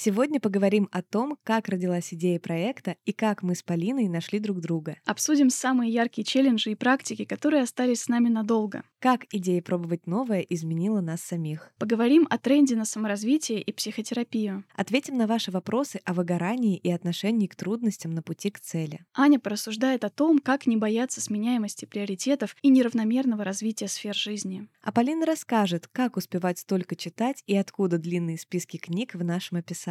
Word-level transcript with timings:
Сегодня 0.00 0.38
поговорим 0.38 0.88
о 0.92 1.02
том, 1.02 1.36
как 1.42 1.68
родилась 1.68 2.14
идея 2.14 2.38
проекта 2.38 2.94
и 3.04 3.12
как 3.12 3.42
мы 3.42 3.56
с 3.56 3.64
Полиной 3.64 4.06
нашли 4.06 4.38
друг 4.38 4.60
друга. 4.60 4.96
Обсудим 5.04 5.50
самые 5.50 5.92
яркие 5.92 6.24
челленджи 6.24 6.70
и 6.70 6.76
практики, 6.76 7.24
которые 7.24 7.64
остались 7.64 8.02
с 8.02 8.08
нами 8.08 8.28
надолго. 8.28 8.84
Как 9.00 9.26
идея 9.32 9.60
пробовать 9.60 10.06
новое 10.06 10.42
изменила 10.42 11.00
нас 11.00 11.22
самих. 11.22 11.72
Поговорим 11.78 12.28
о 12.30 12.38
тренде 12.38 12.76
на 12.76 12.84
саморазвитие 12.84 13.60
и 13.60 13.72
психотерапию. 13.72 14.62
Ответим 14.76 15.16
на 15.16 15.26
ваши 15.26 15.50
вопросы 15.50 16.00
о 16.04 16.14
выгорании 16.14 16.76
и 16.76 16.92
отношении 16.92 17.48
к 17.48 17.56
трудностям 17.56 18.12
на 18.12 18.22
пути 18.22 18.52
к 18.52 18.60
цели. 18.60 19.04
Аня 19.16 19.40
порассуждает 19.40 20.04
о 20.04 20.10
том, 20.10 20.38
как 20.38 20.68
не 20.68 20.76
бояться 20.76 21.20
сменяемости 21.20 21.86
приоритетов 21.86 22.54
и 22.62 22.68
неравномерного 22.68 23.42
развития 23.42 23.88
сфер 23.88 24.14
жизни. 24.14 24.68
А 24.80 24.92
Полина 24.92 25.26
расскажет, 25.26 25.88
как 25.88 26.16
успевать 26.16 26.60
столько 26.60 26.94
читать 26.94 27.42
и 27.48 27.56
откуда 27.56 27.98
длинные 27.98 28.38
списки 28.38 28.76
книг 28.76 29.16
в 29.16 29.24
нашем 29.24 29.58
описании. 29.58 29.87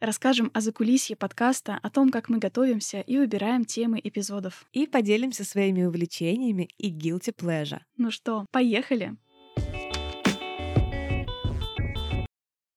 Расскажем 0.00 0.50
о 0.54 0.60
закулисье 0.60 1.16
подкаста, 1.16 1.78
о 1.82 1.90
том, 1.90 2.10
как 2.10 2.28
мы 2.28 2.38
готовимся 2.38 3.00
и 3.00 3.18
выбираем 3.18 3.64
темы 3.64 4.00
эпизодов. 4.02 4.66
И 4.72 4.86
поделимся 4.86 5.44
своими 5.44 5.84
увлечениями 5.84 6.68
и 6.78 6.90
guilty 6.90 7.34
pleasure. 7.34 7.80
Ну 7.96 8.10
что, 8.10 8.46
поехали! 8.50 9.16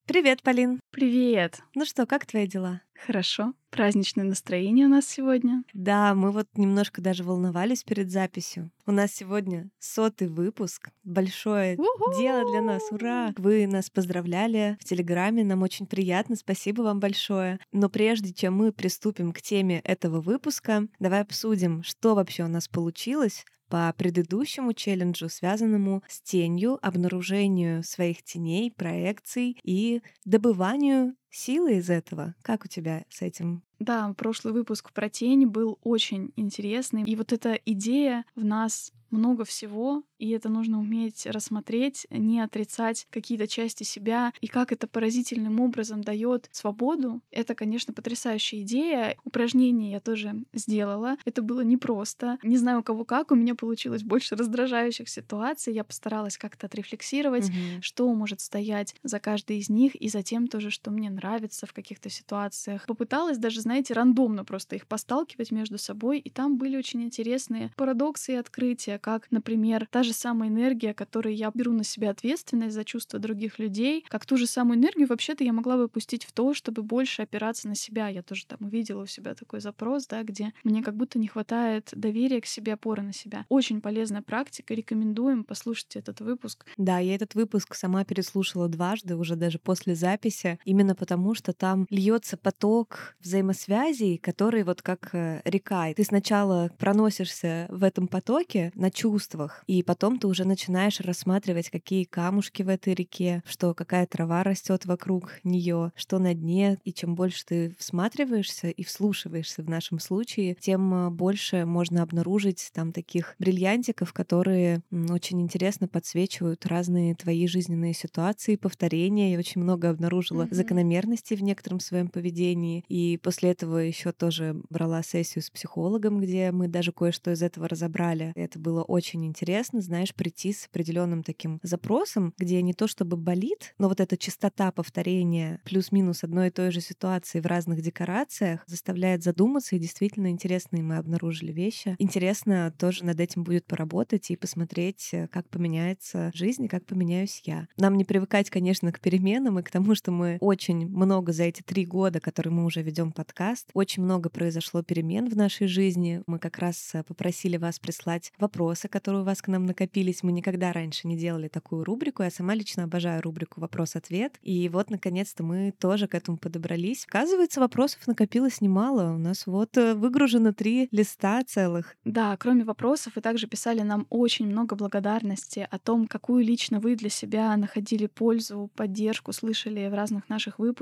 Привет, 0.08 0.42
Полин. 0.42 0.80
Привет. 0.90 1.60
Ну 1.76 1.84
что, 1.84 2.06
как 2.06 2.26
твои 2.26 2.48
дела? 2.48 2.80
Хорошо. 3.06 3.54
Праздничное 3.72 4.24
настроение 4.24 4.86
у 4.86 4.90
нас 4.90 5.06
сегодня. 5.06 5.64
Да, 5.74 6.16
мы 6.16 6.32
вот 6.32 6.48
немножко 6.56 7.02
даже 7.02 7.26
волновались 7.26 7.84
перед 7.84 8.10
записью. 8.10 8.72
У 8.86 8.92
нас 8.94 9.12
сегодня 9.12 9.70
сотый 9.80 10.30
выпуск. 10.30 10.92
Большое 11.04 11.76
У-ху! 11.76 12.18
дело 12.18 12.50
для 12.50 12.62
нас. 12.62 12.84
Ура! 12.90 13.34
Вы 13.38 13.68
нас 13.68 13.90
поздравляли 13.90 14.78
в 14.80 14.86
Телеграме. 14.86 15.44
Нам 15.44 15.62
очень 15.62 15.86
приятно. 15.86 16.38
Спасибо 16.38 16.84
вам 16.84 17.02
большое. 17.02 17.60
Но 17.74 17.90
прежде 17.90 18.34
чем 18.34 18.56
мы 18.56 18.72
приступим 18.72 19.34
к 19.34 19.42
теме 19.42 19.82
этого 19.82 20.22
выпуска, 20.22 20.88
давай 21.00 21.20
обсудим, 21.20 21.84
что 21.84 22.16
вообще 22.16 22.46
у 22.46 22.48
нас 22.48 22.70
получилось, 22.70 23.46
по 23.70 23.94
предыдущему 23.98 24.74
челленджу, 24.74 25.30
связанному 25.30 26.04
с 26.08 26.22
тенью, 26.22 26.80
обнаружению 26.82 27.84
своих 27.84 28.24
теней, 28.24 28.72
проекций 28.72 29.58
и 29.64 30.02
добыванию 30.26 31.16
силы 31.30 31.78
из 31.78 31.90
этого. 31.90 32.36
Как 32.42 32.66
у 32.66 32.68
тебя 32.68 33.06
с 33.10 33.22
этим? 33.22 33.64
Да, 33.80 34.14
прошлый 34.18 34.54
выпуск 34.54 34.92
про 34.92 35.10
тень 35.10 35.46
был 35.46 35.78
очень 35.84 36.32
интересный. 36.36 37.04
И 37.04 37.16
вот 37.16 37.32
эта 37.32 37.54
идея 37.66 38.26
в 38.36 38.44
нас 38.44 38.92
много 39.10 39.46
всего, 39.46 40.04
и 40.18 40.32
это 40.32 40.50
нужно 40.50 40.80
уметь 40.80 41.26
рассмотреть, 41.26 42.08
не 42.10 42.42
отрицать 42.42 43.08
какие-то 43.10 43.48
части 43.48 43.84
себя, 43.84 44.34
и 44.42 44.48
как 44.48 44.72
это 44.72 44.88
поразительным 44.88 45.60
образом 45.60 46.02
дает 46.02 46.50
свободу. 46.52 47.22
Это, 47.32 47.56
конечно, 47.56 47.94
потрясающая 47.94 48.62
идея. 48.62 49.16
Упражнение 49.24 49.92
я 49.92 50.00
тоже 50.00 50.44
сделала. 50.54 51.18
Это 51.26 51.42
было 51.42 51.62
непросто. 51.62 52.38
Не 52.44 52.58
знаю, 52.58 52.80
у 52.80 52.84
кого 52.84 53.06
как, 53.06 53.32
у 53.32 53.36
меня 53.36 53.56
получилось 53.56 54.04
больше 54.04 54.36
раздражающих 54.36 55.08
ситуаций. 55.08 55.74
Я 55.74 55.84
постаралась 55.84 56.38
как-то 56.38 56.68
отрефлексировать, 56.68 57.50
mm-hmm. 57.50 57.82
что 57.82 58.14
может 58.14 58.42
стоять 58.42 58.96
за 59.04 59.20
каждой 59.20 59.60
из 59.60 59.70
них, 59.70 59.96
и 59.96 60.10
затем 60.10 60.48
тоже, 60.48 60.70
что 60.70 60.92
мне 60.92 61.10
нравится 61.18 61.66
в 61.66 61.74
каких-то 61.74 62.10
ситуациях. 62.10 62.86
Попыталась 62.86 63.38
даже, 63.38 63.62
знаете, 63.62 63.94
рандомно 63.94 64.46
просто 64.46 64.76
их 64.76 64.88
посталкивать 64.88 65.52
между 65.52 65.78
собой, 65.78 66.20
и 66.20 66.30
там 66.30 66.58
были 66.58 66.78
очень 66.78 67.04
интересные 67.04 67.72
парадоксы 67.76 68.34
и 68.34 68.36
открытия, 68.36 69.00
как, 69.00 69.30
например, 69.32 69.88
та 69.92 70.04
же 70.04 70.14
самая 70.14 70.50
энергия, 70.50 70.94
которой 70.94 71.36
я 71.36 71.52
беру 71.54 71.74
на 71.74 71.84
себя 71.84 72.12
ответственность 72.12 72.76
за 72.76 72.84
чувства 72.84 73.20
других 73.20 73.60
людей, 73.60 74.06
как 74.08 74.26
ту 74.26 74.38
же 74.38 74.48
самую 74.48 74.78
энергию 74.78 75.08
вообще-то 75.08 75.44
я 75.44 75.54
могла 75.54 75.78
бы 75.78 75.90
пустить 75.90 76.24
в 76.24 76.32
то, 76.32 76.54
чтобы 76.54 76.84
больше 76.84 77.24
опираться 77.24 77.68
на 77.68 77.76
себя. 77.76 78.08
Я 78.08 78.22
тоже 78.22 78.46
там 78.46 78.60
увидела 78.62 79.04
у 79.04 79.08
себя 79.08 79.34
такой 79.34 79.60
запрос, 79.60 80.08
да, 80.08 80.24
где 80.24 80.54
мне 80.64 80.84
как 80.84 80.96
будто 80.96 81.20
не 81.20 81.28
хватает 81.28 81.90
доверия 81.92 82.42
к 82.42 82.46
себе, 82.46 82.74
опоры 82.74 83.02
на 83.02 83.14
себя. 83.14 83.46
Очень 83.50 83.82
полезная 83.82 84.22
практика, 84.22 84.74
рекомендуем, 84.74 85.44
послушайте 85.44 86.00
этот 86.00 86.22
выпуск. 86.22 86.66
Да, 86.78 87.00
я 87.00 87.16
этот 87.16 87.34
выпуск 87.34 87.74
сама 87.74 88.06
переслушала 88.06 88.68
дважды, 88.68 89.16
уже 89.16 89.36
даже 89.36 89.58
после 89.58 89.96
записи, 89.96 90.60
именно 90.64 90.94
потому 90.94 91.07
что 91.34 91.54
там 91.54 91.88
льется 91.90 92.38
поток 92.38 93.16
взаимосвязей, 93.20 94.18
который 94.18 94.64
вот 94.64 94.82
как 94.82 95.10
э, 95.14 95.42
река. 95.46 95.94
Ты 95.94 96.04
сначала 96.04 96.72
проносишься 96.78 97.68
в 97.70 97.84
этом 97.84 98.08
потоке 98.08 98.72
на 98.76 98.92
чувствах, 98.92 99.64
и 99.68 99.84
потом 99.84 100.20
ты 100.20 100.28
уже 100.28 100.46
начинаешь 100.46 101.00
рассматривать, 101.00 101.70
какие 101.70 102.04
камушки 102.04 102.64
в 102.64 102.70
этой 102.70 102.94
реке, 102.94 103.44
что 103.46 103.74
какая 103.74 104.06
трава 104.08 104.44
растет 104.44 104.86
вокруг 104.86 105.40
нее, 105.44 105.92
что 105.96 106.20
на 106.20 106.34
дне. 106.34 106.78
И 106.84 106.94
чем 106.94 107.16
больше 107.16 107.46
ты 107.46 107.76
всматриваешься 107.78 108.70
и 108.70 108.84
вслушиваешься 108.84 109.64
в 109.64 109.70
нашем 109.70 110.00
случае, 110.00 110.56
тем 110.60 110.94
а, 110.94 111.10
больше 111.10 111.66
можно 111.66 112.04
обнаружить 112.04 112.70
там 112.74 112.92
таких 112.92 113.36
бриллиантиков, 113.40 114.14
которые 114.14 114.82
очень 115.10 115.42
интересно 115.42 115.88
подсвечивают 115.88 116.66
разные 116.66 117.16
твои 117.16 117.48
жизненные 117.48 117.94
ситуации, 117.94 118.56
повторения. 118.56 119.34
Я 119.34 119.40
очень 119.40 119.62
много 119.62 119.90
обнаружила 119.90 120.44
mm-hmm. 120.44 120.54
закономерностей 120.54 120.97
в 121.06 121.44
некотором 121.44 121.80
своем 121.80 122.10
поведении. 122.10 122.84
И 122.88 123.18
после 123.18 123.52
этого 123.52 123.78
еще 123.78 124.12
тоже 124.12 124.62
брала 124.70 125.02
сессию 125.04 125.44
с 125.44 125.50
психологом, 125.50 126.20
где 126.20 126.52
мы 126.52 126.68
даже 126.68 126.92
кое-что 126.92 127.32
из 127.32 127.42
этого 127.42 127.68
разобрали. 127.68 128.32
Это 128.36 128.60
было 128.60 128.84
очень 128.84 129.26
интересно 129.26 129.82
знаешь, 129.88 130.14
прийти 130.14 130.54
с 130.54 130.66
определенным 130.66 131.24
таким 131.24 131.60
запросом, 131.64 132.34
где 132.38 132.62
не 132.62 132.74
то 132.74 132.88
чтобы 132.88 133.18
болит, 133.18 133.74
но 133.80 133.88
вот 133.88 134.00
эта 134.00 134.18
частота 134.18 134.72
повторения 134.72 135.62
плюс-минус 135.64 136.24
одной 136.24 136.48
и 136.48 136.52
той 136.52 136.72
же 136.72 136.82
ситуации 136.82 137.40
в 137.40 137.46
разных 137.46 137.82
декорациях 137.82 138.64
заставляет 138.68 139.24
задуматься, 139.24 139.76
и 139.76 139.80
действительно 139.80 140.30
интересные 140.30 140.84
мы 140.84 140.98
обнаружили 140.98 141.52
вещи. 141.52 141.96
Интересно 142.00 142.74
тоже 142.78 143.06
над 143.06 143.20
этим 143.20 143.44
будет 143.44 143.66
поработать 143.66 144.30
и 144.30 144.36
посмотреть, 144.36 145.10
э, 145.14 145.28
как 145.28 145.50
поменяется 145.50 146.32
жизнь 146.34 146.66
и 146.66 146.68
как 146.68 146.86
поменяюсь 146.86 147.42
я. 147.46 147.68
Нам 147.78 147.96
не 147.98 148.06
привыкать, 148.06 148.50
конечно, 148.50 148.92
к 148.92 149.00
переменам 149.00 149.60
и 149.60 149.64
к 149.64 149.72
тому, 149.72 149.96
что 149.96 150.12
мы 150.12 150.38
очень 150.42 150.87
много 150.88 151.32
за 151.32 151.44
эти 151.44 151.62
три 151.62 151.86
года, 151.86 152.20
которые 152.20 152.54
мы 152.54 152.66
уже 152.66 152.82
ведем 152.82 153.12
подкаст, 153.12 153.70
очень 153.74 154.04
много 154.04 154.30
произошло 154.30 154.84
перемен 154.84 155.30
в 155.30 155.36
нашей 155.36 155.68
жизни. 155.68 156.22
Мы 156.28 156.40
как 156.40 156.58
раз 156.58 156.92
э, 156.94 157.04
попросили 157.04 157.58
вас 157.58 157.80
прислать 157.80 158.32
вопросы, 158.40 158.88
которые 158.88 159.22
у 159.22 159.26
вас 159.26 159.42
к 159.42 159.48
нам 159.48 159.66
накопились. 159.66 160.24
Мы 160.24 160.32
никогда 160.32 160.72
раньше 160.72 161.08
не 161.08 161.18
делали 161.18 161.48
такую 161.48 161.84
рубрику. 161.84 162.24
Я 162.24 162.32
сама 162.32 162.56
лично 162.56 162.84
обожаю 162.84 163.22
рубрику 163.22 163.62
«Вопрос-ответ». 163.62 164.38
И 164.42 164.70
вот, 164.70 164.90
наконец-то, 164.90 165.44
мы 165.44 165.74
тоже 165.78 166.08
к 166.08 166.16
этому 166.16 166.38
подобрались. 166.38 167.06
Оказывается, 167.08 167.60
вопросов 167.60 168.08
накопилось 168.08 168.62
немало. 168.62 169.14
У 169.14 169.18
нас 169.18 169.48
вот 169.48 169.78
э, 169.78 169.94
выгружено 169.94 170.54
три 170.54 170.88
листа 170.92 171.44
целых. 171.44 171.96
Да, 172.06 172.36
кроме 172.38 172.64
вопросов, 172.64 173.14
вы 173.16 173.22
также 173.22 173.48
писали 173.48 173.82
нам 173.82 174.08
очень 174.10 174.48
много 174.48 174.76
благодарности 174.76 175.68
о 175.70 175.80
том, 175.80 176.08
какую 176.08 176.44
лично 176.44 176.80
вы 176.80 176.96
для 176.96 177.10
себя 177.10 177.56
находили 177.58 178.08
пользу, 178.08 178.70
поддержку, 178.76 179.34
слышали 179.34 179.88
в 179.88 179.94
разных 179.94 180.30
наших 180.30 180.60
выпусках. 180.60 180.77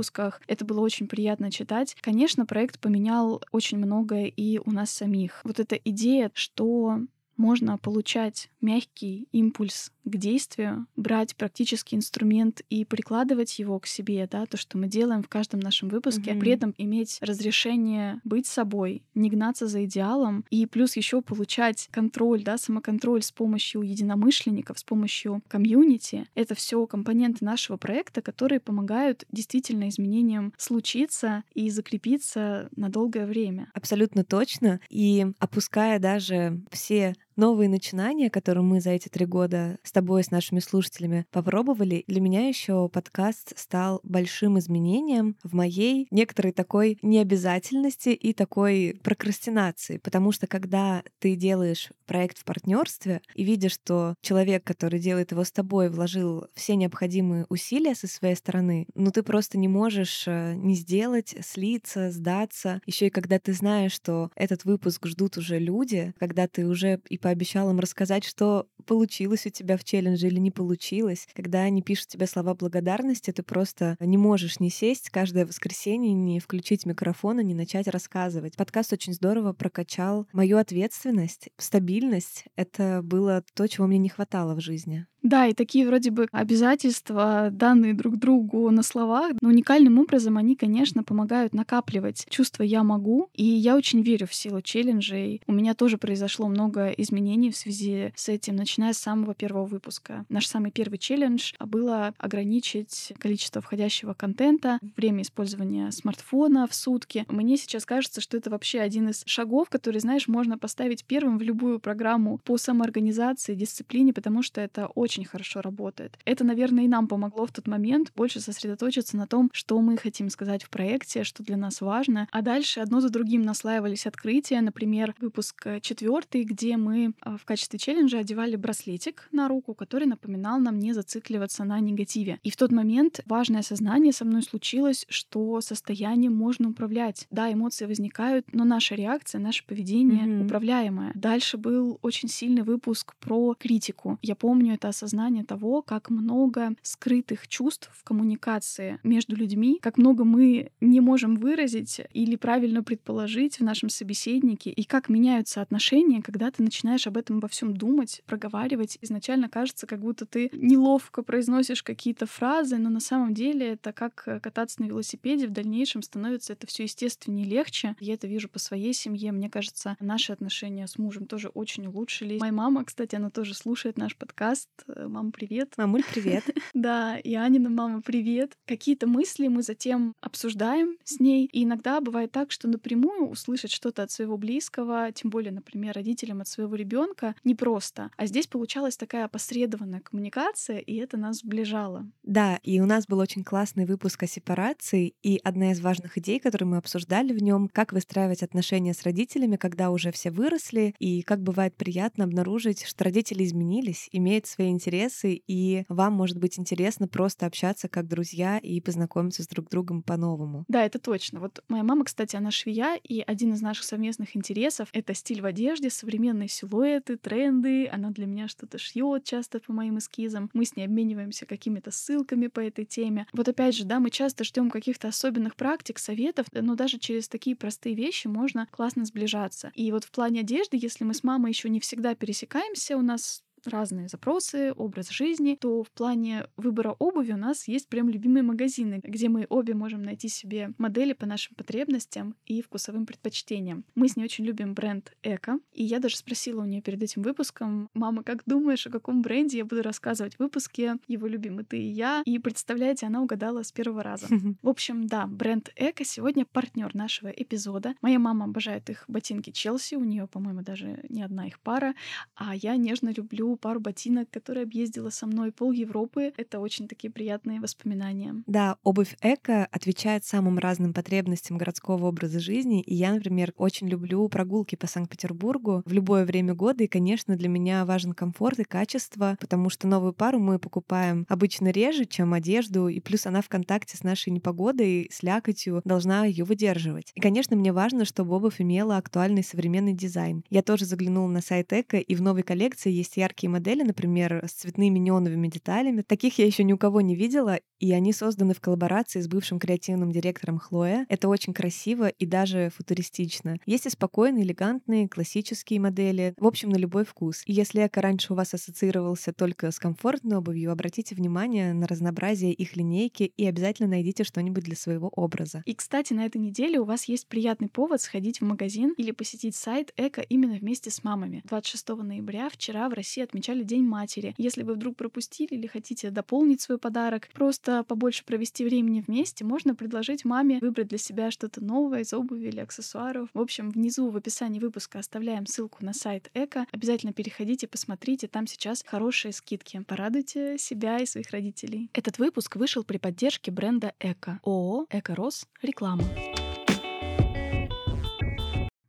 Это 0.47 0.65
было 0.65 0.79
очень 0.81 1.07
приятно 1.07 1.51
читать. 1.51 1.95
Конечно, 2.01 2.45
проект 2.45 2.79
поменял 2.79 3.41
очень 3.51 3.77
многое 3.77 4.25
и 4.25 4.59
у 4.59 4.71
нас 4.71 4.91
самих. 4.91 5.41
Вот 5.43 5.59
эта 5.59 5.75
идея, 5.75 6.31
что 6.33 6.99
можно 7.37 7.77
получать 7.77 8.49
мягкий 8.61 9.27
импульс 9.31 9.91
к 10.05 10.17
действию, 10.17 10.87
брать 10.95 11.35
практический 11.35 11.95
инструмент 11.95 12.61
и 12.69 12.85
прикладывать 12.85 13.57
его 13.59 13.79
к 13.79 13.87
себе, 13.87 14.27
да, 14.31 14.45
то, 14.45 14.57
что 14.57 14.77
мы 14.77 14.87
делаем 14.87 15.23
в 15.23 15.27
каждом 15.27 15.59
нашем 15.59 15.89
выпуске, 15.89 16.31
mm-hmm. 16.31 16.39
при 16.39 16.51
этом 16.51 16.75
иметь 16.77 17.17
разрешение 17.21 18.21
быть 18.23 18.45
собой, 18.45 19.03
не 19.15 19.29
гнаться 19.29 19.67
за 19.67 19.85
идеалом, 19.85 20.45
и 20.49 20.65
плюс 20.65 20.95
еще 20.95 21.21
получать 21.21 21.89
контроль, 21.91 22.43
да, 22.43 22.57
самоконтроль 22.57 23.23
с 23.23 23.31
помощью 23.31 23.81
единомышленников, 23.81 24.79
с 24.79 24.83
помощью 24.83 25.41
комьюнити. 25.47 26.27
Это 26.35 26.53
все 26.55 26.85
компоненты 26.85 27.43
нашего 27.43 27.77
проекта, 27.77 28.21
которые 28.21 28.59
помогают 28.59 29.25
действительно 29.31 29.89
изменениям 29.89 30.53
случиться 30.57 31.43
и 31.53 31.69
закрепиться 31.69 32.69
на 32.75 32.89
долгое 32.89 33.25
время. 33.25 33.69
Абсолютно 33.73 34.23
точно. 34.23 34.79
И 34.89 35.25
опуская 35.39 35.99
даже 35.99 36.61
все 36.71 37.15
новые 37.35 37.69
начинания, 37.69 38.29
которые 38.29 38.63
мы 38.63 38.81
за 38.81 38.91
эти 38.91 39.09
три 39.09 39.25
года 39.25 39.77
с 39.83 39.91
тобой, 39.91 40.23
с 40.23 40.31
нашими 40.31 40.59
слушателями 40.59 41.25
попробовали, 41.31 42.03
для 42.07 42.21
меня 42.21 42.47
еще 42.47 42.89
подкаст 42.89 43.57
стал 43.57 43.99
большим 44.03 44.59
изменением 44.59 45.35
в 45.43 45.53
моей 45.53 46.07
некоторой 46.11 46.51
такой 46.51 46.97
необязательности 47.01 48.09
и 48.09 48.33
такой 48.33 48.99
прокрастинации. 49.03 49.97
Потому 49.97 50.31
что 50.31 50.47
когда 50.47 51.03
ты 51.19 51.35
делаешь 51.35 51.89
проект 52.05 52.37
в 52.37 52.45
партнерстве 52.45 53.21
и 53.33 53.43
видишь, 53.43 53.73
что 53.73 54.15
человек, 54.21 54.63
который 54.63 54.99
делает 54.99 55.31
его 55.31 55.43
с 55.43 55.51
тобой, 55.51 55.89
вложил 55.89 56.47
все 56.53 56.75
необходимые 56.75 57.45
усилия 57.49 57.95
со 57.95 58.07
своей 58.07 58.35
стороны, 58.35 58.87
ну 58.95 59.11
ты 59.11 59.23
просто 59.23 59.57
не 59.57 59.67
можешь 59.67 60.23
э, 60.27 60.53
не 60.55 60.75
сделать, 60.75 61.35
слиться, 61.41 62.11
сдаться. 62.11 62.81
Еще 62.85 63.07
и 63.07 63.09
когда 63.09 63.39
ты 63.39 63.53
знаешь, 63.53 63.91
что 63.91 64.31
этот 64.35 64.65
выпуск 64.65 65.07
ждут 65.07 65.37
уже 65.37 65.59
люди, 65.59 66.13
когда 66.19 66.47
ты 66.47 66.65
уже 66.65 67.01
и 67.09 67.17
пообещал 67.25 67.71
им 67.71 67.79
рассказать, 67.79 68.23
что 68.23 68.67
получилось 68.85 69.47
у 69.47 69.49
тебя 69.49 69.77
в 69.77 69.83
челлендже 69.83 70.27
или 70.27 70.37
не 70.37 70.51
получилось, 70.51 71.27
когда 71.33 71.61
они 71.61 71.81
пишут 71.81 72.09
тебе 72.09 72.27
слова 72.27 72.53
благодарности, 72.53 73.31
ты 73.31 73.41
просто 73.41 73.97
не 73.99 74.15
можешь 74.15 74.59
не 74.59 74.69
сесть 74.69 75.09
каждое 75.09 75.47
воскресенье, 75.47 76.13
не 76.13 76.39
включить 76.39 76.85
микрофон 76.85 77.39
и 77.39 77.43
не 77.43 77.55
начать 77.55 77.87
рассказывать. 77.87 78.55
Подкаст 78.55 78.93
очень 78.93 79.13
здорово 79.13 79.53
прокачал 79.53 80.27
мою 80.33 80.59
ответственность, 80.59 81.49
стабильность. 81.57 82.45
Это 82.55 83.01
было 83.01 83.43
то, 83.55 83.65
чего 83.65 83.87
мне 83.87 83.97
не 83.97 84.09
хватало 84.09 84.53
в 84.53 84.59
жизни. 84.59 85.07
Да, 85.25 85.47
и 85.47 85.55
такие 85.55 85.87
вроде 85.87 86.11
бы 86.11 86.27
обязательства, 86.31 87.49
данные 87.51 87.95
друг 87.95 88.17
другу 88.17 88.69
на 88.69 88.83
словах, 88.83 89.31
но 89.41 89.49
уникальным 89.49 89.97
образом 89.97 90.37
они, 90.37 90.55
конечно, 90.55 91.03
помогают 91.03 91.51
накапливать 91.55 92.27
чувство 92.29 92.61
«я 92.61 92.83
могу». 92.83 93.29
И 93.33 93.43
я 93.43 93.75
очень 93.75 94.03
верю 94.03 94.27
в 94.27 94.35
силу 94.35 94.61
челленджей. 94.61 95.41
У 95.47 95.51
меня 95.51 95.73
тоже 95.73 95.97
произошло 95.97 96.47
много 96.47 96.89
изменений 96.89 97.49
в 97.49 97.57
связи 97.57 98.13
с 98.15 98.29
этим, 98.29 98.55
начиная 98.55 98.93
с 98.93 98.99
самого 98.99 99.33
первого 99.33 99.65
выпуска. 99.65 100.25
Наш 100.29 100.45
самый 100.45 100.69
первый 100.69 100.99
челлендж 100.99 101.53
было 101.59 102.13
ограничить 102.19 103.11
количество 103.17 103.63
входящего 103.63 104.13
контента, 104.13 104.77
время 104.95 105.23
использования 105.23 105.89
смартфона 105.89 106.67
в 106.67 106.75
сутки. 106.75 107.25
Мне 107.29 107.57
сейчас 107.57 107.87
кажется, 107.87 108.21
что 108.21 108.37
это 108.37 108.51
вообще 108.51 108.79
один 108.79 109.09
из 109.09 109.23
шагов, 109.25 109.69
который, 109.71 109.99
знаешь, 110.01 110.27
можно 110.27 110.59
поставить 110.59 111.03
первым 111.03 111.39
в 111.39 111.41
любую 111.41 111.79
программу 111.79 112.37
по 112.37 112.59
самоорганизации, 112.59 113.55
дисциплине, 113.55 114.13
потому 114.13 114.43
что 114.43 114.61
это 114.61 114.85
очень 114.85 115.14
очень 115.15 115.25
хорошо 115.25 115.61
работает. 115.61 116.17
Это, 116.25 116.43
наверное, 116.43 116.83
и 116.83 116.87
нам 116.87 117.07
помогло 117.07 117.45
в 117.45 117.51
тот 117.51 117.67
момент 117.67 118.11
больше 118.15 118.41
сосредоточиться 118.41 119.15
на 119.15 119.27
том, 119.27 119.49
что 119.53 119.79
мы 119.79 119.97
хотим 119.97 120.29
сказать 120.29 120.63
в 120.63 120.69
проекте, 120.69 121.23
что 121.23 121.41
для 121.41 121.55
нас 121.55 121.79
важно. 121.79 122.27
А 122.31 122.41
дальше 122.41 122.81
одно 122.81 122.99
за 122.99 123.09
другим 123.09 123.43
наслаивались 123.43 124.07
открытия. 124.07 124.59
Например, 124.61 125.15
выпуск 125.21 125.67
э, 125.67 125.79
четвертый, 125.79 126.43
где 126.43 126.75
мы 126.75 127.13
а, 127.21 127.37
в 127.37 127.45
качестве 127.45 127.79
челленджа 127.79 128.19
одевали 128.19 128.57
браслетик 128.57 129.29
на 129.31 129.47
руку, 129.47 129.73
который 129.73 130.05
напоминал 130.05 130.59
нам 130.59 130.79
не 130.79 130.93
зацикливаться 130.93 131.63
на 131.63 131.79
негативе. 131.79 132.39
И 132.43 132.49
в 132.49 132.57
тот 132.57 132.71
момент 132.71 133.21
важное 133.25 133.61
осознание 133.61 134.11
со 134.11 134.25
мной 134.25 134.43
случилось, 134.43 135.05
что 135.07 135.61
состоянием 135.61 136.35
можно 136.35 136.69
управлять. 136.69 137.27
Да, 137.31 137.51
эмоции 137.51 137.85
возникают, 137.85 138.45
но 138.51 138.65
наша 138.65 138.95
реакция, 138.95 139.39
наше 139.39 139.65
поведение 139.65 140.25
mm-hmm. 140.25 140.45
управляемое. 140.45 141.11
Дальше 141.15 141.57
был 141.57 141.99
очень 142.01 142.27
сильный 142.27 142.63
выпуск 142.63 143.15
про 143.19 143.55
критику. 143.57 144.19
Я 144.21 144.35
помню 144.35 144.73
это 144.73 144.89
осознание 144.95 145.43
того, 145.43 145.81
как 145.81 146.09
много 146.09 146.75
скрытых 146.81 147.47
чувств 147.47 147.89
в 147.93 148.03
коммуникации 148.03 148.99
между 149.03 149.35
людьми, 149.35 149.79
как 149.81 149.97
много 149.97 150.23
мы 150.23 150.71
не 150.79 151.01
можем 151.01 151.35
выразить 151.35 152.01
или 152.13 152.35
правильно 152.37 152.81
предположить 152.81 153.59
в 153.59 153.63
нашем 153.63 153.89
собеседнике, 153.89 154.69
и 154.71 154.83
как 154.83 155.09
меняются 155.09 155.61
отношения, 155.61 156.21
когда 156.21 156.49
ты 156.49 156.63
начинаешь 156.63 157.07
об 157.07 157.17
этом 157.17 157.39
во 157.39 157.47
всем 157.47 157.75
думать, 157.75 158.21
проговаривать. 158.25 158.97
Изначально 159.01 159.49
кажется, 159.49 159.85
как 159.85 159.99
будто 159.99 160.25
ты 160.25 160.49
неловко 160.53 161.21
произносишь 161.23 161.83
какие-то 161.83 162.25
фразы, 162.25 162.77
но 162.77 162.89
на 162.89 162.99
самом 162.99 163.33
деле 163.33 163.73
это 163.73 163.91
как 163.91 164.23
кататься 164.41 164.81
на 164.81 164.85
велосипеде. 164.85 165.47
В 165.47 165.51
дальнейшем 165.51 166.01
становится 166.01 166.53
это 166.53 166.67
все 166.67 166.83
естественнее 166.83 167.45
и 167.45 167.49
легче. 167.49 167.95
Я 167.99 168.13
это 168.13 168.27
вижу 168.27 168.47
по 168.47 168.59
своей 168.59 168.93
семье. 168.93 169.31
Мне 169.31 169.49
кажется, 169.49 169.97
наши 169.99 170.31
отношения 170.31 170.87
с 170.87 170.97
мужем 170.97 171.25
тоже 171.25 171.49
очень 171.49 171.87
улучшились. 171.87 172.39
Моя 172.39 172.53
мама, 172.53 172.85
кстати, 172.85 173.15
она 173.15 173.29
тоже 173.29 173.53
слушает 173.53 173.97
наш 173.97 174.15
подкаст. 174.15 174.69
Э, 174.87 175.07
мама, 175.07 175.31
привет. 175.31 175.73
Мамуль, 175.77 176.03
привет. 176.03 176.43
Да, 176.73 177.17
и 177.17 177.33
Анина 177.35 177.69
мама, 177.69 178.01
привет. 178.01 178.57
Какие-то 178.65 179.07
мысли 179.07 179.47
мы 179.47 179.63
затем 179.63 180.13
обсуждаем 180.21 180.97
с 181.03 181.19
ней. 181.19 181.45
И 181.51 181.63
иногда 181.63 182.01
бывает 182.01 182.31
так, 182.31 182.51
что 182.51 182.67
напрямую 182.67 183.29
услышать 183.29 183.71
что-то 183.71 184.03
от 184.03 184.11
своего 184.11 184.37
близкого, 184.37 185.11
тем 185.13 185.29
более, 185.29 185.51
например, 185.51 185.95
родителям 185.95 186.41
от 186.41 186.47
своего 186.47 186.75
ребенка, 186.75 187.35
непросто. 187.43 188.11
А 188.17 188.25
здесь 188.25 188.47
получалась 188.47 188.97
такая 188.97 189.25
опосредованная 189.25 190.01
коммуникация, 190.01 190.79
и 190.79 190.95
это 190.97 191.17
нас 191.17 191.39
сближало. 191.39 192.05
Да, 192.23 192.59
и 192.63 192.79
у 192.81 192.85
нас 192.85 193.07
был 193.07 193.19
очень 193.19 193.43
классный 193.43 193.85
выпуск 193.85 194.23
о 194.23 194.27
сепарации, 194.27 195.15
и 195.23 195.39
одна 195.43 195.71
из 195.71 195.79
важных 195.79 196.17
идей, 196.17 196.39
которую 196.39 196.69
мы 196.69 196.77
обсуждали 196.77 197.33
в 197.33 197.41
нем, 197.41 197.69
как 197.71 197.93
выстраивать 197.93 198.43
отношения 198.43 198.93
с 198.93 199.03
родителями, 199.03 199.55
когда 199.55 199.91
уже 199.91 200.11
все 200.11 200.29
выросли, 200.29 200.93
и 200.99 201.21
как 201.21 201.41
бывает 201.41 201.75
приятно 201.75 202.25
обнаружить, 202.25 202.85
что 202.85 203.05
родители 203.05 203.43
изменились, 203.45 204.09
имеют 204.11 204.45
свои 204.45 204.74
интересы, 204.75 205.41
и 205.47 205.85
вам 205.89 206.13
может 206.13 206.37
быть 206.37 206.59
интересно 206.59 207.07
просто 207.07 207.47
общаться 207.47 207.89
как 207.89 208.07
друзья 208.07 208.59
и 208.59 208.79
познакомиться 208.79 209.41
с 209.41 209.47
друг 209.47 209.69
другом 209.69 210.03
по-новому. 210.03 210.65
Да, 210.67 210.85
это 210.85 210.99
точно. 210.99 211.39
Вот 211.39 211.63
моя 211.67 211.83
мама, 211.83 212.05
кстати, 212.05 212.35
она 212.35 212.51
швея, 212.51 212.99
и 213.03 213.21
один 213.21 213.53
из 213.53 213.61
наших 213.61 213.85
совместных 213.85 214.35
интересов— 214.35 214.89
это 214.93 215.13
стиль 215.13 215.41
в 215.41 215.45
одежде, 215.45 215.89
современные 215.89 216.47
силуэты, 216.47 217.17
тренды. 217.17 217.87
Она 217.87 218.11
для 218.11 218.27
меня 218.27 218.47
что-то 218.47 218.77
шьет 218.77 219.23
часто 219.23 219.59
по 219.59 219.73
моим 219.73 219.97
эскизам. 219.97 220.49
Мы 220.53 220.65
с 220.65 220.75
ней 220.75 220.85
обмениваемся 220.85 221.45
какими-то 221.45 221.91
ссылками 221.91 222.47
по 222.47 222.59
этой 222.59 222.85
теме. 222.85 223.25
Вот 223.33 223.47
опять 223.47 223.75
же, 223.75 223.85
да, 223.85 223.99
мы 223.99 224.09
часто 224.09 224.43
ждем 224.43 224.69
каких-то 224.69 225.07
особенных 225.07 225.55
практик, 225.55 225.97
советов, 225.97 226.45
но 226.51 226.75
даже 226.75 226.99
через 226.99 227.27
такие 227.27 227.55
простые 227.55 227.95
вещи 227.95 228.27
можно 228.27 228.67
классно 228.71 229.05
сближаться. 229.05 229.71
И 229.75 229.91
вот 229.91 230.03
в 230.03 230.11
плане 230.11 230.41
одежды, 230.41 230.77
если 230.81 231.03
мы 231.03 231.13
с 231.13 231.23
мамой 231.23 231.51
еще 231.51 231.69
не 231.69 231.79
всегда 231.79 232.15
пересекаемся, 232.15 232.97
у 232.97 233.01
нас 233.01 233.43
разные 233.67 234.07
запросы, 234.07 234.73
образ 234.75 235.09
жизни, 235.09 235.57
то 235.59 235.83
в 235.83 235.91
плане 235.91 236.47
выбора 236.57 236.95
обуви 236.99 237.33
у 237.33 237.37
нас 237.37 237.67
есть 237.67 237.87
прям 237.89 238.09
любимые 238.09 238.43
магазины, 238.43 238.99
где 239.03 239.29
мы 239.29 239.45
обе 239.49 239.73
можем 239.73 240.03
найти 240.03 240.27
себе 240.27 240.73
модели 240.77 241.13
по 241.13 241.25
нашим 241.25 241.55
потребностям 241.55 242.35
и 242.45 242.61
вкусовым 242.61 243.05
предпочтениям. 243.05 243.85
Мы 243.95 244.07
с 244.07 244.15
ней 244.15 244.23
очень 244.23 244.45
любим 244.45 244.73
бренд 244.73 245.15
Эко, 245.23 245.59
и 245.73 245.83
я 245.83 245.99
даже 245.99 246.17
спросила 246.17 246.61
у 246.61 246.65
нее 246.65 246.81
перед 246.81 247.01
этим 247.01 247.21
выпуском, 247.21 247.89
мама, 247.93 248.23
как 248.23 248.43
думаешь, 248.45 248.87
о 248.87 248.91
каком 248.91 249.21
бренде 249.21 249.57
я 249.57 249.65
буду 249.65 249.81
рассказывать 249.81 250.35
в 250.35 250.39
выпуске, 250.39 250.97
его 251.07 251.27
любимый 251.27 251.65
ты 251.65 251.77
и 251.77 251.87
я, 251.87 252.21
и 252.25 252.39
представляете, 252.39 253.05
она 253.07 253.21
угадала 253.21 253.63
с 253.63 253.71
первого 253.71 254.03
раза. 254.03 254.27
В 254.61 254.69
общем, 254.69 255.07
да, 255.07 255.27
бренд 255.27 255.69
Эко 255.75 256.03
сегодня 256.05 256.45
партнер 256.45 256.93
нашего 256.95 257.29
эпизода. 257.29 257.95
Моя 258.01 258.19
мама 258.19 258.45
обожает 258.45 258.89
их 258.89 259.05
ботинки 259.07 259.51
Челси, 259.51 259.95
у 259.95 260.03
нее, 260.03 260.27
по-моему, 260.27 260.61
даже 260.61 261.03
не 261.09 261.23
одна 261.23 261.47
их 261.47 261.59
пара, 261.59 261.95
а 262.35 262.55
я 262.55 262.75
нежно 262.75 263.09
люблю 263.15 263.54
пару 263.57 263.79
ботинок, 263.79 264.29
которые 264.29 264.63
объездила 264.63 265.09
со 265.09 265.27
мной 265.27 265.51
пол 265.51 265.71
Европы. 265.71 266.33
Это 266.37 266.59
очень 266.59 266.87
такие 266.87 267.11
приятные 267.11 267.59
воспоминания. 267.59 268.43
Да, 268.47 268.77
обувь 268.83 269.15
эко 269.21 269.67
отвечает 269.71 270.25
самым 270.25 270.59
разным 270.59 270.93
потребностям 270.93 271.57
городского 271.57 272.07
образа 272.07 272.39
жизни. 272.39 272.81
И 272.81 272.93
я, 272.95 273.13
например, 273.13 273.53
очень 273.57 273.87
люблю 273.87 274.27
прогулки 274.29 274.75
по 274.75 274.87
Санкт-Петербургу 274.87 275.83
в 275.85 275.93
любое 275.93 276.25
время 276.25 276.53
года. 276.53 276.83
И, 276.83 276.87
конечно, 276.87 277.35
для 277.35 277.49
меня 277.49 277.85
важен 277.85 278.13
комфорт 278.13 278.59
и 278.59 278.63
качество, 278.63 279.37
потому 279.39 279.69
что 279.69 279.87
новую 279.87 280.13
пару 280.13 280.39
мы 280.39 280.59
покупаем 280.59 281.25
обычно 281.29 281.69
реже, 281.69 282.05
чем 282.05 282.33
одежду. 282.33 282.87
И 282.87 282.99
плюс 282.99 283.25
она 283.25 283.41
в 283.41 283.49
контакте 283.49 283.97
с 283.97 284.03
нашей 284.03 284.29
непогодой, 284.29 285.09
с 285.11 285.23
лякотью, 285.23 285.81
должна 285.85 286.25
ее 286.25 286.43
выдерживать. 286.43 287.11
И, 287.15 287.19
конечно, 287.19 287.55
мне 287.55 287.71
важно, 287.71 288.05
чтобы 288.05 288.35
обувь 288.35 288.61
имела 288.61 288.97
актуальный 288.97 289.43
современный 289.43 289.93
дизайн. 289.93 290.43
Я 290.49 290.61
тоже 290.61 290.85
заглянула 290.85 291.29
на 291.29 291.41
сайт 291.41 291.71
Эко, 291.73 291.97
и 291.97 292.15
в 292.15 292.21
новой 292.21 292.43
коллекции 292.43 292.91
есть 292.91 293.17
яркие 293.17 293.44
яркие 293.45 293.49
модели, 293.49 293.83
например, 293.83 294.43
с 294.45 294.53
цветными 294.53 294.99
неоновыми 294.99 295.47
деталями. 295.47 296.01
Таких 296.01 296.39
я 296.39 296.45
еще 296.45 296.63
ни 296.63 296.73
у 296.73 296.77
кого 296.77 297.01
не 297.01 297.15
видела, 297.15 297.59
и 297.79 297.91
они 297.91 298.13
созданы 298.13 298.53
в 298.53 298.61
коллаборации 298.61 299.21
с 299.21 299.27
бывшим 299.27 299.59
креативным 299.59 300.11
директором 300.11 300.57
Хлоя. 300.57 301.05
Это 301.09 301.27
очень 301.27 301.53
красиво 301.53 302.07
и 302.07 302.25
даже 302.25 302.71
футуристично. 302.75 303.57
Есть 303.65 303.85
и 303.85 303.89
спокойные, 303.89 304.43
элегантные, 304.43 305.07
классические 305.07 305.79
модели. 305.79 306.33
В 306.37 306.47
общем, 306.47 306.69
на 306.69 306.77
любой 306.77 307.05
вкус. 307.05 307.43
И 307.45 307.53
если 307.53 307.85
эко 307.85 308.01
раньше 308.01 308.33
у 308.33 308.35
вас 308.35 308.53
ассоциировался 308.53 309.33
только 309.33 309.71
с 309.71 309.79
комфортной 309.79 310.37
обувью, 310.37 310.71
обратите 310.71 311.15
внимание 311.15 311.73
на 311.73 311.87
разнообразие 311.87 312.53
их 312.53 312.75
линейки 312.75 313.23
и 313.23 313.45
обязательно 313.45 313.89
найдите 313.89 314.23
что-нибудь 314.23 314.63
для 314.63 314.75
своего 314.75 315.09
образа. 315.09 315.61
И, 315.65 315.73
кстати, 315.73 316.13
на 316.13 316.25
этой 316.25 316.37
неделе 316.37 316.79
у 316.79 316.85
вас 316.85 317.05
есть 317.05 317.27
приятный 317.27 317.67
повод 317.67 318.01
сходить 318.01 318.41
в 318.41 318.45
магазин 318.45 318.93
или 318.97 319.11
посетить 319.11 319.55
сайт 319.55 319.93
Эко 319.97 320.21
именно 320.21 320.55
вместе 320.55 320.89
с 320.89 321.03
мамами. 321.03 321.41
26 321.45 321.89
ноября 321.89 322.49
вчера 322.49 322.89
в 322.89 322.93
России 322.93 323.21
отмечали 323.35 323.63
День 323.63 323.83
матери. 323.83 324.33
Если 324.37 324.63
вы 324.63 324.75
вдруг 324.75 324.95
пропустили 324.95 325.55
или 325.55 325.67
хотите 325.67 326.09
дополнить 326.09 326.61
свой 326.61 326.77
подарок, 326.77 327.27
просто 327.33 327.83
побольше 327.83 328.23
провести 328.23 328.63
времени 328.63 329.03
вместе, 329.05 329.43
можно 329.43 329.75
предложить 329.75 330.23
маме 330.23 330.59
выбрать 330.61 330.87
для 330.87 330.97
себя 330.97 331.31
что-то 331.31 331.61
новое 331.61 332.01
из 332.01 332.13
обуви 332.13 332.47
или 332.47 332.61
аксессуаров. 332.61 333.27
В 333.33 333.39
общем, 333.41 333.71
внизу 333.71 334.09
в 334.09 334.15
описании 334.15 334.61
выпуска 334.61 334.99
оставляем 334.99 335.45
ссылку 335.47 335.83
на 335.83 335.93
сайт 335.93 336.31
Эко. 336.33 336.65
Обязательно 336.71 337.11
переходите, 337.11 337.67
посмотрите, 337.67 338.29
там 338.29 338.47
сейчас 338.47 338.85
хорошие 338.87 339.33
скидки. 339.33 339.83
Порадуйте 339.85 340.57
себя 340.57 340.99
и 340.99 341.05
своих 341.05 341.31
родителей. 341.31 341.89
Этот 341.93 342.19
выпуск 342.19 342.55
вышел 342.55 342.85
при 342.85 342.97
поддержке 342.99 343.51
бренда 343.51 343.93
Эко. 343.99 344.39
ООО 344.45 344.87
«Эко-Рос». 344.89 345.45
Реклама. 345.61 346.03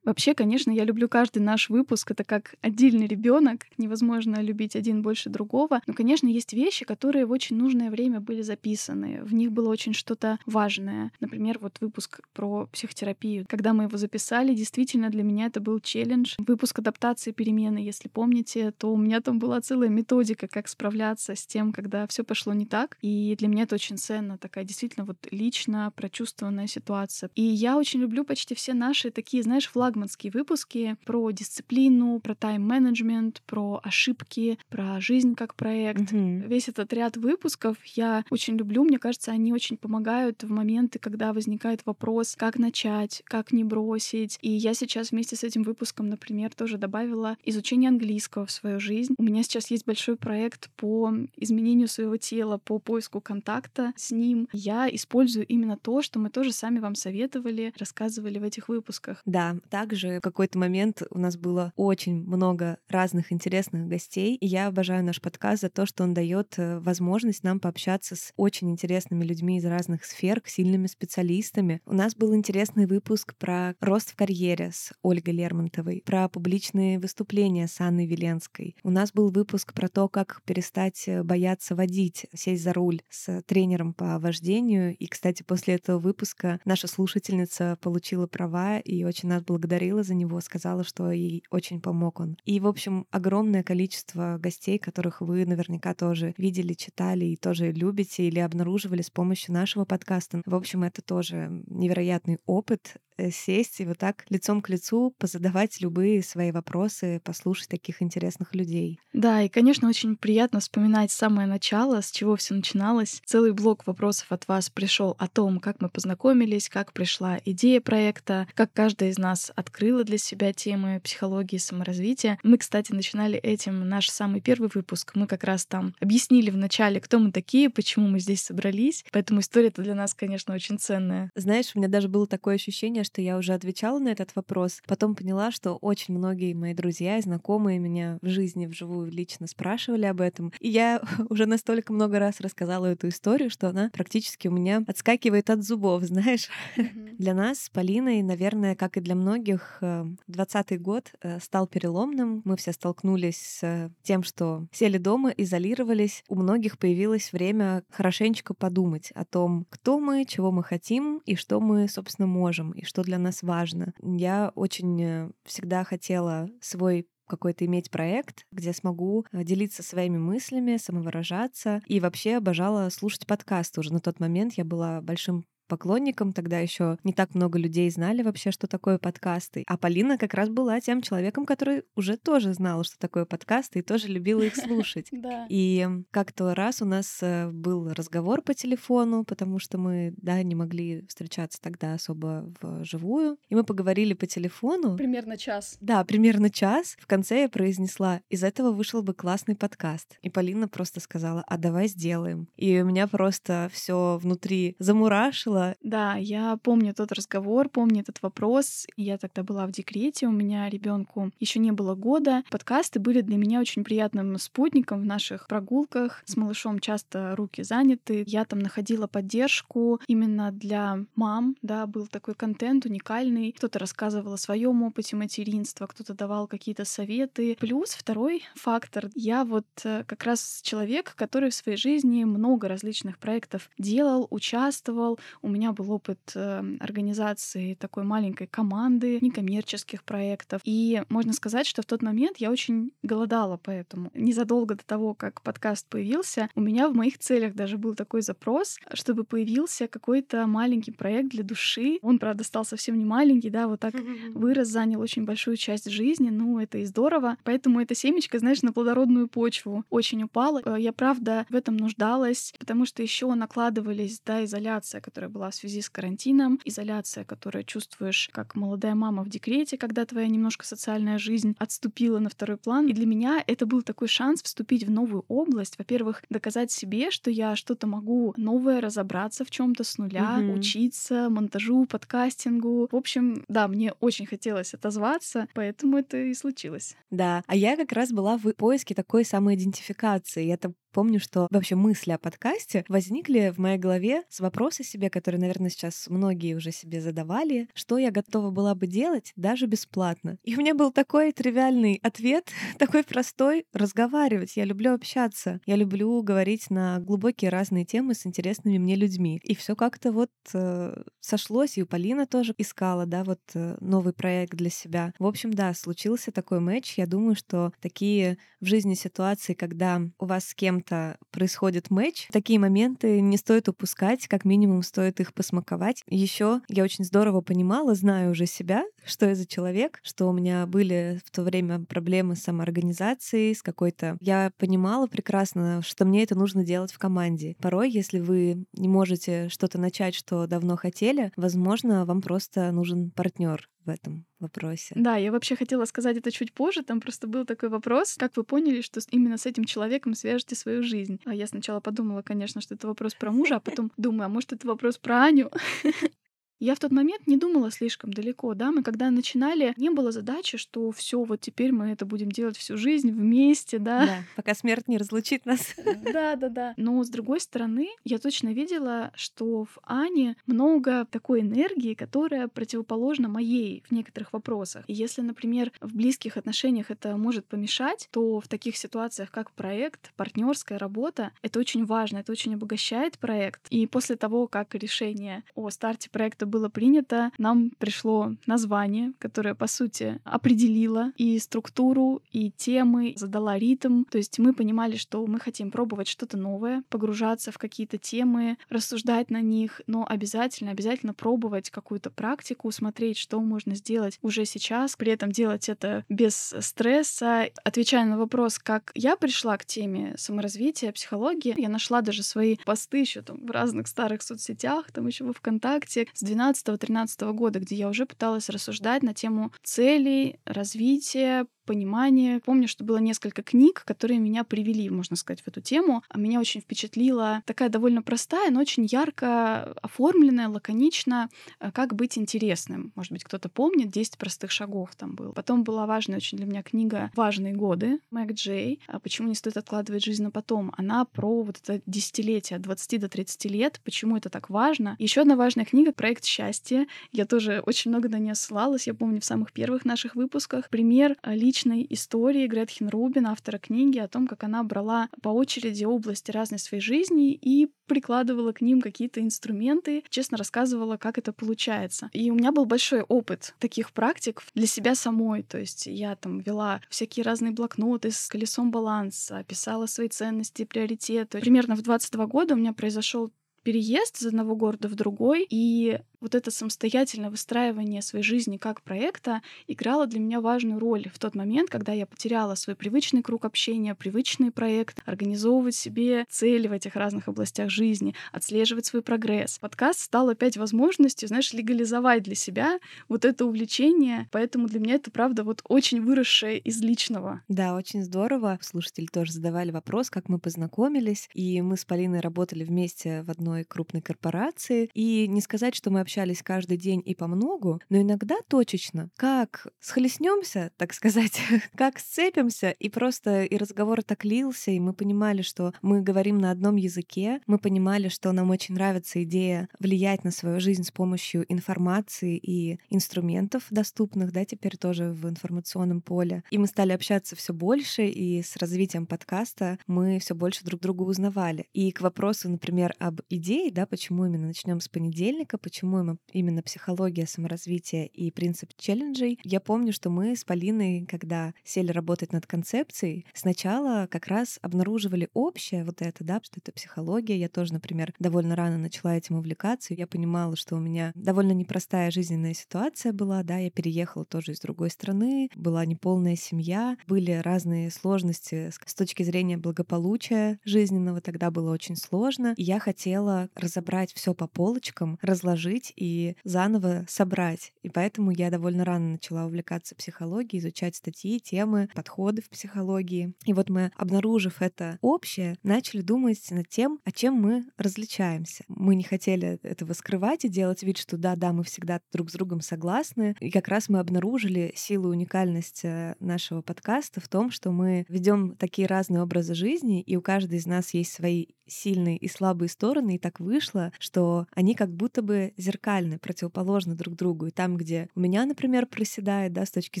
Вообще, 0.06 0.34
конечно, 0.34 0.70
я 0.70 0.84
люблю 0.84 1.08
каждый 1.08 1.40
наш 1.40 1.68
выпуск. 1.68 2.12
Это 2.12 2.22
как 2.22 2.54
отдельный 2.62 3.08
ребенок. 3.08 3.66
Невозможно 3.76 4.40
любить 4.40 4.76
один 4.76 5.02
больше 5.02 5.30
другого. 5.30 5.82
Но, 5.88 5.94
конечно, 5.94 6.28
есть 6.28 6.52
вещи, 6.52 6.84
которые 6.84 7.26
в 7.26 7.32
очень 7.32 7.56
нужное 7.56 7.90
время 7.90 8.20
были 8.20 8.42
записаны. 8.42 9.20
В 9.24 9.34
них 9.34 9.50
было 9.50 9.68
очень 9.68 9.92
что-то 9.92 10.38
важное. 10.46 11.10
Например, 11.18 11.58
вот 11.60 11.78
выпуск 11.80 12.20
про 12.32 12.68
психотерапию. 12.72 13.46
Когда 13.48 13.72
мы 13.72 13.84
его 13.84 13.98
записали, 13.98 14.54
действительно 14.54 15.10
для 15.10 15.24
меня 15.24 15.46
это 15.46 15.60
был 15.60 15.80
челлендж. 15.80 16.36
Выпуск 16.38 16.78
адаптации 16.78 17.32
перемены, 17.32 17.78
если 17.78 18.08
помните, 18.08 18.70
то 18.78 18.92
у 18.92 18.96
меня 18.96 19.20
там 19.20 19.40
была 19.40 19.60
целая 19.60 19.88
методика, 19.88 20.46
как 20.46 20.68
справляться 20.68 21.34
с 21.34 21.44
тем, 21.44 21.72
когда 21.72 22.06
все 22.06 22.22
пошло 22.22 22.52
не 22.52 22.66
так. 22.66 22.96
И 23.02 23.34
для 23.36 23.48
меня 23.48 23.64
это 23.64 23.74
очень 23.74 23.98
ценно. 23.98 24.38
Такая 24.38 24.62
действительно 24.62 25.04
вот 25.04 25.16
лично 25.32 25.92
прочувствованная 25.96 26.68
ситуация. 26.68 27.28
И 27.34 27.42
я 27.42 27.76
очень 27.76 27.98
люблю 27.98 28.22
почти 28.24 28.54
все 28.54 28.72
наши 28.72 29.10
такие, 29.10 29.42
знаешь, 29.42 29.66
флаг 29.66 29.95
флагманские 29.96 30.30
выпуски 30.30 30.96
про 31.06 31.30
дисциплину, 31.30 32.20
про 32.20 32.34
тайм-менеджмент, 32.34 33.42
про 33.46 33.80
ошибки, 33.82 34.58
про 34.68 35.00
жизнь 35.00 35.34
как 35.34 35.54
проект. 35.54 36.12
Mm-hmm. 36.12 36.46
Весь 36.48 36.68
этот 36.68 36.92
ряд 36.92 37.16
выпусков 37.16 37.78
я 37.86 38.24
очень 38.30 38.56
люблю. 38.56 38.84
Мне 38.84 38.98
кажется, 38.98 39.32
они 39.32 39.54
очень 39.54 39.78
помогают 39.78 40.42
в 40.42 40.50
моменты, 40.50 40.98
когда 40.98 41.32
возникает 41.32 41.80
вопрос, 41.86 42.36
как 42.36 42.58
начать, 42.58 43.22
как 43.24 43.52
не 43.52 43.64
бросить. 43.64 44.38
И 44.42 44.50
я 44.50 44.74
сейчас 44.74 45.12
вместе 45.12 45.34
с 45.34 45.44
этим 45.44 45.62
выпуском, 45.62 46.10
например, 46.10 46.52
тоже 46.54 46.76
добавила 46.76 47.38
изучение 47.44 47.88
английского 47.88 48.44
в 48.44 48.50
свою 48.50 48.78
жизнь. 48.78 49.14
У 49.16 49.22
меня 49.22 49.42
сейчас 49.42 49.70
есть 49.70 49.86
большой 49.86 50.16
проект 50.16 50.70
по 50.76 51.10
изменению 51.36 51.88
своего 51.88 52.18
тела, 52.18 52.58
по 52.58 52.78
поиску 52.78 53.22
контакта 53.22 53.94
с 53.96 54.10
ним. 54.10 54.46
Я 54.52 54.94
использую 54.94 55.46
именно 55.46 55.78
то, 55.78 56.02
что 56.02 56.18
мы 56.18 56.28
тоже 56.28 56.52
сами 56.52 56.80
вам 56.80 56.94
советовали, 56.94 57.72
рассказывали 57.78 58.38
в 58.38 58.42
этих 58.42 58.68
выпусках. 58.68 59.22
Да, 59.24 59.56
так 59.70 59.85
также 59.86 60.18
в 60.18 60.20
какой-то 60.20 60.58
момент 60.58 61.02
у 61.10 61.18
нас 61.18 61.36
было 61.36 61.72
очень 61.76 62.16
много 62.24 62.78
разных 62.88 63.30
интересных 63.30 63.86
гостей, 63.86 64.34
и 64.34 64.44
я 64.44 64.66
обожаю 64.66 65.04
наш 65.04 65.20
подкаст 65.20 65.62
за 65.62 65.70
то, 65.70 65.86
что 65.86 66.02
он 66.02 66.12
дает 66.12 66.54
э, 66.56 66.80
возможность 66.80 67.44
нам 67.44 67.60
пообщаться 67.60 68.16
с 68.16 68.32
очень 68.36 68.68
интересными 68.68 69.22
людьми 69.22 69.58
из 69.58 69.64
разных 69.64 70.04
сфер, 70.04 70.42
сильными 70.44 70.88
специалистами. 70.88 71.82
У 71.86 71.94
нас 71.94 72.16
был 72.16 72.34
интересный 72.34 72.86
выпуск 72.86 73.36
про 73.36 73.76
рост 73.80 74.10
в 74.10 74.16
карьере 74.16 74.72
с 74.72 74.92
Ольгой 75.02 75.34
Лермонтовой, 75.34 76.02
про 76.04 76.28
публичные 76.28 76.98
выступления 76.98 77.68
с 77.68 77.80
Анной 77.80 78.06
Веленской. 78.06 78.74
У 78.82 78.90
нас 78.90 79.12
был 79.12 79.30
выпуск 79.30 79.72
про 79.72 79.86
то, 79.88 80.08
как 80.08 80.42
перестать 80.46 81.04
э, 81.06 81.22
бояться 81.22 81.76
водить, 81.76 82.26
сесть 82.34 82.64
за 82.64 82.72
руль 82.72 83.02
с 83.08 83.40
тренером 83.46 83.94
по 83.94 84.18
вождению. 84.18 84.96
И, 84.96 85.06
кстати, 85.06 85.44
после 85.44 85.74
этого 85.74 86.00
выпуска 86.00 86.58
наша 86.64 86.88
слушательница 86.88 87.78
получила 87.80 88.26
права 88.26 88.80
и 88.80 89.04
очень 89.04 89.28
нас 89.28 89.44
благодарит 89.44 89.75
поблагодарила 89.76 90.02
за 90.02 90.14
него, 90.14 90.40
сказала, 90.40 90.84
что 90.84 91.10
ей 91.10 91.44
очень 91.50 91.80
помог 91.80 92.20
он. 92.20 92.36
И, 92.44 92.60
в 92.60 92.66
общем, 92.66 93.06
огромное 93.10 93.62
количество 93.62 94.38
гостей, 94.38 94.78
которых 94.78 95.20
вы 95.20 95.44
наверняка 95.46 95.94
тоже 95.94 96.34
видели, 96.38 96.72
читали 96.74 97.26
и 97.26 97.36
тоже 97.36 97.72
любите 97.72 98.26
или 98.26 98.38
обнаруживали 98.38 99.02
с 99.02 99.10
помощью 99.10 99.54
нашего 99.54 99.84
подкаста. 99.84 100.42
В 100.46 100.54
общем, 100.54 100.82
это 100.82 101.02
тоже 101.02 101.62
невероятный 101.66 102.38
опыт. 102.46 102.96
Э, 103.18 103.30
сесть 103.30 103.80
и 103.80 103.86
вот 103.86 103.98
так 103.98 104.26
лицом 104.28 104.60
к 104.60 104.68
лицу 104.68 105.14
позадавать 105.18 105.80
любые 105.80 106.22
свои 106.22 106.52
вопросы, 106.52 107.20
послушать 107.24 107.68
таких 107.68 108.02
интересных 108.02 108.54
людей. 108.54 109.00
Да, 109.14 109.40
и, 109.42 109.48
конечно, 109.48 109.88
очень 109.88 110.16
приятно 110.16 110.60
вспоминать 110.60 111.10
самое 111.10 111.48
начало, 111.48 112.02
с 112.02 112.10
чего 112.10 112.36
все 112.36 112.54
начиналось. 112.54 113.22
Целый 113.24 113.52
блок 113.52 113.86
вопросов 113.86 114.32
от 114.32 114.46
вас 114.48 114.68
пришел 114.68 115.16
о 115.18 115.28
том, 115.28 115.60
как 115.60 115.80
мы 115.80 115.88
познакомились, 115.88 116.68
как 116.68 116.92
пришла 116.92 117.38
идея 117.46 117.80
проекта, 117.80 118.46
как 118.54 118.72
каждая 118.74 119.10
из 119.10 119.18
нас 119.18 119.50
открыла 119.56 120.04
для 120.04 120.18
себя 120.18 120.52
темы 120.52 121.00
психологии 121.02 121.56
саморазвития. 121.56 122.38
Мы, 122.42 122.58
кстати, 122.58 122.92
начинали 122.92 123.38
этим 123.38 123.88
наш 123.88 124.10
самый 124.10 124.42
первый 124.42 124.68
выпуск. 124.74 125.12
Мы 125.14 125.26
как 125.26 125.44
раз 125.44 125.64
там 125.64 125.94
объяснили 126.00 126.50
вначале, 126.50 127.00
кто 127.00 127.18
мы 127.18 127.32
такие, 127.32 127.70
почему 127.70 128.08
мы 128.08 128.20
здесь 128.20 128.42
собрались. 128.42 129.06
Поэтому 129.10 129.40
история-то 129.40 129.80
для 129.80 129.94
нас, 129.94 130.12
конечно, 130.12 130.54
очень 130.54 130.78
ценная. 130.78 131.30
Знаешь, 131.34 131.70
у 131.74 131.78
меня 131.78 131.88
даже 131.88 132.08
было 132.08 132.26
такое 132.26 132.56
ощущение, 132.56 133.05
что 133.06 133.22
я 133.22 133.38
уже 133.38 133.54
отвечала 133.54 133.98
на 133.98 134.08
этот 134.08 134.34
вопрос. 134.34 134.82
Потом 134.86 135.14
поняла, 135.14 135.50
что 135.50 135.76
очень 135.76 136.14
многие 136.14 136.52
мои 136.52 136.74
друзья 136.74 137.18
и 137.18 137.22
знакомые 137.22 137.78
меня 137.78 138.18
в 138.20 138.28
жизни 138.28 138.66
вживую 138.66 139.10
лично 139.10 139.46
спрашивали 139.46 140.04
об 140.04 140.20
этом. 140.20 140.52
И 140.60 140.68
я 140.68 141.00
уже 141.30 141.46
настолько 141.46 141.92
много 141.92 142.18
раз 142.18 142.40
рассказала 142.40 142.86
эту 142.86 143.08
историю, 143.08 143.50
что 143.50 143.68
она 143.68 143.90
практически 143.92 144.48
у 144.48 144.50
меня 144.50 144.82
отскакивает 144.86 145.48
от 145.50 145.62
зубов, 145.64 146.02
знаешь. 146.04 146.48
Mm-hmm. 146.76 147.16
Для 147.18 147.34
нас 147.34 147.60
с 147.60 147.70
Полиной, 147.70 148.22
наверное, 148.22 148.74
как 148.74 148.96
и 148.96 149.00
для 149.00 149.14
многих, 149.14 149.80
20 150.26 150.80
год 150.80 151.12
э, 151.22 151.38
стал 151.40 151.66
переломным. 151.66 152.42
Мы 152.44 152.56
все 152.56 152.72
столкнулись 152.72 153.60
с 153.60 153.90
тем, 154.02 154.22
что 154.22 154.66
сели 154.72 154.98
дома, 154.98 155.30
изолировались. 155.30 156.24
У 156.28 156.34
многих 156.34 156.78
появилось 156.78 157.32
время 157.32 157.82
хорошенечко 157.90 158.54
подумать 158.54 159.12
о 159.14 159.24
том, 159.24 159.66
кто 159.70 159.98
мы, 159.98 160.24
чего 160.24 160.50
мы 160.50 160.62
хотим 160.62 161.22
и 161.26 161.36
что 161.36 161.60
мы, 161.60 161.88
собственно, 161.88 162.26
можем, 162.26 162.72
и 162.72 162.84
что 162.84 162.95
что 162.96 163.02
для 163.02 163.18
нас 163.18 163.42
важно. 163.42 163.92
Я 164.02 164.52
очень 164.54 165.02
э, 165.02 165.30
всегда 165.44 165.84
хотела 165.84 166.48
свой 166.62 167.06
какой-то 167.28 167.66
иметь 167.66 167.90
проект, 167.90 168.46
где 168.50 168.72
смогу 168.72 169.26
э, 169.32 169.44
делиться 169.44 169.82
своими 169.82 170.16
мыслями, 170.16 170.78
самовыражаться. 170.78 171.82
И 171.88 172.00
вообще 172.00 172.36
обожала 172.36 172.88
слушать 172.88 173.26
подкасты. 173.26 173.80
Уже 173.80 173.92
на 173.92 174.00
тот 174.00 174.18
момент 174.18 174.54
я 174.54 174.64
была 174.64 175.02
большим 175.02 175.44
поклонникам. 175.66 176.32
Тогда 176.32 176.58
еще 176.58 176.98
не 177.04 177.12
так 177.12 177.34
много 177.34 177.58
людей 177.58 177.90
знали 177.90 178.22
вообще, 178.22 178.50
что 178.50 178.66
такое 178.66 178.98
подкасты. 178.98 179.64
А 179.66 179.76
Полина 179.76 180.18
как 180.18 180.34
раз 180.34 180.48
была 180.48 180.80
тем 180.80 181.02
человеком, 181.02 181.46
который 181.46 181.82
уже 181.94 182.16
тоже 182.16 182.54
знал, 182.54 182.84
что 182.84 182.98
такое 182.98 183.24
подкасты, 183.24 183.80
и 183.80 183.82
тоже 183.82 184.08
любила 184.08 184.42
их 184.42 184.56
слушать. 184.56 185.10
И 185.48 185.86
как-то 186.10 186.54
раз 186.54 186.82
у 186.82 186.84
нас 186.84 187.18
э, 187.22 187.48
был 187.50 187.92
разговор 187.92 188.42
по 188.42 188.54
телефону, 188.54 189.24
потому 189.24 189.58
что 189.58 189.78
мы, 189.78 190.14
да, 190.16 190.42
не 190.42 190.54
могли 190.54 191.06
встречаться 191.08 191.60
тогда 191.60 191.94
особо 191.94 192.52
вживую. 192.60 193.38
И 193.48 193.54
мы 193.54 193.64
поговорили 193.64 194.14
по 194.14 194.26
телефону. 194.26 194.96
Примерно 194.96 195.36
час. 195.36 195.76
Да, 195.80 196.04
примерно 196.04 196.50
час. 196.50 196.96
В 196.98 197.06
конце 197.06 197.42
я 197.42 197.48
произнесла, 197.48 198.20
из 198.28 198.42
этого 198.42 198.72
вышел 198.72 199.02
бы 199.02 199.14
классный 199.14 199.56
подкаст. 199.56 200.18
И 200.22 200.30
Полина 200.30 200.68
просто 200.68 201.00
сказала, 201.00 201.44
а 201.46 201.58
давай 201.58 201.88
сделаем. 201.88 202.48
И 202.56 202.80
у 202.80 202.84
меня 202.84 203.06
просто 203.06 203.68
все 203.72 204.18
внутри 204.22 204.76
замурашило, 204.78 205.55
было. 205.56 205.76
Да, 205.82 206.16
я 206.16 206.58
помню 206.62 206.94
тот 206.94 207.12
разговор, 207.12 207.68
помню 207.68 208.00
этот 208.00 208.22
вопрос. 208.22 208.86
Я 208.96 209.18
тогда 209.18 209.42
была 209.42 209.66
в 209.66 209.72
декрете, 209.72 210.26
у 210.26 210.30
меня 210.30 210.68
ребенку 210.68 211.30
еще 211.40 211.58
не 211.60 211.72
было 211.72 211.94
года. 211.94 212.42
Подкасты 212.50 213.00
были 213.00 213.20
для 213.20 213.36
меня 213.36 213.60
очень 213.60 213.84
приятным 213.84 214.38
спутником 214.38 215.00
в 215.00 215.04
наших 215.06 215.48
прогулках. 215.48 216.22
С 216.26 216.36
малышом 216.36 216.78
часто 216.78 217.34
руки 217.36 217.62
заняты. 217.62 218.24
Я 218.26 218.44
там 218.44 218.58
находила 218.58 219.06
поддержку 219.06 220.00
именно 220.06 220.52
для 220.52 220.98
мам, 221.14 221.56
да, 221.62 221.86
был 221.86 222.06
такой 222.06 222.34
контент 222.34 222.86
уникальный. 222.86 223.52
Кто-то 223.52 223.78
рассказывал 223.78 224.34
о 224.34 224.38
своем 224.38 224.82
опыте 224.82 225.16
материнства, 225.16 225.86
кто-то 225.86 226.14
давал 226.14 226.46
какие-то 226.46 226.84
советы. 226.84 227.56
Плюс 227.58 227.90
второй 227.90 228.44
фактор. 228.54 229.08
Я 229.14 229.44
вот 229.44 229.66
э, 229.84 230.04
как 230.06 230.24
раз 230.24 230.60
человек, 230.62 231.14
который 231.16 231.50
в 231.50 231.54
своей 231.54 231.78
жизни 231.78 232.24
много 232.24 232.68
различных 232.68 233.18
проектов 233.18 233.70
делал, 233.78 234.26
участвовал. 234.30 235.18
У 235.46 235.48
меня 235.48 235.70
был 235.70 235.92
опыт 235.92 236.32
эм, 236.34 236.76
организации 236.80 237.74
такой 237.74 238.02
маленькой 238.02 238.48
команды, 238.48 239.20
некоммерческих 239.20 240.02
проектов. 240.02 240.60
И 240.64 241.04
можно 241.08 241.32
сказать, 241.32 241.68
что 241.68 241.82
в 241.82 241.86
тот 241.86 242.02
момент 242.02 242.38
я 242.38 242.50
очень 242.50 242.90
голодала 243.04 243.56
поэтому. 243.56 244.10
Незадолго 244.12 244.74
до 244.74 244.84
того, 244.84 245.14
как 245.14 245.42
подкаст 245.42 245.86
появился, 245.88 246.48
у 246.56 246.60
меня 246.60 246.88
в 246.88 246.96
моих 246.96 247.18
целях 247.18 247.54
даже 247.54 247.78
был 247.78 247.94
такой 247.94 248.22
запрос, 248.22 248.80
чтобы 248.92 249.22
появился 249.22 249.86
какой-то 249.86 250.48
маленький 250.48 250.90
проект 250.90 251.28
для 251.28 251.44
души. 251.44 252.00
Он, 252.02 252.18
правда, 252.18 252.42
стал 252.42 252.64
совсем 252.64 252.98
не 252.98 253.04
маленький, 253.04 253.50
да, 253.50 253.68
вот 253.68 253.78
так 253.78 253.94
вырос, 254.34 254.66
занял 254.66 255.00
очень 255.00 255.26
большую 255.26 255.56
часть 255.58 255.88
жизни, 255.88 256.28
ну, 256.28 256.58
это 256.58 256.78
и 256.78 256.84
здорово. 256.84 257.36
Поэтому 257.44 257.80
эта 257.80 257.94
семечка, 257.94 258.40
знаешь, 258.40 258.62
на 258.62 258.72
плодородную 258.72 259.28
почву 259.28 259.84
очень 259.90 260.24
упала. 260.24 260.60
Э, 260.64 260.74
я, 260.76 260.92
правда, 260.92 261.46
в 261.48 261.54
этом 261.54 261.76
нуждалась, 261.76 262.52
потому 262.58 262.84
что 262.84 263.00
еще 263.00 263.32
накладывались, 263.32 264.20
да, 264.26 264.44
изоляция, 264.44 265.00
которая 265.00 265.35
была 265.36 265.50
в 265.50 265.54
связи 265.54 265.82
с 265.82 265.90
карантином, 265.90 266.58
изоляция, 266.64 267.24
которую 267.24 267.64
чувствуешь 267.64 268.30
как 268.32 268.54
молодая 268.54 268.94
мама 268.94 269.22
в 269.22 269.28
декрете, 269.28 269.76
когда 269.76 270.06
твоя 270.06 270.28
немножко 270.28 270.64
социальная 270.64 271.18
жизнь 271.18 271.54
отступила 271.58 272.18
на 272.18 272.30
второй 272.30 272.56
план. 272.56 272.86
И 272.88 272.94
для 272.94 273.04
меня 273.04 273.44
это 273.46 273.66
был 273.66 273.82
такой 273.82 274.08
шанс 274.08 274.42
вступить 274.42 274.84
в 274.84 274.90
новую 274.90 275.26
область. 275.28 275.76
Во-первых, 275.78 276.22
доказать 276.30 276.70
себе, 276.70 277.10
что 277.10 277.30
я 277.30 277.54
что-то 277.54 277.86
могу 277.86 278.32
новое 278.38 278.80
разобраться 278.80 279.44
в 279.44 279.50
чем-то 279.50 279.84
с 279.84 279.98
нуля, 279.98 280.38
угу. 280.40 280.58
учиться 280.58 281.28
монтажу, 281.28 281.84
подкастингу. 281.84 282.88
В 282.90 282.96
общем, 282.96 283.44
да, 283.48 283.68
мне 283.68 283.92
очень 284.00 284.24
хотелось 284.24 284.72
отозваться, 284.72 285.48
поэтому 285.52 285.98
это 285.98 286.16
и 286.16 286.32
случилось. 286.32 286.96
Да, 287.10 287.42
а 287.46 287.54
я 287.54 287.76
как 287.76 287.92
раз 287.92 288.10
была 288.10 288.38
в 288.38 288.50
поиске 288.54 288.94
такой 288.94 289.26
самоидентификации. 289.26 290.50
Это 290.50 290.72
помню, 290.96 291.20
что 291.20 291.46
вообще 291.50 291.74
мысли 291.74 292.12
о 292.12 292.18
подкасте 292.18 292.82
возникли 292.88 293.52
в 293.54 293.58
моей 293.58 293.76
голове 293.76 294.22
с 294.30 294.40
вопроса 294.40 294.82
себе, 294.82 295.10
который, 295.10 295.25
наверное, 295.34 295.70
сейчас 295.70 296.06
многие 296.08 296.54
уже 296.54 296.70
себе 296.70 297.00
задавали, 297.00 297.68
что 297.74 297.98
я 297.98 298.12
готова 298.12 298.50
была 298.50 298.74
бы 298.74 298.86
делать 298.86 299.32
даже 299.34 299.66
бесплатно. 299.66 300.38
И 300.44 300.54
у 300.54 300.58
меня 300.58 300.74
был 300.74 300.92
такой 300.92 301.32
тривиальный 301.32 301.98
ответ, 302.02 302.50
такой 302.78 303.02
простой— 303.02 303.66
разговаривать. 303.72 304.56
Я 304.56 304.64
люблю 304.64 304.94
общаться. 304.94 305.60
Я 305.66 305.76
люблю 305.76 306.22
говорить 306.22 306.70
на 306.70 307.00
глубокие 307.00 307.50
разные 307.50 307.84
темы 307.84 308.14
с 308.14 308.26
интересными 308.26 308.78
мне 308.78 308.94
людьми. 308.94 309.40
И 309.42 309.56
все 309.56 309.74
как-то 309.74 310.12
вот 310.12 310.30
э, 310.54 311.02
сошлось, 311.20 311.78
и 311.78 311.82
у 311.82 311.86
Полина 311.86 312.26
тоже 312.26 312.54
искала, 312.58 313.06
да, 313.06 313.24
вот 313.24 313.40
э, 313.54 313.76
новый 313.80 314.12
проект 314.12 314.54
для 314.54 314.70
себя. 314.70 315.12
В 315.18 315.26
общем, 315.26 315.52
да, 315.52 315.74
случился 315.74 316.30
такой 316.30 316.60
матч. 316.60 316.96
Я 316.96 317.06
думаю, 317.06 317.34
что 317.34 317.72
такие 317.80 318.38
в 318.60 318.66
жизни 318.66 318.94
ситуации, 318.94 319.54
когда 319.54 320.00
у 320.18 320.26
вас 320.26 320.46
с 320.46 320.54
кем 320.54 320.76
кем-то 320.76 321.16
происходит 321.30 321.90
матч, 321.90 322.28
такие 322.32 322.58
моменты 322.58 323.20
не 323.20 323.36
стоит 323.36 323.68
упускать, 323.68 324.26
как 324.28 324.44
минимум 324.44 324.82
стоит 324.82 325.15
их 325.20 325.34
посмаковать. 325.34 326.02
Еще 326.08 326.60
я 326.68 326.84
очень 326.84 327.04
здорово 327.04 327.40
понимала, 327.40 327.94
знаю 327.94 328.30
уже 328.30 328.46
себя, 328.46 328.84
что 329.04 329.26
я 329.26 329.34
за 329.34 329.46
человек, 329.46 330.00
что 330.02 330.28
у 330.28 330.32
меня 330.32 330.66
были 330.66 331.20
в 331.24 331.30
то 331.30 331.42
время 331.42 331.84
проблемы 331.84 332.36
с 332.36 332.42
самоорганизацией, 332.42 333.54
с 333.54 333.62
какой-то... 333.62 334.16
Я 334.20 334.50
понимала 334.58 335.06
прекрасно, 335.06 335.82
что 335.82 336.04
мне 336.04 336.22
это 336.22 336.34
нужно 336.34 336.64
делать 336.64 336.92
в 336.92 336.98
команде. 336.98 337.56
Порой, 337.60 337.90
если 337.90 338.20
вы 338.20 338.64
не 338.72 338.88
можете 338.88 339.48
что-то 339.48 339.78
начать, 339.78 340.14
что 340.14 340.46
давно 340.46 340.76
хотели, 340.76 341.32
возможно, 341.36 342.04
вам 342.04 342.22
просто 342.22 342.70
нужен 342.72 343.10
партнер 343.10 343.68
в 343.86 343.90
этом 343.90 344.26
вопросе. 344.40 344.94
Да, 344.96 345.16
я 345.16 345.32
вообще 345.32 345.56
хотела 345.56 345.84
сказать 345.84 346.16
это 346.16 346.30
чуть 346.30 346.52
позже. 346.52 346.82
Там 346.82 347.00
просто 347.00 347.26
был 347.26 347.44
такой 347.44 347.68
вопрос, 347.68 348.16
как 348.18 348.36
вы 348.36 348.44
поняли, 348.44 348.80
что 348.80 349.00
именно 349.10 349.38
с 349.38 349.46
этим 349.46 349.64
человеком 349.64 350.14
свяжете 350.14 350.54
свою 350.56 350.82
жизнь. 350.82 351.20
А 351.24 351.34
я 351.34 351.46
сначала 351.46 351.80
подумала, 351.80 352.22
конечно, 352.22 352.60
что 352.60 352.74
это 352.74 352.86
вопрос 352.86 353.14
про 353.14 353.30
мужа, 353.30 353.56
а 353.56 353.60
потом 353.60 353.92
думаю, 353.96 354.26
а 354.26 354.28
может 354.28 354.52
это 354.52 354.66
вопрос 354.66 354.98
про 354.98 355.24
Аню? 355.24 355.50
Я 356.58 356.74
в 356.74 356.78
тот 356.78 356.90
момент 356.90 357.26
не 357.26 357.36
думала 357.36 357.70
слишком 357.70 358.12
далеко, 358.12 358.54
да, 358.54 358.72
мы 358.72 358.82
когда 358.82 359.10
начинали, 359.10 359.74
не 359.76 359.90
было 359.90 360.10
задачи, 360.10 360.56
что 360.56 360.90
все, 360.90 361.22
вот 361.22 361.40
теперь 361.40 361.72
мы 361.72 361.90
это 361.90 362.06
будем 362.06 362.32
делать 362.32 362.56
всю 362.56 362.78
жизнь 362.78 363.10
вместе, 363.10 363.78
да. 363.78 364.06
Да, 364.06 364.16
пока 364.36 364.54
смерть 364.54 364.88
не 364.88 364.98
разлучит 364.98 365.44
нас. 365.46 365.74
Да, 366.12 366.36
да, 366.36 366.48
да. 366.48 366.74
Но 366.76 367.02
с 367.02 367.10
другой 367.10 367.40
стороны, 367.40 367.88
я 368.04 368.18
точно 368.18 368.52
видела, 368.52 369.12
что 369.16 369.64
в 369.64 369.78
Ане 369.82 370.36
много 370.46 371.04
такой 371.10 371.40
энергии, 371.40 371.94
которая 371.94 372.48
противоположна 372.48 373.28
моей 373.28 373.82
в 373.88 373.92
некоторых 373.92 374.32
вопросах. 374.32 374.84
И 374.86 374.92
если, 374.92 375.22
например, 375.22 375.72
в 375.80 375.94
близких 375.94 376.36
отношениях 376.36 376.90
это 376.90 377.16
может 377.16 377.46
помешать, 377.46 378.08
то 378.12 378.40
в 378.40 378.48
таких 378.48 378.76
ситуациях, 378.76 379.30
как 379.30 379.50
проект, 379.52 380.12
партнерская 380.16 380.78
работа, 380.78 381.32
это 381.42 381.58
очень 381.58 381.84
важно, 381.84 382.18
это 382.18 382.32
очень 382.32 382.54
обогащает 382.54 383.18
проект. 383.18 383.66
И 383.70 383.86
после 383.86 384.16
того, 384.16 384.46
как 384.46 384.74
решение 384.74 385.42
о 385.54 385.70
старте 385.70 386.08
проекта 386.08 386.45
было 386.46 386.68
принято, 386.68 387.30
нам 387.38 387.70
пришло 387.78 388.34
название, 388.46 389.12
которое, 389.18 389.54
по 389.54 389.66
сути, 389.66 390.20
определило 390.24 391.12
и 391.16 391.38
структуру, 391.38 392.22
и 392.32 392.50
темы, 392.50 393.14
задала 393.16 393.58
ритм. 393.58 394.04
То 394.04 394.18
есть 394.18 394.38
мы 394.38 394.52
понимали, 394.52 394.96
что 394.96 395.26
мы 395.26 395.40
хотим 395.40 395.70
пробовать 395.70 396.08
что-то 396.08 396.36
новое, 396.36 396.82
погружаться 396.88 397.52
в 397.52 397.58
какие-то 397.58 397.98
темы, 397.98 398.56
рассуждать 398.68 399.30
на 399.30 399.40
них, 399.40 399.80
но 399.86 400.06
обязательно, 400.08 400.70
обязательно 400.70 401.14
пробовать 401.14 401.70
какую-то 401.70 402.10
практику, 402.10 402.70
смотреть, 402.70 403.18
что 403.18 403.40
можно 403.40 403.74
сделать 403.74 404.18
уже 404.22 404.44
сейчас, 404.44 404.96
при 404.96 405.12
этом 405.12 405.32
делать 405.32 405.68
это 405.68 406.04
без 406.08 406.54
стресса. 406.60 407.48
Отвечая 407.64 408.04
на 408.04 408.18
вопрос, 408.18 408.58
как 408.58 408.92
я 408.94 409.16
пришла 409.16 409.56
к 409.56 409.64
теме 409.64 410.14
саморазвития, 410.16 410.92
психологии, 410.92 411.54
я 411.60 411.68
нашла 411.68 412.00
даже 412.00 412.22
свои 412.22 412.56
посты 412.64 412.98
еще 412.98 413.22
там 413.22 413.38
в 413.44 413.50
разных 413.50 413.88
старых 413.88 414.22
соцсетях, 414.22 414.90
там 414.92 415.06
еще 415.06 415.24
во 415.24 415.32
ВКонтакте 415.32 416.06
с 416.12 416.22
12-13 416.36 417.32
года, 417.32 417.58
где 417.60 417.74
я 417.76 417.88
уже 417.88 418.06
пыталась 418.06 418.48
рассуждать 418.48 419.02
на 419.02 419.14
тему 419.14 419.52
целей, 419.62 420.38
развития, 420.44 421.46
понимание. 421.66 422.40
Помню, 422.40 422.68
что 422.68 422.84
было 422.84 422.98
несколько 422.98 423.42
книг, 423.42 423.82
которые 423.84 424.18
меня 424.18 424.44
привели, 424.44 424.88
можно 424.88 425.16
сказать, 425.16 425.42
в 425.42 425.48
эту 425.48 425.60
тему. 425.60 426.02
А 426.08 426.18
меня 426.18 426.40
очень 426.40 426.60
впечатлила 426.60 427.42
такая 427.44 427.68
довольно 427.68 428.02
простая, 428.02 428.50
но 428.50 428.60
очень 428.60 428.86
ярко 428.86 429.74
оформленная, 429.82 430.48
лаконично, 430.48 431.28
э, 431.60 431.70
как 431.72 431.94
быть 431.94 432.16
интересным. 432.16 432.92
Может 432.94 433.12
быть, 433.12 433.24
кто-то 433.24 433.48
помнит, 433.48 433.90
10 433.90 434.16
простых 434.16 434.50
шагов 434.50 434.94
там 434.96 435.14
был. 435.14 435.32
Потом 435.32 435.64
была 435.64 435.86
важная 435.86 436.16
очень 436.16 436.38
для 436.38 436.46
меня 436.46 436.62
книга 436.62 437.10
«Важные 437.14 437.52
годы» 437.52 437.98
Мэг 438.10 438.32
Джей. 438.32 438.80
А 438.86 439.00
«Почему 439.00 439.28
не 439.28 439.34
стоит 439.34 439.56
откладывать 439.56 440.04
жизнь 440.04 440.22
на 440.22 440.30
потом». 440.30 440.72
Она 440.76 441.04
про 441.04 441.42
вот 441.42 441.58
это 441.62 441.82
десятилетие 441.86 442.56
от 442.56 442.62
20 442.62 443.00
до 443.00 443.08
30 443.08 443.44
лет, 443.46 443.80
почему 443.84 444.16
это 444.16 444.30
так 444.30 444.48
важно. 444.48 444.96
Еще 444.98 445.22
одна 445.22 445.36
важная 445.36 445.64
книга 445.64 445.92
«Проект 445.92 446.24
счастья». 446.24 446.86
Я 447.12 447.26
тоже 447.26 447.62
очень 447.66 447.90
много 447.90 448.08
на 448.08 448.18
нее 448.18 448.34
ссылалась. 448.34 448.86
Я 448.86 448.94
помню 448.94 449.20
в 449.20 449.24
самых 449.24 449.52
первых 449.52 449.84
наших 449.84 450.14
выпусках. 450.14 450.70
Пример 450.70 451.16
личности 451.24 451.55
личной 451.56 451.86
истории 451.88 452.46
Гретхен 452.46 452.88
Рубин, 452.90 453.26
автора 453.26 453.58
книги, 453.58 453.98
о 453.98 454.08
том, 454.08 454.26
как 454.26 454.44
она 454.44 454.62
брала 454.62 455.08
по 455.22 455.30
очереди 455.30 455.84
области 455.84 456.30
разной 456.30 456.58
своей 456.58 456.82
жизни 456.82 457.32
и 457.32 457.68
прикладывала 457.86 458.52
к 458.52 458.60
ним 458.60 458.82
какие-то 458.82 459.22
инструменты, 459.22 460.04
честно 460.10 460.36
рассказывала, 460.36 460.98
как 460.98 461.16
это 461.16 461.32
получается. 461.32 462.10
И 462.12 462.30
у 462.30 462.34
меня 462.34 462.52
был 462.52 462.66
большой 462.66 463.00
опыт 463.00 463.54
таких 463.58 463.92
практик 463.92 464.42
для 464.54 464.66
себя 464.66 464.94
самой. 464.94 465.44
То 465.44 465.58
есть 465.58 465.86
я 465.86 466.14
там 466.16 466.40
вела 466.40 466.82
всякие 466.90 467.24
разные 467.24 467.52
блокноты 467.52 468.10
с 468.10 468.28
колесом 468.28 468.70
баланса, 468.70 469.42
писала 469.48 469.86
свои 469.86 470.08
ценности, 470.08 470.66
приоритеты. 470.66 471.40
Примерно 471.40 471.74
в 471.74 471.82
22 471.82 472.26
года 472.26 472.54
у 472.54 472.58
меня 472.58 472.74
произошел 472.74 473.32
переезд 473.66 474.20
из 474.20 474.26
одного 474.26 474.54
города 474.54 474.86
в 474.86 474.94
другой, 474.94 475.44
и 475.50 475.98
вот 476.20 476.34
это 476.34 476.50
самостоятельное 476.50 477.30
выстраивание 477.30 478.00
своей 478.00 478.24
жизни 478.24 478.56
как 478.56 478.82
проекта 478.82 479.42
играло 479.66 480.06
для 480.06 480.20
меня 480.20 480.40
важную 480.40 480.78
роль 480.78 481.08
в 481.12 481.18
тот 481.18 481.34
момент, 481.34 481.68
когда 481.68 481.92
я 481.92 482.06
потеряла 482.06 482.54
свой 482.54 482.76
привычный 482.76 483.22
круг 483.22 483.44
общения, 483.44 483.94
привычный 483.94 484.50
проект, 484.50 485.02
организовывать 485.04 485.74
себе 485.74 486.26
цели 486.30 486.68
в 486.68 486.72
этих 486.72 486.94
разных 486.96 487.28
областях 487.28 487.70
жизни, 487.70 488.14
отслеживать 488.32 488.86
свой 488.86 489.02
прогресс. 489.02 489.58
Подкаст 489.58 490.00
стал 490.00 490.28
опять 490.28 490.56
возможностью, 490.56 491.28
знаешь, 491.28 491.52
легализовать 491.52 492.22
для 492.22 492.34
себя 492.34 492.78
вот 493.08 493.24
это 493.24 493.44
увлечение, 493.44 494.28
поэтому 494.30 494.68
для 494.68 494.80
меня 494.80 494.94
это, 494.94 495.10
правда, 495.10 495.44
вот 495.44 495.62
очень 495.68 496.00
выросшее 496.00 496.58
из 496.58 496.80
личного. 496.80 497.42
Да, 497.48 497.74
очень 497.74 498.02
здорово. 498.02 498.58
Слушатели 498.62 499.06
тоже 499.06 499.32
задавали 499.32 499.70
вопрос, 499.70 500.10
как 500.10 500.28
мы 500.28 500.38
познакомились, 500.38 501.28
и 501.34 501.60
мы 501.62 501.76
с 501.76 501.84
Полиной 501.84 502.20
работали 502.20 502.64
вместе 502.64 503.22
в 503.22 503.30
одной 503.30 503.55
крупной 503.64 504.02
корпорации, 504.02 504.90
и 504.94 505.26
не 505.28 505.40
сказать, 505.40 505.74
что 505.74 505.90
мы 505.90 506.00
общались 506.00 506.42
каждый 506.42 506.76
день 506.76 507.02
и 507.04 507.14
по 507.14 507.26
многу, 507.26 507.80
но 507.88 508.00
иногда 508.00 508.36
точечно. 508.48 509.10
Как 509.16 509.66
схлестнемся, 509.80 510.72
так 510.76 510.92
сказать, 510.92 511.40
как 511.76 511.98
сцепимся, 511.98 512.70
и 512.70 512.88
просто 512.88 513.44
и 513.44 513.56
разговор 513.56 514.02
так 514.02 514.24
лился, 514.24 514.70
и 514.70 514.80
мы 514.80 514.92
понимали, 514.92 515.42
что 515.42 515.72
мы 515.82 516.02
говорим 516.02 516.38
на 516.38 516.50
одном 516.50 516.76
языке, 516.76 517.40
мы 517.46 517.58
понимали, 517.58 518.08
что 518.08 518.32
нам 518.32 518.50
очень 518.50 518.74
нравится 518.74 519.22
идея 519.22 519.68
влиять 519.78 520.24
на 520.24 520.30
свою 520.30 520.60
жизнь 520.60 520.84
с 520.84 520.90
помощью 520.90 521.44
информации 521.52 522.36
и 522.36 522.78
инструментов 522.90 523.64
доступных, 523.70 524.32
да, 524.32 524.44
теперь 524.44 524.76
тоже 524.76 525.12
в 525.12 525.28
информационном 525.28 526.00
поле. 526.00 526.42
И 526.50 526.58
мы 526.58 526.66
стали 526.66 526.92
общаться 526.92 527.36
все 527.36 527.52
больше, 527.52 528.06
и 528.06 528.42
с 528.42 528.56
развитием 528.56 529.06
подкаста 529.06 529.78
мы 529.86 530.18
все 530.18 530.34
больше 530.34 530.64
друг 530.64 530.80
друга 530.80 531.02
узнавали. 531.02 531.66
И 531.72 531.92
к 531.92 532.00
вопросу, 532.00 532.48
например, 532.48 532.94
об 532.98 533.20
идее, 533.28 533.45
да, 533.70 533.86
почему 533.86 534.26
именно 534.26 534.48
начнем 534.48 534.80
с 534.80 534.88
понедельника, 534.88 535.56
почему 535.56 536.18
именно 536.32 536.62
психология 536.62 537.26
саморазвития 537.26 538.04
и 538.06 538.30
принцип 538.30 538.70
челленджей. 538.76 539.38
Я 539.44 539.60
помню, 539.60 539.92
что 539.92 540.10
мы 540.10 540.34
с 540.34 540.44
Полиной, 540.44 541.06
когда 541.06 541.54
сели 541.64 541.92
работать 541.92 542.32
над 542.32 542.46
концепцией, 542.46 543.24
сначала 543.34 544.08
как 544.10 544.26
раз 544.26 544.58
обнаруживали 544.62 545.28
общее 545.32 545.84
вот 545.84 546.02
это, 546.02 546.24
да, 546.24 546.40
что 546.42 546.60
это 546.60 546.72
психология. 546.72 547.38
Я 547.38 547.48
тоже, 547.48 547.72
например, 547.72 548.12
довольно 548.18 548.56
рано 548.56 548.78
начала 548.78 549.16
этим 549.16 549.36
увлекаться. 549.36 549.94
Я 549.94 550.06
понимала, 550.06 550.56
что 550.56 550.76
у 550.76 550.80
меня 550.80 551.12
довольно 551.14 551.52
непростая 551.52 552.10
жизненная 552.10 552.54
ситуация 552.54 553.12
была, 553.12 553.42
да, 553.42 553.58
я 553.58 553.70
переехала 553.70 554.24
тоже 554.24 554.52
из 554.52 554.60
другой 554.60 554.90
страны, 554.90 555.48
была 555.54 555.84
неполная 555.84 556.36
семья, 556.36 556.96
были 557.06 557.32
разные 557.32 557.90
сложности 557.90 558.70
с 558.84 558.94
точки 558.94 559.22
зрения 559.22 559.56
благополучия 559.56 560.58
жизненного, 560.64 561.20
тогда 561.20 561.50
было 561.50 561.72
очень 561.72 561.96
сложно. 561.96 562.54
И 562.56 562.62
я 562.62 562.78
хотела 562.78 563.25
хотела 563.26 563.48
разобрать 563.54 564.12
все 564.14 564.34
по 564.34 564.46
полочкам, 564.46 565.18
разложить 565.20 565.92
и 565.96 566.36
заново 566.44 567.04
собрать. 567.08 567.72
И 567.82 567.88
поэтому 567.88 568.30
я 568.30 568.50
довольно 568.50 568.84
рано 568.84 569.12
начала 569.12 569.46
увлекаться 569.46 569.94
психологией, 569.94 570.60
изучать 570.60 570.96
статьи, 570.96 571.40
темы, 571.40 571.88
подходы 571.94 572.42
в 572.42 572.48
психологии. 572.48 573.34
И 573.44 573.52
вот 573.52 573.68
мы, 573.68 573.90
обнаружив 573.96 574.62
это 574.62 574.98
общее, 575.00 575.56
начали 575.62 576.02
думать 576.02 576.40
над 576.50 576.68
тем, 576.68 577.00
о 577.04 577.10
чем 577.10 577.34
мы 577.34 577.64
различаемся. 577.76 578.64
Мы 578.68 578.94
не 578.94 579.02
хотели 579.02 579.58
этого 579.62 579.92
скрывать 579.92 580.44
и 580.44 580.48
делать 580.48 580.82
вид, 580.82 580.98
что 580.98 581.16
да-да, 581.16 581.52
мы 581.52 581.64
всегда 581.64 582.00
друг 582.12 582.30
с 582.30 582.34
другом 582.34 582.60
согласны. 582.60 583.34
И 583.40 583.50
как 583.50 583.68
раз 583.68 583.88
мы 583.88 583.98
обнаружили 583.98 584.72
силу 584.76 585.12
и 585.12 585.16
уникальность 585.16 585.84
э, 585.84 586.14
нашего 586.20 586.62
подкаста 586.62 587.20
в 587.20 587.28
том, 587.28 587.50
что 587.50 587.72
мы 587.72 588.04
ведем 588.08 588.56
такие 588.56 588.86
разные 588.86 589.22
образы 589.22 589.54
жизни, 589.54 590.00
и 590.00 590.16
у 590.16 590.22
каждой 590.22 590.58
из 590.58 590.66
нас 590.66 590.94
есть 590.94 591.12
свои 591.12 591.46
сильные 591.66 592.16
и 592.16 592.28
слабые 592.28 592.68
стороны, 592.68 593.16
и 593.16 593.18
так 593.18 593.40
вышло, 593.40 593.92
что 593.98 594.46
они 594.54 594.74
как 594.74 594.92
будто 594.92 595.22
бы 595.22 595.52
зеркальны, 595.56 596.18
противоположны 596.18 596.94
друг 596.94 597.14
другу. 597.16 597.46
И 597.46 597.50
там, 597.50 597.76
где 597.76 598.08
у 598.14 598.20
меня, 598.20 598.44
например, 598.44 598.86
проседает, 598.86 599.52
да, 599.52 599.66
с 599.66 599.70
точки 599.70 600.00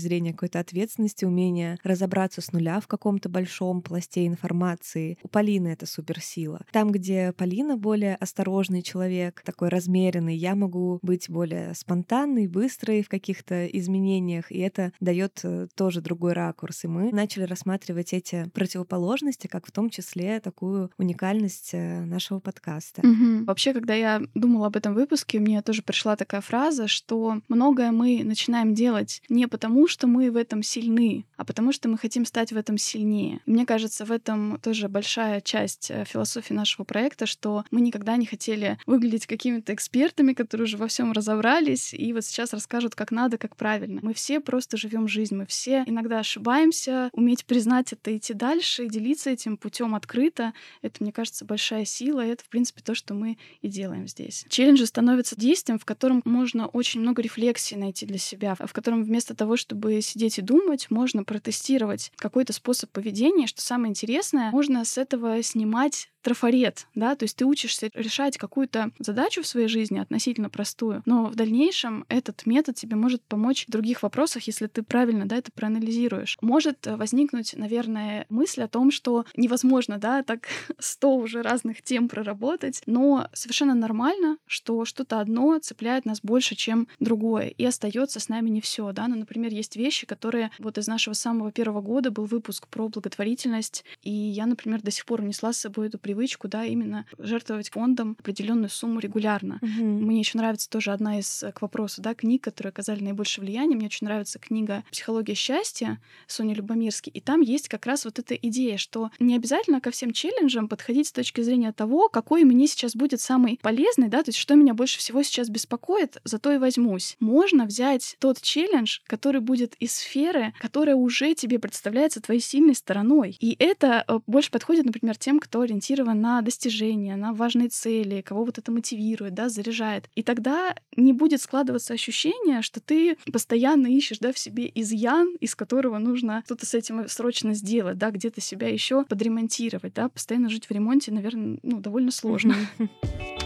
зрения 0.00 0.32
какой-то 0.32 0.60
ответственности, 0.60 1.24
умения 1.24 1.78
разобраться 1.82 2.40
с 2.40 2.52
нуля 2.52 2.80
в 2.80 2.86
каком-то 2.86 3.28
большом 3.28 3.82
пласте 3.82 4.26
информации, 4.26 5.18
у 5.22 5.28
Полины 5.28 5.68
это 5.68 5.86
суперсила. 5.86 6.64
Там, 6.72 6.92
где 6.92 7.32
Полина 7.32 7.76
более 7.76 8.16
осторожный 8.16 8.82
человек, 8.82 9.42
такой 9.44 9.68
размеренный, 9.68 10.36
я 10.36 10.54
могу 10.54 10.98
быть 11.02 11.28
более 11.28 11.74
спонтанной, 11.74 12.46
быстрой 12.46 13.02
в 13.02 13.08
каких-то 13.08 13.66
изменениях, 13.66 14.50
и 14.50 14.58
это 14.58 14.92
дает 15.00 15.40
э, 15.42 15.68
тоже 15.74 16.00
другой 16.00 16.32
ракурс. 16.32 16.84
И 16.84 16.88
мы 16.88 17.12
начали 17.12 17.44
рассматривать 17.44 18.12
эти 18.12 18.48
противоположности 18.50 19.46
как 19.46 19.66
в 19.66 19.72
том 19.72 19.90
числе 19.90 20.40
такую 20.40 20.90
уникальность 20.98 21.55
э, 21.72 22.04
нашего 22.04 22.38
подкаста. 22.38 23.00
Угу. 23.00 23.44
Вообще, 23.44 23.72
когда 23.72 23.94
я 23.94 24.22
думала 24.34 24.66
об 24.66 24.76
этом 24.76 24.94
выпуске, 24.94 25.38
мне 25.38 25.62
тоже 25.62 25.82
пришла 25.82 26.16
такая 26.16 26.40
фраза, 26.40 26.88
что 26.88 27.40
многое 27.48 27.90
мы 27.92 28.22
начинаем 28.24 28.74
делать 28.74 29.22
не 29.28 29.46
потому, 29.48 29.88
что 29.88 30.06
мы 30.06 30.30
в 30.30 30.36
этом 30.36 30.62
сильны, 30.62 31.24
а 31.36 31.44
потому 31.44 31.72
что 31.72 31.88
мы 31.88 31.98
хотим 31.98 32.24
стать 32.24 32.52
в 32.52 32.56
этом 32.56 32.78
сильнее. 32.78 33.40
Мне 33.46 33.66
кажется, 33.66 34.04
в 34.04 34.12
этом 34.12 34.58
тоже 34.60 34.88
большая 34.88 35.40
часть 35.40 35.90
э, 35.90 36.04
философии 36.04 36.52
нашего 36.52 36.84
проекта, 36.84 37.26
что 37.26 37.64
мы 37.70 37.80
никогда 37.80 38.16
не 38.16 38.26
хотели 38.26 38.78
выглядеть 38.86 39.26
какими-то 39.26 39.74
экспертами, 39.74 40.32
которые 40.32 40.64
уже 40.64 40.76
во 40.76 40.88
всем 40.88 41.12
разобрались 41.12 41.94
и 41.94 42.12
вот 42.12 42.24
сейчас 42.24 42.52
расскажут, 42.52 42.94
как 42.94 43.10
надо, 43.10 43.38
как 43.38 43.56
правильно. 43.56 44.00
Мы 44.02 44.14
все 44.14 44.40
просто 44.40 44.76
живем 44.76 45.08
жизнь, 45.08 45.34
мы 45.34 45.46
все 45.46 45.84
иногда 45.86 46.18
ошибаемся, 46.18 47.10
уметь 47.12 47.44
признать 47.46 47.92
это, 47.92 48.16
идти 48.16 48.34
дальше 48.34 48.84
и 48.84 48.88
делиться 48.88 49.30
этим 49.30 49.56
путем 49.56 49.94
открыто. 49.94 50.52
Это, 50.82 51.02
мне 51.02 51.12
кажется, 51.12 51.44
большая 51.46 51.84
сила, 51.84 52.24
и 52.24 52.28
это, 52.28 52.44
в 52.44 52.48
принципе, 52.48 52.82
то, 52.82 52.94
что 52.94 53.14
мы 53.14 53.38
и 53.62 53.68
делаем 53.68 54.06
здесь. 54.06 54.44
Челленджи 54.48 54.86
становятся 54.86 55.36
действием, 55.36 55.78
в 55.78 55.84
котором 55.84 56.22
можно 56.24 56.66
очень 56.66 57.00
много 57.00 57.22
рефлексии 57.22 57.74
найти 57.74 58.06
для 58.06 58.18
себя, 58.18 58.54
в 58.54 58.72
котором 58.72 59.04
вместо 59.04 59.34
того, 59.34 59.56
чтобы 59.56 60.00
сидеть 60.00 60.38
и 60.38 60.42
думать, 60.42 60.90
можно 60.90 61.24
протестировать 61.24 62.12
какой-то 62.16 62.52
способ 62.52 62.90
поведения. 62.90 63.46
Что 63.46 63.62
самое 63.62 63.90
интересное, 63.90 64.50
можно 64.50 64.84
с 64.84 64.98
этого 64.98 65.42
снимать 65.42 66.10
трафарет, 66.26 66.88
да, 66.96 67.14
то 67.14 67.22
есть 67.22 67.36
ты 67.36 67.44
учишься 67.44 67.88
решать 67.94 68.36
какую-то 68.36 68.90
задачу 68.98 69.42
в 69.42 69.46
своей 69.46 69.68
жизни 69.68 70.00
относительно 70.00 70.50
простую, 70.50 71.04
но 71.06 71.26
в 71.26 71.36
дальнейшем 71.36 72.04
этот 72.08 72.46
метод 72.46 72.74
тебе 72.74 72.96
может 72.96 73.22
помочь 73.22 73.64
в 73.68 73.70
других 73.70 74.02
вопросах, 74.02 74.42
если 74.48 74.66
ты 74.66 74.82
правильно, 74.82 75.26
да, 75.26 75.36
это 75.36 75.52
проанализируешь. 75.52 76.36
Может 76.40 76.84
возникнуть, 76.84 77.54
наверное, 77.56 78.26
мысль 78.28 78.62
о 78.62 78.66
том, 78.66 78.90
что 78.90 79.24
невозможно, 79.36 79.98
да, 79.98 80.24
так 80.24 80.48
сто 80.80 81.14
уже 81.14 81.42
разных 81.42 81.80
тем 81.82 82.08
проработать, 82.08 82.82
но 82.86 83.28
совершенно 83.32 83.76
нормально, 83.76 84.38
что 84.46 84.84
что-то 84.84 85.20
одно 85.20 85.56
цепляет 85.60 86.06
нас 86.06 86.20
больше, 86.20 86.56
чем 86.56 86.88
другое, 86.98 87.46
и 87.50 87.64
остается 87.64 88.18
с 88.18 88.28
нами 88.28 88.50
не 88.50 88.60
все, 88.60 88.90
да, 88.90 89.06
ну, 89.06 89.14
например, 89.14 89.52
есть 89.52 89.76
вещи, 89.76 90.08
которые 90.08 90.50
вот 90.58 90.76
из 90.76 90.88
нашего 90.88 91.14
самого 91.14 91.52
первого 91.52 91.82
года 91.82 92.10
был 92.10 92.24
выпуск 92.24 92.66
про 92.66 92.88
благотворительность, 92.88 93.84
и 94.02 94.10
я, 94.10 94.46
например, 94.46 94.82
до 94.82 94.90
сих 94.90 95.06
пор 95.06 95.20
унесла 95.20 95.52
с 95.52 95.58
собой 95.58 95.86
эту 95.86 96.00
привычку 96.00 96.15
привычку, 96.16 96.48
да, 96.48 96.64
именно 96.64 97.04
жертвовать 97.18 97.68
фондом 97.70 98.16
определенную 98.18 98.70
сумму 98.70 99.00
регулярно. 99.00 99.58
Угу. 99.60 99.84
Мне 99.84 100.20
еще 100.20 100.38
нравится 100.38 100.68
тоже 100.70 100.92
одна 100.92 101.18
из 101.18 101.42
э, 101.42 101.52
к 101.52 101.60
вопросу, 101.60 102.00
да, 102.00 102.14
книг, 102.14 102.42
которые 102.42 102.70
оказали 102.70 103.04
наибольшее 103.04 103.44
влияние. 103.44 103.76
Мне 103.76 103.86
очень 103.86 104.06
нравится 104.06 104.38
книга 104.38 104.82
«Психология 104.90 105.34
счастья» 105.34 106.00
Сони 106.26 106.54
Любомирски. 106.54 107.10
И 107.10 107.20
там 107.20 107.42
есть 107.42 107.68
как 107.68 107.84
раз 107.84 108.06
вот 108.06 108.18
эта 108.18 108.34
идея, 108.34 108.78
что 108.78 109.10
не 109.18 109.36
обязательно 109.36 109.82
ко 109.82 109.90
всем 109.90 110.12
челленджам 110.12 110.68
подходить 110.68 111.08
с 111.08 111.12
точки 111.12 111.42
зрения 111.42 111.72
того, 111.72 112.08
какой 112.08 112.44
мне 112.44 112.66
сейчас 112.66 112.96
будет 112.96 113.20
самый 113.20 113.58
полезный, 113.60 114.08
да, 114.08 114.22
то 114.22 114.30
есть 114.30 114.38
что 114.38 114.54
меня 114.54 114.72
больше 114.72 114.98
всего 114.98 115.22
сейчас 115.22 115.50
беспокоит, 115.50 116.16
зато 116.24 116.52
и 116.52 116.58
возьмусь. 116.58 117.16
Можно 117.20 117.66
взять 117.66 118.16
тот 118.20 118.40
челлендж, 118.40 119.00
который 119.06 119.42
будет 119.42 119.74
из 119.80 119.92
сферы, 119.92 120.54
которая 120.60 120.96
уже 120.96 121.34
тебе 121.34 121.58
представляется 121.58 122.22
твоей 122.22 122.40
сильной 122.40 122.74
стороной. 122.74 123.36
И 123.40 123.54
это 123.58 124.04
э, 124.08 124.20
больше 124.26 124.50
подходит, 124.50 124.86
например, 124.86 125.18
тем, 125.18 125.40
кто 125.40 125.60
ориентирован 125.60 126.05
ориентирован 126.06 126.20
на 126.20 126.42
достижения, 126.42 127.16
на 127.16 127.32
важные 127.32 127.68
цели, 127.68 128.22
кого 128.22 128.44
вот 128.44 128.58
это 128.58 128.72
мотивирует, 128.72 129.34
да, 129.34 129.48
заряжает. 129.48 130.08
И 130.14 130.22
тогда 130.22 130.74
не 130.96 131.12
будет 131.12 131.40
складываться 131.40 131.94
ощущение, 131.94 132.62
что 132.62 132.80
ты 132.80 133.16
постоянно 133.32 133.86
ищешь, 133.86 134.18
да, 134.18 134.32
в 134.32 134.38
себе 134.38 134.70
изъян, 134.74 135.36
из 135.40 135.54
которого 135.54 135.98
нужно 135.98 136.42
что-то 136.46 136.66
с 136.66 136.74
этим 136.74 137.08
срочно 137.08 137.54
сделать, 137.54 137.98
да, 137.98 138.10
где-то 138.10 138.40
себя 138.40 138.68
еще 138.68 139.04
подремонтировать, 139.04 139.94
да, 139.94 140.08
постоянно 140.08 140.48
жить 140.48 140.66
в 140.66 140.70
ремонте, 140.70 141.12
наверное, 141.12 141.58
ну, 141.62 141.80
довольно 141.80 142.10
сложно. 142.10 142.54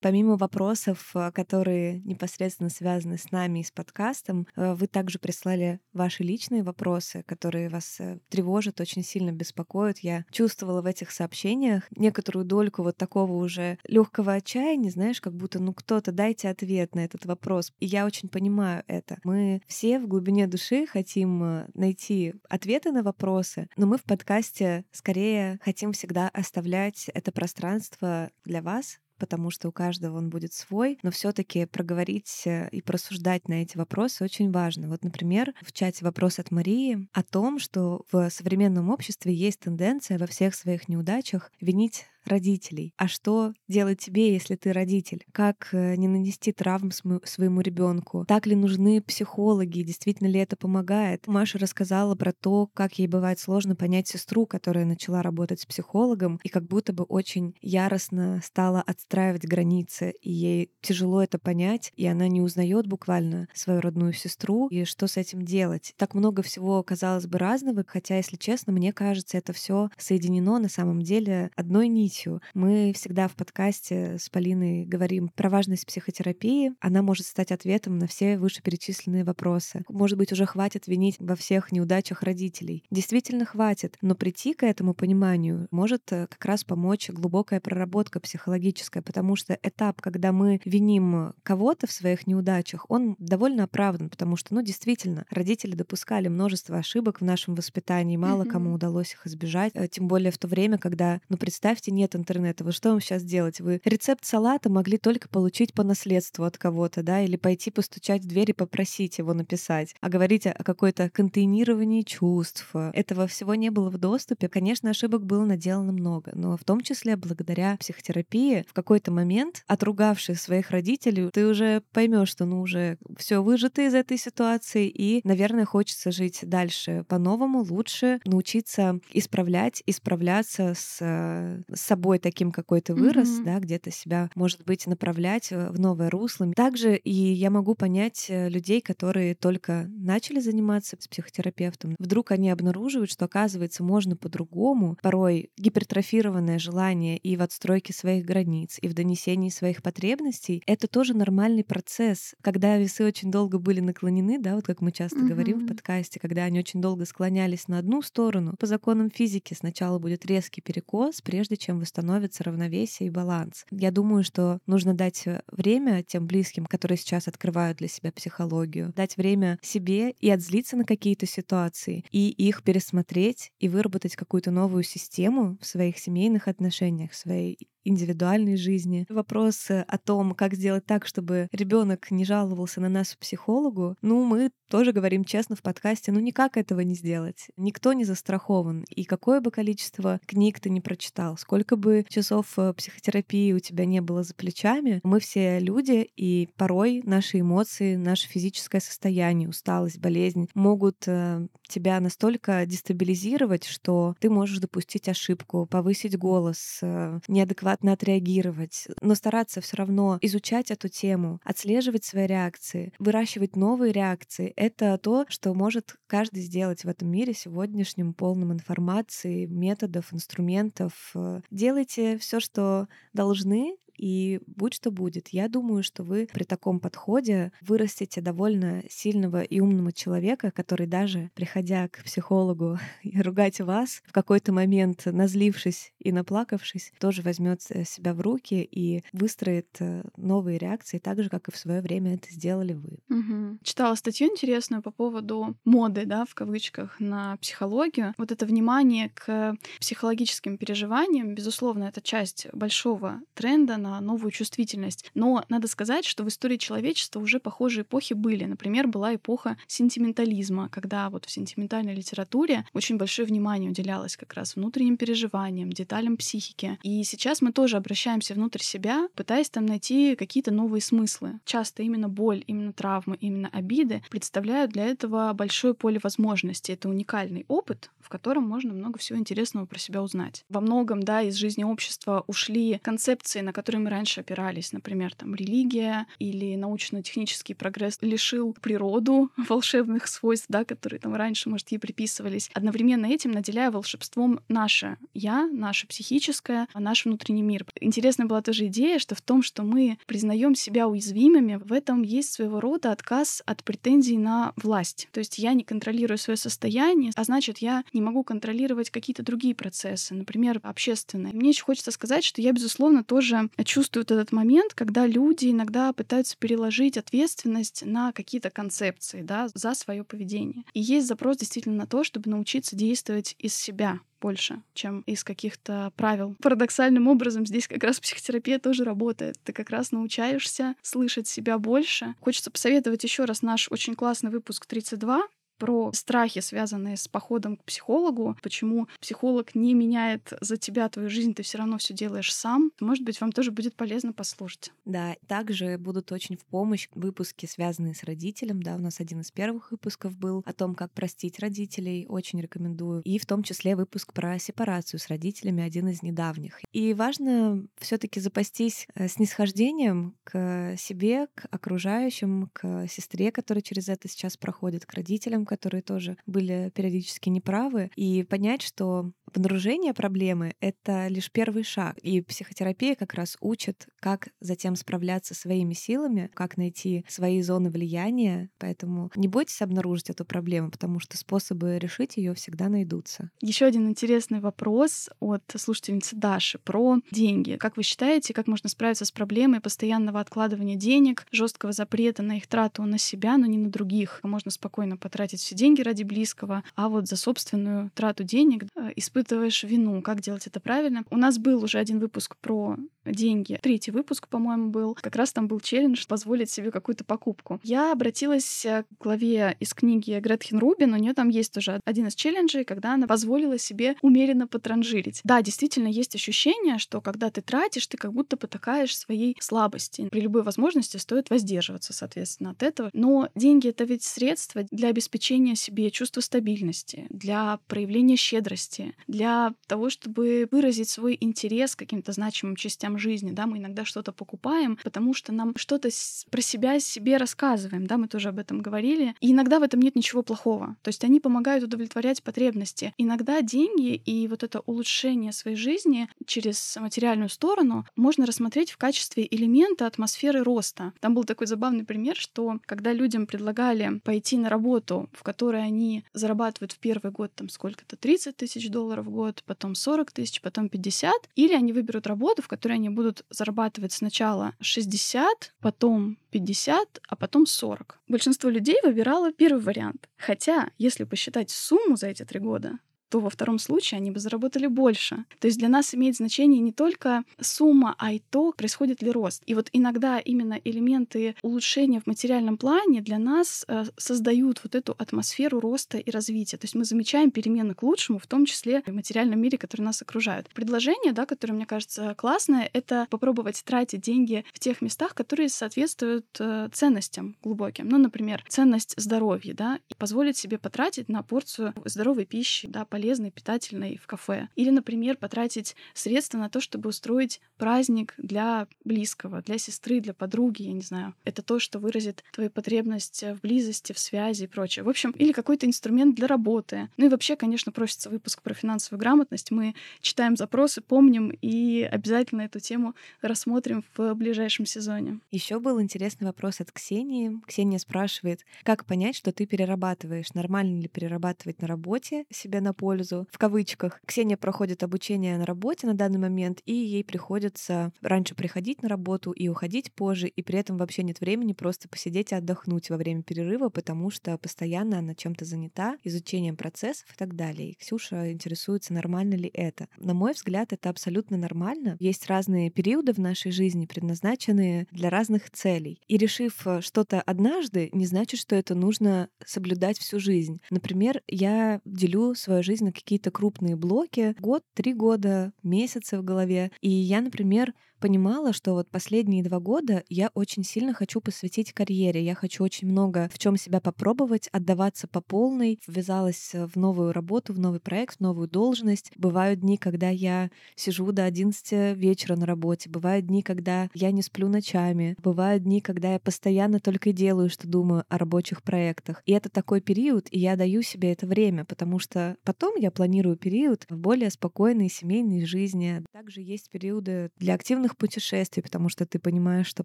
Помимо 0.00 0.36
вопросов, 0.36 1.10
э, 1.14 1.30
которые 1.32 2.00
непосредственно 2.00 2.70
связаны 2.70 3.18
с 3.18 3.30
нами 3.30 3.60
и 3.60 3.64
с 3.64 3.70
подкастом, 3.70 4.46
э, 4.56 4.74
вы 4.74 4.86
также 4.86 5.18
прислали 5.18 5.80
ваши 5.92 6.22
личные 6.22 6.62
вопросы, 6.62 7.22
которые 7.26 7.68
вас 7.68 8.00
э, 8.00 8.18
тревожат, 8.30 8.80
очень 8.80 9.04
сильно 9.04 9.30
беспокоят. 9.30 9.98
Я 9.98 10.24
чувствовала 10.30 10.80
в 10.80 10.86
этих 10.86 11.10
сообщениях 11.10 11.84
некоторую 11.90 12.46
дольку 12.46 12.82
вот 12.82 12.96
такого 12.96 13.34
уже 13.34 13.78
легкого 13.86 14.32
отчаяния, 14.32 14.90
знаешь, 14.90 15.20
как 15.20 15.34
будто, 15.34 15.60
ну 15.60 15.74
кто-то 15.74 16.12
дайте 16.12 16.48
ответ 16.48 16.94
на 16.94 17.04
этот 17.04 17.26
вопрос. 17.26 17.72
И 17.78 17.86
я 17.86 18.06
очень 18.06 18.30
понимаю 18.30 18.82
это. 18.86 19.18
Мы 19.24 19.60
все 19.66 19.98
в 19.98 20.08
глубине 20.08 20.46
души 20.46 20.86
хотим 20.86 21.66
найти 21.74 22.34
ответы 22.48 22.90
на 22.90 23.02
вопросы, 23.02 23.68
но 23.76 23.86
мы 23.86 23.98
в 23.98 24.04
подкасте 24.04 24.84
скорее 24.92 25.58
хотим 25.62 25.92
всегда 25.92 26.28
оставлять 26.28 27.10
это 27.12 27.32
пространство 27.32 28.30
для 28.44 28.62
вас, 28.62 28.98
потому 29.20 29.50
что 29.50 29.68
у 29.68 29.72
каждого 29.72 30.16
он 30.18 30.30
будет 30.30 30.52
свой, 30.52 30.98
но 31.02 31.10
все-таки 31.10 31.66
проговорить 31.66 32.42
э, 32.46 32.68
и 32.72 32.82
просуждать 32.82 33.46
на 33.48 33.62
эти 33.62 33.76
вопросы 33.76 34.24
очень 34.24 34.50
важно. 34.50 34.88
Вот, 34.88 35.04
например, 35.04 35.52
в 35.62 35.72
чате 35.72 36.04
вопрос 36.04 36.38
от 36.38 36.50
Марии 36.50 37.06
о 37.12 37.22
том, 37.22 37.58
что 37.58 38.04
в 38.10 38.30
современном 38.30 38.90
обществе 38.90 39.32
есть 39.32 39.60
тенденция 39.60 40.18
во 40.18 40.26
всех 40.26 40.54
своих 40.54 40.88
неудачах 40.88 41.52
винить 41.60 42.06
родителей. 42.24 42.92
А 42.96 43.08
что 43.08 43.52
делать 43.68 43.98
тебе, 43.98 44.32
если 44.32 44.56
ты 44.56 44.72
родитель? 44.72 45.24
Как 45.32 45.68
э, 45.72 45.96
не 45.96 46.08
нанести 46.08 46.52
травм 46.52 46.90
своему 46.90 47.60
ребенку? 47.60 48.24
Так 48.26 48.46
ли 48.46 48.54
нужны 48.54 49.00
психологи? 49.00 49.82
Действительно 49.82 50.28
ли 50.28 50.40
это 50.40 50.56
помогает? 50.56 51.26
Маша 51.26 51.58
рассказала 51.58 52.14
про 52.14 52.32
то, 52.32 52.68
как 52.74 52.98
ей 52.98 53.08
бывает 53.08 53.38
сложно 53.40 53.74
понять 53.74 54.08
сестру, 54.08 54.46
которая 54.46 54.84
начала 54.84 55.22
работать 55.22 55.60
с 55.60 55.66
психологом, 55.66 56.40
и 56.42 56.48
как 56.48 56.66
будто 56.66 56.92
бы 56.92 57.04
очень 57.04 57.54
яростно 57.60 58.40
стала 58.44 58.82
отстраивать 58.82 59.46
границы, 59.46 60.12
и 60.20 60.30
ей 60.30 60.70
тяжело 60.82 61.22
это 61.22 61.38
понять, 61.38 61.92
и 61.96 62.06
она 62.06 62.28
не 62.28 62.40
узнает 62.40 62.86
буквально 62.86 63.48
свою 63.54 63.80
родную 63.80 64.12
сестру, 64.12 64.68
и 64.68 64.84
что 64.84 65.06
с 65.06 65.16
этим 65.16 65.44
делать. 65.44 65.94
Так 65.96 66.14
много 66.14 66.42
всего, 66.42 66.82
казалось 66.82 67.26
бы, 67.26 67.38
разного, 67.38 67.84
хотя, 67.86 68.16
если 68.16 68.36
честно, 68.36 68.72
мне 68.72 68.92
кажется, 68.92 69.38
это 69.38 69.52
все 69.52 69.88
соединено 69.96 70.58
на 70.58 70.68
самом 70.68 71.02
деле 71.02 71.50
одной 71.56 71.88
нитью 71.88 72.09
нитью. 72.10 72.40
Мы 72.54 72.92
всегда 72.94 73.28
в 73.28 73.36
подкасте 73.36 74.16
с 74.18 74.28
Полиной 74.28 74.84
говорим 74.84 75.28
про 75.28 75.48
важность 75.48 75.86
психотерапии. 75.86 76.72
Она 76.80 77.02
может 77.02 77.26
стать 77.26 77.52
ответом 77.52 77.98
на 77.98 78.06
все 78.06 78.38
вышеперечисленные 78.38 79.24
вопросы. 79.24 79.84
Может 79.88 80.18
быть, 80.18 80.32
уже 80.32 80.46
хватит 80.46 80.86
винить 80.86 81.16
во 81.18 81.36
всех 81.36 81.72
неудачах 81.72 82.22
родителей. 82.22 82.84
Действительно 82.90 83.44
хватит, 83.44 83.96
но 84.02 84.14
прийти 84.14 84.54
к 84.54 84.64
этому 84.64 84.94
пониманию 84.94 85.68
может 85.70 86.12
э, 86.12 86.26
как 86.28 86.44
раз 86.44 86.64
помочь 86.64 87.08
глубокая 87.10 87.60
проработка 87.60 88.18
психологическая, 88.18 89.02
потому 89.02 89.36
что 89.36 89.58
этап, 89.62 90.00
когда 90.00 90.32
мы 90.32 90.60
виним 90.64 91.34
кого-то 91.42 91.86
в 91.86 91.92
своих 91.92 92.26
неудачах, 92.26 92.86
он 92.88 93.14
довольно 93.18 93.64
оправдан, 93.64 94.10
потому 94.10 94.36
что, 94.36 94.54
ну, 94.54 94.62
действительно, 94.62 95.26
родители 95.30 95.74
допускали 95.74 96.28
множество 96.28 96.78
ошибок 96.78 97.20
в 97.20 97.24
нашем 97.24 97.54
воспитании, 97.54 98.16
мало 98.16 98.42
mm-hmm. 98.42 98.50
кому 98.50 98.72
удалось 98.72 99.12
их 99.12 99.26
избежать, 99.26 99.72
э, 99.74 99.86
тем 99.88 100.08
более 100.08 100.32
в 100.32 100.38
то 100.38 100.48
время, 100.48 100.78
когда, 100.78 101.20
ну, 101.28 101.36
представьте, 101.36 101.92
нет 102.00 102.16
интернета, 102.16 102.64
вы 102.64 102.72
что 102.72 102.90
вам 102.90 103.00
сейчас 103.00 103.22
делать? 103.22 103.60
Вы 103.60 103.80
рецепт 103.84 104.24
салата 104.24 104.70
могли 104.70 104.96
только 104.96 105.28
получить 105.28 105.74
по 105.74 105.84
наследству 105.84 106.44
от 106.44 106.56
кого-то, 106.56 107.02
да, 107.02 107.20
или 107.20 107.36
пойти 107.36 107.70
постучать 107.70 108.22
в 108.22 108.26
дверь 108.26 108.50
и 108.50 108.54
попросить 108.54 109.18
его 109.18 109.34
написать. 109.34 109.94
А 110.00 110.08
говорить 110.08 110.46
о 110.46 110.64
какой-то 110.64 111.10
контейнировании 111.10 112.02
чувств, 112.02 112.70
этого 112.74 113.26
всего 113.26 113.54
не 113.54 113.70
было 113.70 113.90
в 113.90 113.98
доступе. 113.98 114.48
Конечно, 114.48 114.90
ошибок 114.90 115.26
было 115.26 115.44
наделано 115.44 115.92
много, 115.92 116.32
но 116.34 116.56
в 116.56 116.64
том 116.64 116.80
числе 116.80 117.16
благодаря 117.16 117.76
психотерапии 117.76 118.64
в 118.66 118.72
какой-то 118.72 119.10
момент, 119.10 119.62
отругавшись 119.66 120.40
своих 120.40 120.70
родителей, 120.70 121.30
ты 121.30 121.46
уже 121.46 121.82
поймешь, 121.92 122.30
что 122.30 122.46
ну 122.46 122.62
уже 122.62 122.96
все 123.18 123.42
выжито 123.42 123.82
из 123.82 123.94
этой 123.94 124.16
ситуации, 124.16 124.88
и, 124.88 125.20
наверное, 125.24 125.66
хочется 125.66 126.10
жить 126.10 126.40
дальше 126.42 127.04
по-новому, 127.08 127.62
лучше 127.62 128.20
научиться 128.24 129.00
исправлять, 129.12 129.82
исправляться 129.86 130.72
с, 130.74 130.98
э, 131.00 131.62
с 131.74 131.89
собой 131.90 132.20
таким, 132.20 132.52
какой 132.52 132.80
ты 132.80 132.94
вырос, 132.94 133.28
mm-hmm. 133.28 133.44
да, 133.44 133.58
где-то 133.58 133.90
себя, 133.90 134.30
может 134.36 134.64
быть, 134.64 134.86
направлять 134.86 135.50
в 135.50 135.80
новое 135.80 136.08
русло. 136.08 136.46
Также 136.54 136.96
и 136.96 137.10
я 137.10 137.50
могу 137.50 137.74
понять 137.74 138.26
э, 138.28 138.48
людей, 138.48 138.80
которые 138.80 139.34
только 139.34 139.86
начали 139.88 140.38
заниматься 140.38 140.96
с 141.00 141.08
психотерапевтом, 141.08 141.96
вдруг 141.98 142.30
они 142.30 142.48
обнаруживают, 142.48 143.10
что, 143.10 143.24
оказывается, 143.24 143.82
можно 143.82 144.14
по-другому, 144.14 144.96
порой 145.02 145.50
гипертрофированное 145.58 146.60
желание 146.60 147.18
и 147.18 147.36
в 147.36 147.42
отстройке 147.42 147.92
своих 147.92 148.24
границ, 148.24 148.78
и 148.80 148.86
в 148.86 148.94
донесении 148.94 149.48
своих 149.48 149.82
потребностей— 149.82 150.62
это 150.66 150.86
тоже 150.86 151.16
нормальный 151.16 151.64
процесс. 151.64 152.36
Когда 152.40 152.78
весы 152.78 153.04
очень 153.04 153.32
долго 153.32 153.58
были 153.58 153.80
наклонены, 153.80 154.38
да, 154.38 154.54
вот 154.54 154.64
как 154.64 154.80
мы 154.80 154.92
часто 154.92 155.18
mm-hmm. 155.18 155.28
говорим 155.28 155.58
в 155.58 155.66
подкасте, 155.66 156.20
когда 156.20 156.44
они 156.44 156.60
очень 156.60 156.80
долго 156.80 157.04
склонялись 157.04 157.66
на 157.66 157.78
одну 157.78 158.00
сторону, 158.00 158.54
по 158.60 158.66
законам 158.66 159.10
физики 159.10 159.54
сначала 159.54 159.98
будет 159.98 160.24
резкий 160.24 160.60
перекос, 160.60 161.20
прежде 161.20 161.56
чем 161.56 161.79
восстановится 161.80 162.44
равновесие 162.44 163.08
и 163.08 163.10
баланс. 163.10 163.64
Я 163.70 163.90
думаю, 163.90 164.24
что 164.24 164.60
нужно 164.66 164.94
дать 164.94 165.26
э, 165.26 165.42
время 165.50 166.02
тем 166.02 166.26
близким, 166.26 166.66
которые 166.66 166.98
сейчас 166.98 167.28
открывают 167.28 167.78
для 167.78 167.88
себя 167.88 168.12
психологию, 168.12 168.92
дать 168.94 169.16
время 169.16 169.58
себе 169.62 170.12
и 170.12 170.30
отзлиться 170.30 170.76
на 170.76 170.84
какие-то 170.84 171.26
ситуации, 171.26 172.04
и 172.10 172.28
их 172.30 172.62
пересмотреть, 172.62 173.52
и 173.58 173.68
выработать 173.68 174.16
какую-то 174.16 174.50
новую 174.50 174.82
систему 174.82 175.58
в 175.60 175.66
своих 175.66 175.98
семейных 175.98 176.48
отношениях, 176.48 177.12
в 177.12 177.16
своей 177.16 177.68
индивидуальной 177.84 178.56
жизни. 178.56 179.06
Вопрос 179.08 179.70
о 179.70 179.98
том, 179.98 180.34
как 180.34 180.54
сделать 180.54 180.84
так, 180.86 181.06
чтобы 181.06 181.48
ребенок 181.52 182.10
не 182.10 182.24
жаловался 182.24 182.80
на 182.80 182.88
нас 182.88 183.16
психологу, 183.18 183.96
ну, 184.02 184.24
мы 184.24 184.50
тоже 184.68 184.92
говорим 184.92 185.24
честно 185.24 185.56
в 185.56 185.62
подкасте, 185.62 186.12
ну, 186.12 186.20
никак 186.20 186.56
этого 186.56 186.80
не 186.80 186.94
сделать. 186.94 187.48
Никто 187.56 187.92
не 187.92 188.04
застрахован. 188.04 188.84
И 188.88 189.04
какое 189.04 189.40
бы 189.40 189.50
количество 189.50 190.20
книг 190.26 190.60
ты 190.60 190.70
не 190.70 190.80
прочитал, 190.80 191.36
сколько 191.36 191.76
бы 191.76 192.04
часов 192.08 192.46
э, 192.56 192.72
психотерапии 192.74 193.52
у 193.52 193.58
тебя 193.58 193.84
не 193.84 194.00
было 194.00 194.22
за 194.22 194.34
плечами, 194.34 195.00
мы 195.02 195.20
все 195.20 195.58
люди, 195.58 196.08
и 196.16 196.48
порой 196.56 197.02
наши 197.04 197.40
эмоции, 197.40 197.96
наше 197.96 198.28
физическое 198.28 198.80
состояние, 198.80 199.48
усталость, 199.48 199.98
болезнь 199.98 200.48
могут 200.54 201.04
э, 201.06 201.46
тебя 201.68 201.98
настолько 202.00 202.64
дестабилизировать, 202.66 203.64
что 203.64 204.14
ты 204.20 204.30
можешь 204.30 204.58
допустить 204.58 205.08
ошибку, 205.08 205.66
повысить 205.66 206.16
голос, 206.16 206.78
э, 206.82 207.18
неадекватно 207.26 207.69
адекватно 207.70 207.92
отреагировать, 207.92 208.88
но 209.00 209.14
стараться 209.14 209.60
все 209.60 209.76
равно 209.76 210.18
изучать 210.20 210.70
эту 210.70 210.88
тему, 210.88 211.40
отслеживать 211.44 212.04
свои 212.04 212.26
реакции, 212.26 212.92
выращивать 212.98 213.56
новые 213.56 213.92
реакции. 213.92 214.52
Это 214.56 214.98
то, 214.98 215.24
что 215.28 215.54
может 215.54 215.96
каждый 216.06 216.42
сделать 216.42 216.84
в 216.84 216.88
этом 216.88 217.08
мире 217.08 217.32
сегодняшнем, 217.32 218.12
полном 218.14 218.52
информации, 218.52 219.46
методов, 219.46 220.12
инструментов. 220.12 221.14
Делайте 221.50 222.18
все, 222.18 222.40
что 222.40 222.88
должны, 223.12 223.76
и 224.00 224.40
будь 224.46 224.74
что 224.74 224.90
будет. 224.90 225.28
Я 225.28 225.48
думаю, 225.48 225.82
что 225.82 226.02
вы 226.02 226.26
при 226.32 226.44
таком 226.44 226.80
подходе 226.80 227.52
вырастете 227.60 228.22
довольно 228.22 228.82
сильного 228.88 229.42
и 229.42 229.60
умного 229.60 229.92
человека, 229.92 230.50
который 230.50 230.86
даже, 230.86 231.30
приходя 231.34 231.86
к 231.88 232.02
психологу 232.02 232.78
и 233.02 233.20
ругать 233.20 233.60
вас, 233.60 234.02
в 234.06 234.12
какой-то 234.12 234.52
момент, 234.52 235.02
назлившись 235.04 235.92
и 235.98 236.12
наплакавшись, 236.12 236.92
тоже 236.98 237.20
возьмет 237.20 237.60
себя 237.60 238.14
в 238.14 238.20
руки 238.22 238.66
и 238.70 239.02
выстроит 239.12 239.68
э, 239.80 240.04
новые 240.16 240.56
реакции, 240.56 240.98
так 240.98 241.22
же, 241.22 241.28
как 241.28 241.48
и 241.48 241.52
в 241.52 241.58
свое 241.58 241.82
время 241.82 242.14
это 242.14 242.32
сделали 242.32 242.72
вы. 242.72 243.00
Угу. 243.10 243.58
Читала 243.62 243.94
статью 243.96 244.28
интересную 244.28 244.82
по 244.82 244.90
поводу 244.90 245.56
моды, 245.66 246.06
да, 246.06 246.24
в 246.24 246.34
кавычках, 246.34 246.98
на 247.00 247.36
психологию. 247.36 248.14
Вот 248.16 248.32
это 248.32 248.46
внимание 248.46 249.10
к 249.14 249.56
психологическим 249.78 250.56
переживаниям, 250.56 251.34
безусловно, 251.34 251.84
это 251.84 252.00
часть 252.00 252.46
большого 252.54 253.20
тренда 253.34 253.76
на 253.76 253.89
на 253.90 254.00
новую 254.00 254.30
чувствительность. 254.30 255.10
Но 255.14 255.44
надо 255.48 255.68
сказать, 255.68 256.04
что 256.04 256.24
в 256.24 256.28
истории 256.28 256.56
человечества 256.56 257.20
уже 257.20 257.40
похожие 257.40 257.82
эпохи 257.82 258.14
были. 258.14 258.44
Например, 258.44 258.86
была 258.86 259.14
эпоха 259.14 259.56
сентиментализма, 259.66 260.68
когда 260.68 261.10
вот 261.10 261.26
в 261.26 261.30
сентиментальной 261.30 261.94
литературе 261.94 262.66
очень 262.72 262.96
большое 262.96 263.26
внимание 263.26 263.70
уделялось 263.70 264.16
как 264.16 264.34
раз 264.34 264.56
внутренним 264.56 264.96
переживаниям, 264.96 265.70
деталям 265.72 266.16
психики. 266.16 266.78
И 266.82 267.02
сейчас 267.04 267.42
мы 267.42 267.52
тоже 267.52 267.76
обращаемся 267.76 268.34
внутрь 268.34 268.62
себя, 268.62 269.08
пытаясь 269.14 269.50
там 269.50 269.66
найти 269.66 270.16
какие-то 270.16 270.50
новые 270.50 270.80
смыслы. 270.80 271.40
Часто 271.44 271.82
именно 271.82 272.08
боль, 272.08 272.44
именно 272.46 272.72
травмы, 272.72 273.16
именно 273.20 273.48
обиды 273.48 274.02
представляют 274.10 274.72
для 274.72 274.86
этого 274.86 275.32
большое 275.32 275.74
поле 275.74 276.00
возможностей. 276.02 276.72
Это 276.72 276.88
уникальный 276.88 277.44
опыт, 277.48 277.90
котором 278.10 278.46
можно 278.46 278.74
много 278.74 278.98
всего 278.98 279.18
интересного 279.18 279.64
про 279.64 279.78
себя 279.78 280.02
узнать. 280.02 280.44
Во 280.48 280.60
многом, 280.60 281.02
да, 281.02 281.22
из 281.22 281.36
жизни 281.36 281.64
общества 281.64 282.24
ушли 282.26 282.78
концепции, 282.82 283.40
на 283.40 283.52
которые 283.52 283.80
мы 283.80 283.90
раньше 283.90 284.20
опирались, 284.20 284.72
например, 284.72 285.14
там 285.14 285.34
религия 285.34 286.06
или 286.18 286.56
научно-технический 286.56 287.54
прогресс 287.54 287.98
лишил 288.02 288.54
природу 288.60 289.30
волшебных 289.48 290.06
свойств, 290.06 290.46
да, 290.48 290.64
которые 290.64 291.00
там 291.00 291.14
раньше, 291.14 291.48
может, 291.48 291.70
ей 291.70 291.78
приписывались, 291.78 292.50
одновременно 292.52 293.06
этим 293.06 293.30
наделяя 293.30 293.70
волшебством 293.70 294.40
наше 294.48 294.98
я, 295.14 295.46
наше 295.46 295.86
психическое, 295.86 296.66
наш 296.74 297.04
внутренний 297.04 297.42
мир. 297.42 297.64
Интересная 297.80 298.26
была 298.26 298.42
тоже 298.42 298.66
идея, 298.66 298.98
что 298.98 299.14
в 299.14 299.22
том, 299.22 299.42
что 299.42 299.62
мы 299.62 299.98
признаем 300.06 300.54
себя 300.54 300.88
уязвимыми, 300.88 301.56
в 301.56 301.72
этом 301.72 302.02
есть 302.02 302.32
своего 302.32 302.60
рода 302.60 302.92
отказ 302.92 303.42
от 303.46 303.62
претензий 303.64 304.18
на 304.18 304.52
власть. 304.56 305.08
То 305.12 305.18
есть 305.20 305.38
я 305.38 305.54
не 305.54 305.64
контролирую 305.64 306.18
свое 306.18 306.36
состояние, 306.36 307.12
а 307.14 307.24
значит, 307.24 307.58
я 307.58 307.84
не 307.92 307.99
могу 308.00 308.24
контролировать 308.24 308.90
какие-то 308.90 309.22
другие 309.22 309.54
процессы, 309.54 310.14
например, 310.14 310.60
общественные. 310.62 311.32
Мне 311.32 311.50
еще 311.50 311.64
хочется 311.64 311.90
сказать, 311.90 312.24
что 312.24 312.40
я, 312.40 312.52
безусловно, 312.52 313.04
тоже 313.04 313.50
чувствуют 313.64 314.10
этот 314.10 314.32
момент, 314.32 314.74
когда 314.74 315.06
люди 315.06 315.50
иногда 315.50 315.92
пытаются 315.92 316.36
переложить 316.36 316.96
ответственность 316.96 317.84
на 317.84 318.12
какие-то 318.12 318.50
концепции 318.50 319.22
да, 319.22 319.48
за 319.54 319.74
свое 319.74 320.04
поведение. 320.04 320.64
И 320.74 320.80
есть 320.80 321.06
запрос 321.06 321.38
действительно 321.38 321.76
на 321.76 321.86
то, 321.86 322.04
чтобы 322.04 322.30
научиться 322.30 322.76
действовать 322.76 323.34
из 323.38 323.54
себя 323.54 324.00
больше, 324.20 324.62
чем 324.74 325.00
из 325.02 325.24
каких-то 325.24 325.92
правил. 325.96 326.36
Парадоксальным 326.42 327.08
образом 327.08 327.46
здесь 327.46 327.66
как 327.66 327.82
раз 327.82 328.00
психотерапия 328.00 328.58
тоже 328.58 328.84
работает. 328.84 329.36
Ты 329.44 329.52
как 329.52 329.70
раз 329.70 329.92
научаешься 329.92 330.74
слышать 330.82 331.26
себя 331.26 331.58
больше. 331.58 332.14
Хочется 332.20 332.50
посоветовать 332.50 333.02
еще 333.02 333.24
раз 333.24 333.42
наш 333.42 333.68
очень 333.70 333.94
классный 333.94 334.30
выпуск 334.30 334.66
32, 334.66 335.22
про 335.60 335.92
страхи, 335.92 336.40
связанные 336.40 336.96
с 336.96 337.06
походом 337.06 337.58
к 337.58 337.64
психологу, 337.64 338.36
почему 338.42 338.88
психолог 338.98 339.54
не 339.54 339.74
меняет 339.74 340.32
за 340.40 340.56
тебя 340.56 340.88
твою 340.88 341.10
жизнь, 341.10 341.34
ты 341.34 341.42
все 341.42 341.58
равно 341.58 341.78
все 341.78 341.92
делаешь 341.92 342.34
сам. 342.34 342.72
Может 342.80 343.04
быть, 343.04 343.20
вам 343.20 343.30
тоже 343.30 343.52
будет 343.52 343.76
полезно 343.76 344.12
послушать. 344.12 344.72
Да, 344.86 345.14
также 345.28 345.76
будут 345.76 346.10
очень 346.12 346.36
в 346.36 346.44
помощь 346.46 346.88
выпуски, 346.94 347.44
связанные 347.44 347.94
с 347.94 348.02
родителем. 348.02 348.62
Да, 348.62 348.74
у 348.76 348.78
нас 348.78 349.00
один 349.00 349.20
из 349.20 349.30
первых 349.30 349.70
выпусков 349.70 350.16
был 350.16 350.42
о 350.46 350.52
том, 350.54 350.74
как 350.74 350.92
простить 350.92 351.38
родителей. 351.38 352.06
Очень 352.08 352.40
рекомендую. 352.40 353.02
И 353.02 353.18
в 353.18 353.26
том 353.26 353.42
числе 353.42 353.76
выпуск 353.76 354.14
про 354.14 354.38
сепарацию 354.38 354.98
с 354.98 355.08
родителями, 355.08 355.62
один 355.62 355.88
из 355.88 356.02
недавних. 356.02 356.58
И 356.72 356.94
важно 356.94 357.66
все-таки 357.76 358.18
запастись 358.18 358.88
э, 358.94 359.08
снисхождением 359.08 360.16
к 360.24 360.76
себе, 360.78 361.26
к 361.34 361.46
окружающим, 361.50 362.48
к 362.54 362.86
сестре, 362.88 363.30
которая 363.30 363.60
через 363.60 363.90
это 363.90 364.08
сейчас 364.08 364.38
проходит, 364.38 364.86
к 364.86 364.94
родителям, 364.94 365.44
которые 365.50 365.82
тоже 365.82 366.16
были 366.26 366.70
периодически 366.72 367.28
неправы, 367.28 367.90
и 367.96 368.22
понять, 368.22 368.62
что 368.62 369.10
обнаружение 369.34 369.94
проблемы— 369.94 370.54
это 370.60 371.08
лишь 371.08 371.30
первый 371.30 371.62
шаг. 371.62 371.98
И 371.98 372.20
психотерапия 372.20 372.94
как 372.94 373.14
раз 373.14 373.36
учит, 373.40 373.86
как 374.00 374.28
затем 374.40 374.76
справляться 374.76 375.34
своими 375.34 375.74
силами, 375.74 376.30
как 376.34 376.56
найти 376.56 377.04
свои 377.08 377.40
зоны 377.42 377.70
влияния. 377.70 378.50
Поэтому 378.58 379.10
не 379.14 379.28
бойтесь 379.28 379.62
обнаружить 379.62 380.10
эту 380.10 380.24
проблему, 380.24 380.70
потому 380.70 381.00
что 381.00 381.16
способы 381.16 381.78
решить 381.78 382.16
ее 382.16 382.34
всегда 382.34 382.68
найдутся. 382.68 383.30
Еще 383.40 383.64
один 383.64 383.88
интересный 383.88 384.40
вопрос 384.40 385.10
от 385.20 385.42
слушательницы 385.56 386.16
Даши 386.16 386.58
про 386.58 386.98
деньги. 387.10 387.56
Как 387.56 387.76
вы 387.76 387.82
считаете, 387.82 388.34
как 388.34 388.46
можно 388.46 388.68
справиться 388.68 389.04
с 389.04 389.12
проблемой 389.12 389.60
постоянного 389.60 390.20
откладывания 390.20 390.76
денег, 390.76 391.26
жесткого 391.30 391.72
запрета 391.72 392.22
на 392.22 392.36
их 392.36 392.46
трату 392.46 392.82
на 392.82 392.98
себя, 392.98 393.36
но 393.36 393.46
не 393.46 393.58
на 393.58 393.70
других? 393.70 394.20
Можно 394.22 394.50
спокойно 394.50 394.96
потратить 394.96 395.40
все 395.40 395.54
деньги 395.54 395.82
ради 395.82 396.02
близкого, 396.02 396.64
а 396.74 396.88
вот 396.88 397.08
за 397.08 397.16
собственную 397.16 397.90
трату 397.94 398.24
денег 398.24 398.64
э, 398.74 398.90
испытывать 398.96 399.19
испытываешь 399.20 399.62
вину, 399.64 400.02
как 400.02 400.20
делать 400.20 400.46
это 400.46 400.60
правильно. 400.60 401.04
У 401.10 401.16
нас 401.16 401.38
был 401.38 401.62
уже 401.62 401.78
один 401.78 401.98
выпуск 401.98 402.36
про 402.36 402.76
деньги. 403.04 403.58
Третий 403.62 403.90
выпуск, 403.90 404.28
по-моему, 404.28 404.70
был. 404.70 404.94
Как 405.00 405.16
раз 405.16 405.32
там 405.32 405.48
был 405.48 405.60
челлендж 405.60 406.06
позволить 406.06 406.50
себе 406.50 406.70
какую-то 406.70 407.04
покупку. 407.04 407.60
Я 407.62 407.92
обратилась 407.92 408.64
к 408.64 409.02
главе 409.02 409.56
из 409.58 409.74
книги 409.74 410.18
Гретхен 410.20 410.58
Рубин. 410.58 410.92
У 410.94 410.96
нее 410.96 411.14
там 411.14 411.28
есть 411.28 411.52
тоже 411.52 411.80
один 411.84 412.06
из 412.06 412.14
челленджей, 412.14 412.64
когда 412.64 412.94
она 412.94 413.06
позволила 413.06 413.58
себе 413.58 413.96
умеренно 414.02 414.46
потранжирить. 414.46 415.20
Да, 415.24 415.42
действительно, 415.42 415.88
есть 415.88 416.14
ощущение, 416.14 416.78
что 416.78 417.00
когда 417.00 417.30
ты 417.30 417.40
тратишь, 417.40 417.86
ты 417.86 417.96
как 417.96 418.12
будто 418.12 418.36
потакаешь 418.36 418.96
своей 418.96 419.36
слабости. 419.40 420.08
При 420.10 420.20
любой 420.20 420.42
возможности 420.42 420.96
стоит 420.96 421.30
воздерживаться, 421.30 421.92
соответственно, 421.92 422.50
от 422.50 422.62
этого. 422.62 422.90
Но 422.92 423.28
деньги— 423.34 423.68
это 423.70 423.84
ведь 423.84 424.02
средство 424.02 424.62
для 424.70 424.88
обеспечения 424.88 425.56
себе 425.56 425.90
чувства 425.90 426.20
стабильности, 426.20 427.06
для 427.10 427.58
проявления 427.66 428.16
щедрости, 428.16 428.94
для 429.10 429.54
того, 429.66 429.90
чтобы 429.90 430.48
выразить 430.50 430.88
свой 430.88 431.16
интерес 431.20 431.74
к 431.74 431.80
каким-то 431.80 432.12
значимым 432.12 432.56
частям 432.56 432.98
жизни. 432.98 433.32
Да, 433.32 433.46
мы 433.46 433.58
иногда 433.58 433.84
что-то 433.84 434.12
покупаем, 434.12 434.78
потому 434.82 435.14
что 435.14 435.32
нам 435.32 435.54
что-то 435.56 435.88
про 436.30 436.40
себя 436.40 436.78
себе 436.80 437.16
рассказываем. 437.16 437.86
Да, 437.86 437.98
мы 437.98 438.08
тоже 438.08 438.28
об 438.28 438.38
этом 438.38 438.60
говорили. 438.60 439.14
И 439.20 439.32
иногда 439.32 439.58
в 439.58 439.62
этом 439.62 439.80
нет 439.80 439.96
ничего 439.96 440.22
плохого. 440.22 440.76
То 440.82 440.88
есть 440.88 441.04
они 441.04 441.20
помогают 441.20 441.64
удовлетворять 441.64 442.22
потребности. 442.22 442.94
Иногда 442.96 443.42
деньги 443.42 443.94
и 443.94 444.28
вот 444.28 444.42
это 444.42 444.60
улучшение 444.60 445.32
своей 445.32 445.56
жизни 445.56 446.08
через 446.26 446.76
материальную 446.76 447.28
сторону 447.28 447.86
можно 447.96 448.26
рассмотреть 448.26 448.70
в 448.70 448.76
качестве 448.76 449.26
элемента 449.30 449.86
атмосферы 449.86 450.44
роста. 450.44 450.92
Там 451.00 451.14
был 451.14 451.24
такой 451.24 451.46
забавный 451.46 451.84
пример, 451.84 452.16
что 452.16 452.60
когда 452.66 452.92
людям 452.92 453.26
предлагали 453.26 454.00
пойти 454.04 454.38
на 454.38 454.48
работу, 454.48 455.08
в 455.12 455.22
которой 455.22 455.62
они 455.62 456.04
зарабатывают 456.12 456.72
в 456.72 456.78
первый 456.78 457.10
год 457.10 457.32
там 457.34 457.48
сколько-то 457.48 457.96
30 457.96 458.36
тысяч 458.36 458.70
долларов 458.70 458.99
в 459.02 459.10
год, 459.10 459.42
потом 459.46 459.74
40 459.74 460.12
тысяч, 460.12 460.40
потом 460.40 460.68
50, 460.68 461.12
или 461.36 461.54
они 461.54 461.72
выберут 461.72 462.06
работу, 462.06 462.42
в 462.42 462.48
которой 462.48 462.74
они 462.74 462.88
будут 462.88 463.24
зарабатывать 463.30 463.92
сначала 463.92 464.54
60, 464.60 465.54
потом 465.60 466.18
50, 466.30 467.00
а 467.08 467.16
потом 467.16 467.46
40. 467.46 467.98
Большинство 468.08 468.50
людей 468.50 468.78
выбирало 468.82 469.32
первый 469.32 469.62
вариант. 469.62 470.08
Хотя, 470.16 470.70
если 470.78 471.04
посчитать 471.04 471.50
сумму 471.50 471.96
за 471.96 472.08
эти 472.08 472.24
три 472.24 472.40
года, 472.40 472.78
то 473.10 473.20
во 473.20 473.28
втором 473.28 473.58
случае 473.58 473.98
они 473.98 474.10
бы 474.10 474.20
заработали 474.20 474.66
больше. 474.66 475.24
То 475.40 475.48
есть 475.48 475.58
для 475.58 475.68
нас 475.68 475.94
имеет 475.94 476.16
значение 476.16 476.60
не 476.60 476.72
только 476.72 477.24
сумма, 477.40 477.94
а 477.98 478.12
и 478.12 478.20
то, 478.30 478.52
происходит 478.52 479.02
ли 479.02 479.10
рост. 479.10 479.42
И 479.46 479.54
вот 479.54 479.68
иногда 479.72 480.18
именно 480.18 480.58
элементы 480.64 481.34
улучшения 481.42 482.00
в 482.00 482.06
материальном 482.06 482.56
плане 482.56 483.00
для 483.00 483.18
нас 483.18 483.64
э, 483.68 483.84
создают 483.96 484.60
вот 484.62 484.74
эту 484.74 484.94
атмосферу 484.96 485.60
роста 485.60 485.98
и 485.98 486.10
развития. 486.10 486.56
То 486.56 486.64
есть 486.64 486.74
мы 486.74 486.84
замечаем 486.84 487.30
перемены 487.30 487.74
к 487.74 487.82
лучшему, 487.82 488.18
в 488.18 488.26
том 488.26 488.46
числе 488.46 488.82
в 488.86 488.92
материальном 488.92 489.40
мире, 489.40 489.58
который 489.58 489.82
нас 489.82 490.00
окружает. 490.02 490.48
Предложение, 490.54 491.12
да, 491.12 491.26
которое 491.26 491.54
мне 491.54 491.66
кажется 491.66 492.14
классное, 492.16 492.70
это 492.72 493.06
попробовать 493.10 493.62
тратить 493.64 494.02
деньги 494.02 494.44
в 494.54 494.60
тех 494.60 494.80
местах, 494.80 495.14
которые 495.14 495.48
соответствуют 495.48 496.26
э, 496.38 496.68
ценностям 496.72 497.36
глубоким. 497.42 497.88
Ну, 497.88 497.98
например, 497.98 498.44
ценность 498.48 498.94
здоровья, 498.96 499.54
да, 499.54 499.78
и 499.88 499.94
позволить 499.94 500.36
себе 500.36 500.58
потратить 500.58 501.08
на 501.08 501.22
порцию 501.22 501.74
здоровой 501.84 502.24
пищи, 502.24 502.68
да, 502.68 502.84
полезной, 503.00 503.30
питательной 503.30 503.96
в 503.96 504.06
кафе. 504.06 504.48
Или, 504.56 504.68
например, 504.68 505.16
потратить 505.16 505.74
средства 505.94 506.36
на 506.36 506.50
то, 506.50 506.60
чтобы 506.60 506.90
устроить 506.90 507.40
праздник 507.56 508.12
для 508.18 508.66
близкого, 508.84 509.40
для 509.40 509.56
сестры, 509.56 510.00
для 510.00 510.12
подруги, 510.12 510.64
я 510.64 510.72
не 510.72 510.82
знаю. 510.82 511.14
Это 511.24 511.40
то, 511.40 511.58
что 511.58 511.78
выразит 511.78 512.22
твою 512.32 512.50
потребность 512.50 513.22
в 513.22 513.40
близости, 513.40 513.94
в 513.94 513.98
связи 513.98 514.44
и 514.44 514.46
прочее. 514.46 514.82
В 514.82 514.88
общем, 514.90 515.12
или 515.12 515.32
какой-то 515.32 515.64
инструмент 515.64 516.14
для 516.14 516.26
работы. 516.26 516.90
Ну 516.98 517.06
и 517.06 517.08
вообще, 517.08 517.36
конечно, 517.36 517.72
просится 517.72 518.10
выпуск 518.10 518.42
про 518.42 518.52
финансовую 518.52 519.00
грамотность. 519.00 519.50
Мы 519.50 519.74
читаем 520.02 520.36
запросы, 520.36 520.82
помним 520.82 521.30
и 521.40 521.88
обязательно 521.90 522.42
эту 522.42 522.60
тему 522.60 522.94
рассмотрим 523.22 523.82
в 523.96 524.12
ближайшем 524.12 524.66
сезоне. 524.66 525.20
Еще 525.30 525.58
был 525.58 525.80
интересный 525.80 526.26
вопрос 526.26 526.60
от 526.60 526.70
Ксении. 526.70 527.40
Ксения 527.46 527.78
спрашивает, 527.78 528.44
как 528.62 528.84
понять, 528.84 529.16
что 529.16 529.32
ты 529.32 529.46
перерабатываешь? 529.46 530.34
Нормально 530.34 530.82
ли 530.82 530.88
перерабатывать 530.88 531.62
на 531.62 531.66
работе 531.66 532.26
себя 532.30 532.60
на 532.60 532.74
пользу? 532.74 532.89
Пользу, 532.90 533.28
в 533.30 533.38
кавычках. 533.38 534.00
Ксения 534.04 534.36
проходит 534.36 534.82
обучение 534.82 535.38
на 535.38 535.46
работе 535.46 535.86
на 535.86 535.94
данный 535.94 536.18
момент, 536.18 536.60
и 536.66 536.74
ей 536.74 537.04
приходится 537.04 537.92
раньше 538.00 538.34
приходить 538.34 538.82
на 538.82 538.88
работу 538.88 539.30
и 539.30 539.46
уходить 539.46 539.92
позже, 539.92 540.26
и 540.26 540.42
при 540.42 540.58
этом 540.58 540.76
вообще 540.76 541.04
нет 541.04 541.20
времени 541.20 541.52
просто 541.52 541.88
посидеть 541.88 542.32
и 542.32 542.34
отдохнуть 542.34 542.90
во 542.90 542.96
время 542.96 543.22
перерыва, 543.22 543.68
потому 543.68 544.10
что 544.10 544.36
постоянно 544.38 544.98
она 544.98 545.14
чем-то 545.14 545.44
занята, 545.44 545.98
изучением 546.02 546.56
процессов 546.56 547.06
и 547.14 547.16
так 547.16 547.36
далее. 547.36 547.70
И 547.70 547.74
Ксюша 547.76 548.32
интересуется, 548.32 548.92
нормально 548.92 549.34
ли 549.34 549.48
это. 549.54 549.86
На 549.96 550.12
мой 550.12 550.32
взгляд, 550.32 550.72
это 550.72 550.90
абсолютно 550.90 551.36
нормально. 551.36 551.96
Есть 552.00 552.26
разные 552.26 552.70
периоды 552.70 553.12
в 553.12 553.18
нашей 553.18 553.52
жизни, 553.52 553.86
предназначенные 553.86 554.88
для 554.90 555.10
разных 555.10 555.48
целей. 555.52 556.00
И 556.08 556.16
решив 556.16 556.66
э, 556.66 556.80
что-то 556.80 557.20
однажды, 557.20 557.88
не 557.92 558.06
значит, 558.06 558.40
что 558.40 558.56
это 558.56 558.74
нужно 558.74 559.28
соблюдать 559.46 559.98
всю 560.00 560.18
жизнь. 560.18 560.60
Например, 560.70 561.22
я 561.28 561.80
делю 561.84 562.34
свою 562.34 562.64
жизнь 562.64 562.79
на 562.80 562.92
какие-то 562.92 563.30
крупные 563.30 563.76
блоки, 563.76 564.34
год, 564.38 564.62
три 564.74 564.94
года, 564.94 565.52
месяцы 565.62 566.18
в 566.18 566.24
голове. 566.24 566.70
И 566.80 566.90
я, 566.90 567.20
например, 567.20 567.74
понимала, 568.00 568.52
что 568.52 568.72
вот 568.72 568.90
последние 568.90 569.44
два 569.44 569.60
года 569.60 570.02
я 570.08 570.30
очень 570.34 570.64
сильно 570.64 570.92
хочу 570.92 571.20
посвятить 571.20 571.72
карьере. 571.72 572.24
Я 572.24 572.34
хочу 572.34 572.64
очень 572.64 572.88
много 572.88 573.28
в 573.32 573.38
чем 573.38 573.56
себя 573.56 573.80
попробовать, 573.80 574.48
отдаваться 574.48 575.06
по 575.06 575.20
полной. 575.20 575.78
Ввязалась 575.86 576.52
в 576.52 576.76
новую 576.76 577.12
работу, 577.12 577.52
в 577.52 577.58
новый 577.58 577.80
проект, 577.80 578.16
в 578.16 578.20
новую 578.20 578.48
должность. 578.48 579.12
Бывают 579.16 579.60
дни, 579.60 579.76
когда 579.76 580.08
я 580.08 580.50
сижу 580.74 581.12
до 581.12 581.24
11 581.24 581.96
вечера 581.96 582.36
на 582.36 582.46
работе. 582.46 582.90
Бывают 582.90 583.26
дни, 583.26 583.42
когда 583.42 583.88
я 583.94 584.10
не 584.10 584.22
сплю 584.22 584.48
ночами. 584.48 585.16
Бывают 585.22 585.64
дни, 585.64 585.80
когда 585.80 586.14
я 586.14 586.18
постоянно 586.18 586.80
только 586.80 587.12
делаю, 587.12 587.50
что 587.50 587.68
думаю 587.68 588.04
о 588.08 588.18
рабочих 588.18 588.62
проектах. 588.62 589.22
И 589.26 589.32
это 589.32 589.48
такой 589.48 589.80
период, 589.80 590.28
и 590.30 590.38
я 590.38 590.56
даю 590.56 590.82
себе 590.82 591.12
это 591.12 591.26
время, 591.26 591.64
потому 591.64 591.98
что 591.98 592.36
потом 592.44 592.76
я 592.76 592.90
планирую 592.90 593.36
период 593.36 593.84
в 593.88 593.96
более 593.96 594.30
спокойной 594.30 594.88
семейной 594.88 595.44
жизни. 595.44 596.02
Также 596.12 596.40
есть 596.40 596.70
периоды 596.70 597.30
для 597.36 597.54
активных 597.54 597.89
длительных 597.90 597.96
путешествий, 597.96 598.62
потому 598.62 598.88
что 598.88 599.06
ты 599.06 599.18
понимаешь, 599.18 599.66
что 599.66 599.84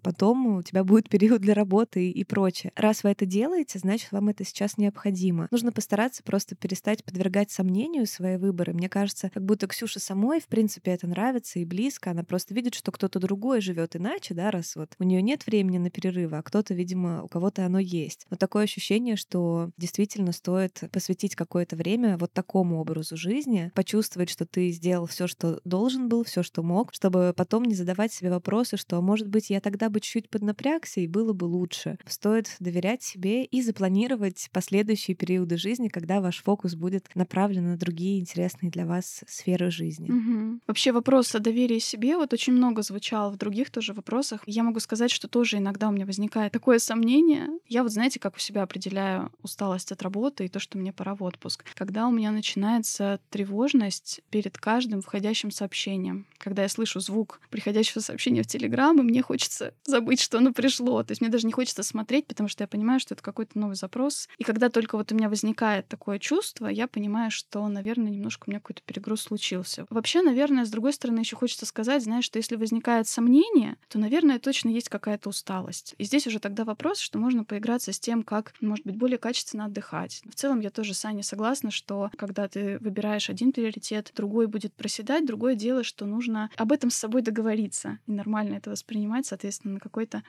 потом 0.00 0.58
у 0.58 0.62
тебя 0.62 0.84
будет 0.84 1.08
период 1.08 1.40
для 1.40 1.54
работы 1.54 2.10
и 2.10 2.24
прочее. 2.24 2.72
Раз 2.76 3.04
вы 3.04 3.10
это 3.10 3.26
делаете, 3.26 3.78
значит, 3.78 4.12
вам 4.12 4.28
это 4.28 4.44
сейчас 4.44 4.78
необходимо. 4.78 5.48
Нужно 5.50 5.72
постараться 5.72 6.22
просто 6.22 6.54
перестать 6.54 7.04
подвергать 7.04 7.50
сомнению 7.50 8.06
свои 8.06 8.36
выборы. 8.36 8.72
Мне 8.72 8.88
кажется, 8.88 9.30
как 9.32 9.44
будто 9.44 9.66
Ксюша 9.66 10.00
самой, 10.00 10.40
в 10.40 10.46
принципе, 10.46 10.92
это 10.92 11.06
нравится 11.06 11.58
и 11.58 11.64
близко. 11.64 12.10
Она 12.10 12.22
просто 12.22 12.54
видит, 12.54 12.74
что 12.74 12.92
кто-то 12.92 13.18
другой 13.18 13.60
живет 13.60 13.96
иначе, 13.96 14.34
да, 14.34 14.50
раз 14.50 14.76
вот 14.76 14.94
у 14.98 15.04
нее 15.04 15.22
нет 15.22 15.46
времени 15.46 15.78
на 15.78 15.90
перерывы, 15.90 16.36
а 16.36 16.42
кто-то, 16.42 16.74
видимо, 16.74 17.22
у 17.22 17.28
кого-то 17.28 17.64
оно 17.64 17.78
есть. 17.78 18.26
Но 18.30 18.36
такое 18.36 18.64
ощущение, 18.64 19.16
что 19.16 19.70
действительно 19.76 20.32
стоит 20.32 20.82
посвятить 20.92 21.34
какое-то 21.34 21.76
время 21.76 22.18
вот 22.18 22.32
такому 22.32 22.80
образу 22.80 23.16
жизни, 23.16 23.70
почувствовать, 23.74 24.30
что 24.30 24.46
ты 24.46 24.70
сделал 24.70 25.06
все, 25.06 25.26
что 25.26 25.60
должен 25.64 26.08
был, 26.08 26.24
все, 26.24 26.42
что 26.42 26.62
мог, 26.62 26.92
чтобы 26.92 27.32
потом 27.36 27.64
не 27.64 27.74
задавать 27.74 27.95
задавать 27.96 28.12
себе 28.12 28.30
вопросы, 28.30 28.76
что, 28.76 29.00
может 29.00 29.28
быть, 29.28 29.48
я 29.48 29.60
тогда 29.60 29.88
бы 29.88 30.00
чуть-чуть 30.00 30.28
поднапрягся 30.28 31.00
и 31.00 31.06
было 31.06 31.32
бы 31.32 31.44
лучше. 31.46 31.98
Стоит 32.06 32.54
доверять 32.60 33.02
себе 33.02 33.44
и 33.44 33.62
запланировать 33.62 34.50
последующие 34.52 35.16
периоды 35.16 35.56
жизни, 35.56 35.88
когда 35.88 36.20
ваш 36.20 36.42
фокус 36.42 36.74
будет 36.74 37.08
направлен 37.14 37.70
на 37.70 37.76
другие 37.78 38.20
интересные 38.20 38.70
для 38.70 38.84
вас 38.84 39.24
сферы 39.26 39.70
жизни. 39.70 40.10
Угу. 40.10 40.60
Вообще 40.66 40.92
вопрос 40.92 41.34
о 41.34 41.38
доверии 41.38 41.78
себе 41.78 42.16
вот 42.16 42.34
очень 42.34 42.52
много 42.52 42.82
звучал 42.82 43.30
в 43.30 43.36
других 43.36 43.70
тоже 43.70 43.94
вопросах. 43.94 44.42
Я 44.46 44.62
могу 44.62 44.80
сказать, 44.80 45.10
что 45.10 45.26
тоже 45.26 45.56
иногда 45.56 45.88
у 45.88 45.92
меня 45.92 46.04
возникает 46.04 46.52
такое 46.52 46.78
сомнение. 46.78 47.48
Я 47.66 47.82
вот 47.82 47.92
знаете, 47.92 48.20
как 48.20 48.36
у 48.36 48.38
себя 48.38 48.62
определяю 48.62 49.32
усталость 49.42 49.92
от 49.92 50.02
работы 50.02 50.44
и 50.44 50.48
то, 50.48 50.58
что 50.58 50.76
мне 50.76 50.92
пора 50.92 51.14
в 51.14 51.22
отпуск. 51.22 51.64
Когда 51.74 52.06
у 52.06 52.12
меня 52.12 52.30
начинается 52.30 53.20
тревожность 53.30 54.20
перед 54.30 54.58
каждым 54.58 55.00
входящим 55.00 55.50
сообщением, 55.50 56.26
когда 56.38 56.62
я 56.62 56.68
слышу 56.68 57.00
звук 57.00 57.40
приходящего 57.50 57.85
приходящего 57.86 58.00
сообщения 58.00 58.42
в 58.42 58.46
Телеграм, 58.46 58.98
и 58.98 59.02
мне 59.02 59.22
хочется 59.22 59.74
забыть, 59.84 60.20
что 60.20 60.38
оно 60.38 60.52
пришло. 60.52 61.02
То 61.02 61.12
есть 61.12 61.20
мне 61.20 61.30
даже 61.30 61.46
не 61.46 61.52
хочется 61.52 61.82
смотреть, 61.82 62.26
потому 62.26 62.48
что 62.48 62.64
я 62.64 62.68
понимаю, 62.68 63.00
что 63.00 63.14
это 63.14 63.22
какой-то 63.22 63.58
новый 63.58 63.76
запрос. 63.76 64.28
И 64.38 64.44
когда 64.44 64.68
только 64.68 64.96
вот 64.96 65.12
у 65.12 65.14
меня 65.14 65.28
возникает 65.28 65.88
такое 65.88 66.18
чувство, 66.18 66.66
я 66.66 66.86
понимаю, 66.86 67.30
что, 67.30 67.66
наверное, 67.68 68.10
немножко 68.10 68.44
у 68.46 68.50
меня 68.50 68.60
какой-то 68.60 68.82
перегруз 68.84 69.22
случился. 69.22 69.86
Вообще, 69.90 70.22
наверное, 70.22 70.64
с 70.64 70.70
другой 70.70 70.92
стороны, 70.92 71.20
еще 71.20 71.36
хочется 71.36 71.66
сказать, 71.66 72.02
знаешь, 72.02 72.24
что 72.24 72.38
если 72.38 72.56
возникает 72.56 73.08
сомнение, 73.08 73.76
то, 73.88 73.98
наверное, 73.98 74.38
точно 74.38 74.70
есть 74.70 74.88
какая-то 74.88 75.28
усталость. 75.28 75.94
И 75.98 76.04
здесь 76.04 76.26
уже 76.26 76.38
тогда 76.38 76.64
вопрос, 76.64 76.98
что 76.98 77.18
можно 77.18 77.44
поиграться 77.44 77.92
с 77.92 78.00
тем, 78.00 78.22
как, 78.22 78.52
может 78.60 78.84
быть, 78.84 78.96
более 78.96 79.18
качественно 79.18 79.66
отдыхать. 79.66 80.22
В 80.24 80.34
целом, 80.34 80.60
я 80.60 80.70
тоже 80.70 80.94
с 80.94 81.04
Аней 81.04 81.22
согласна, 81.22 81.70
что 81.70 82.10
когда 82.16 82.48
ты 82.48 82.78
выбираешь 82.78 83.30
один 83.30 83.52
приоритет, 83.52 84.12
другой 84.16 84.46
будет 84.46 84.74
проседать, 84.74 85.26
другое 85.26 85.54
дело, 85.54 85.84
что 85.84 86.06
нужно 86.06 86.50
об 86.56 86.72
этом 86.72 86.90
с 86.90 86.96
собой 86.96 87.22
договориться 87.22 87.75
меняется. 87.76 87.98
И 88.06 88.12
нормально 88.12 88.54
это 88.54 88.70
воспринимать, 88.70 89.26
соответственно, 89.26 89.74
на 89.74 89.80
какой-то 89.80 90.22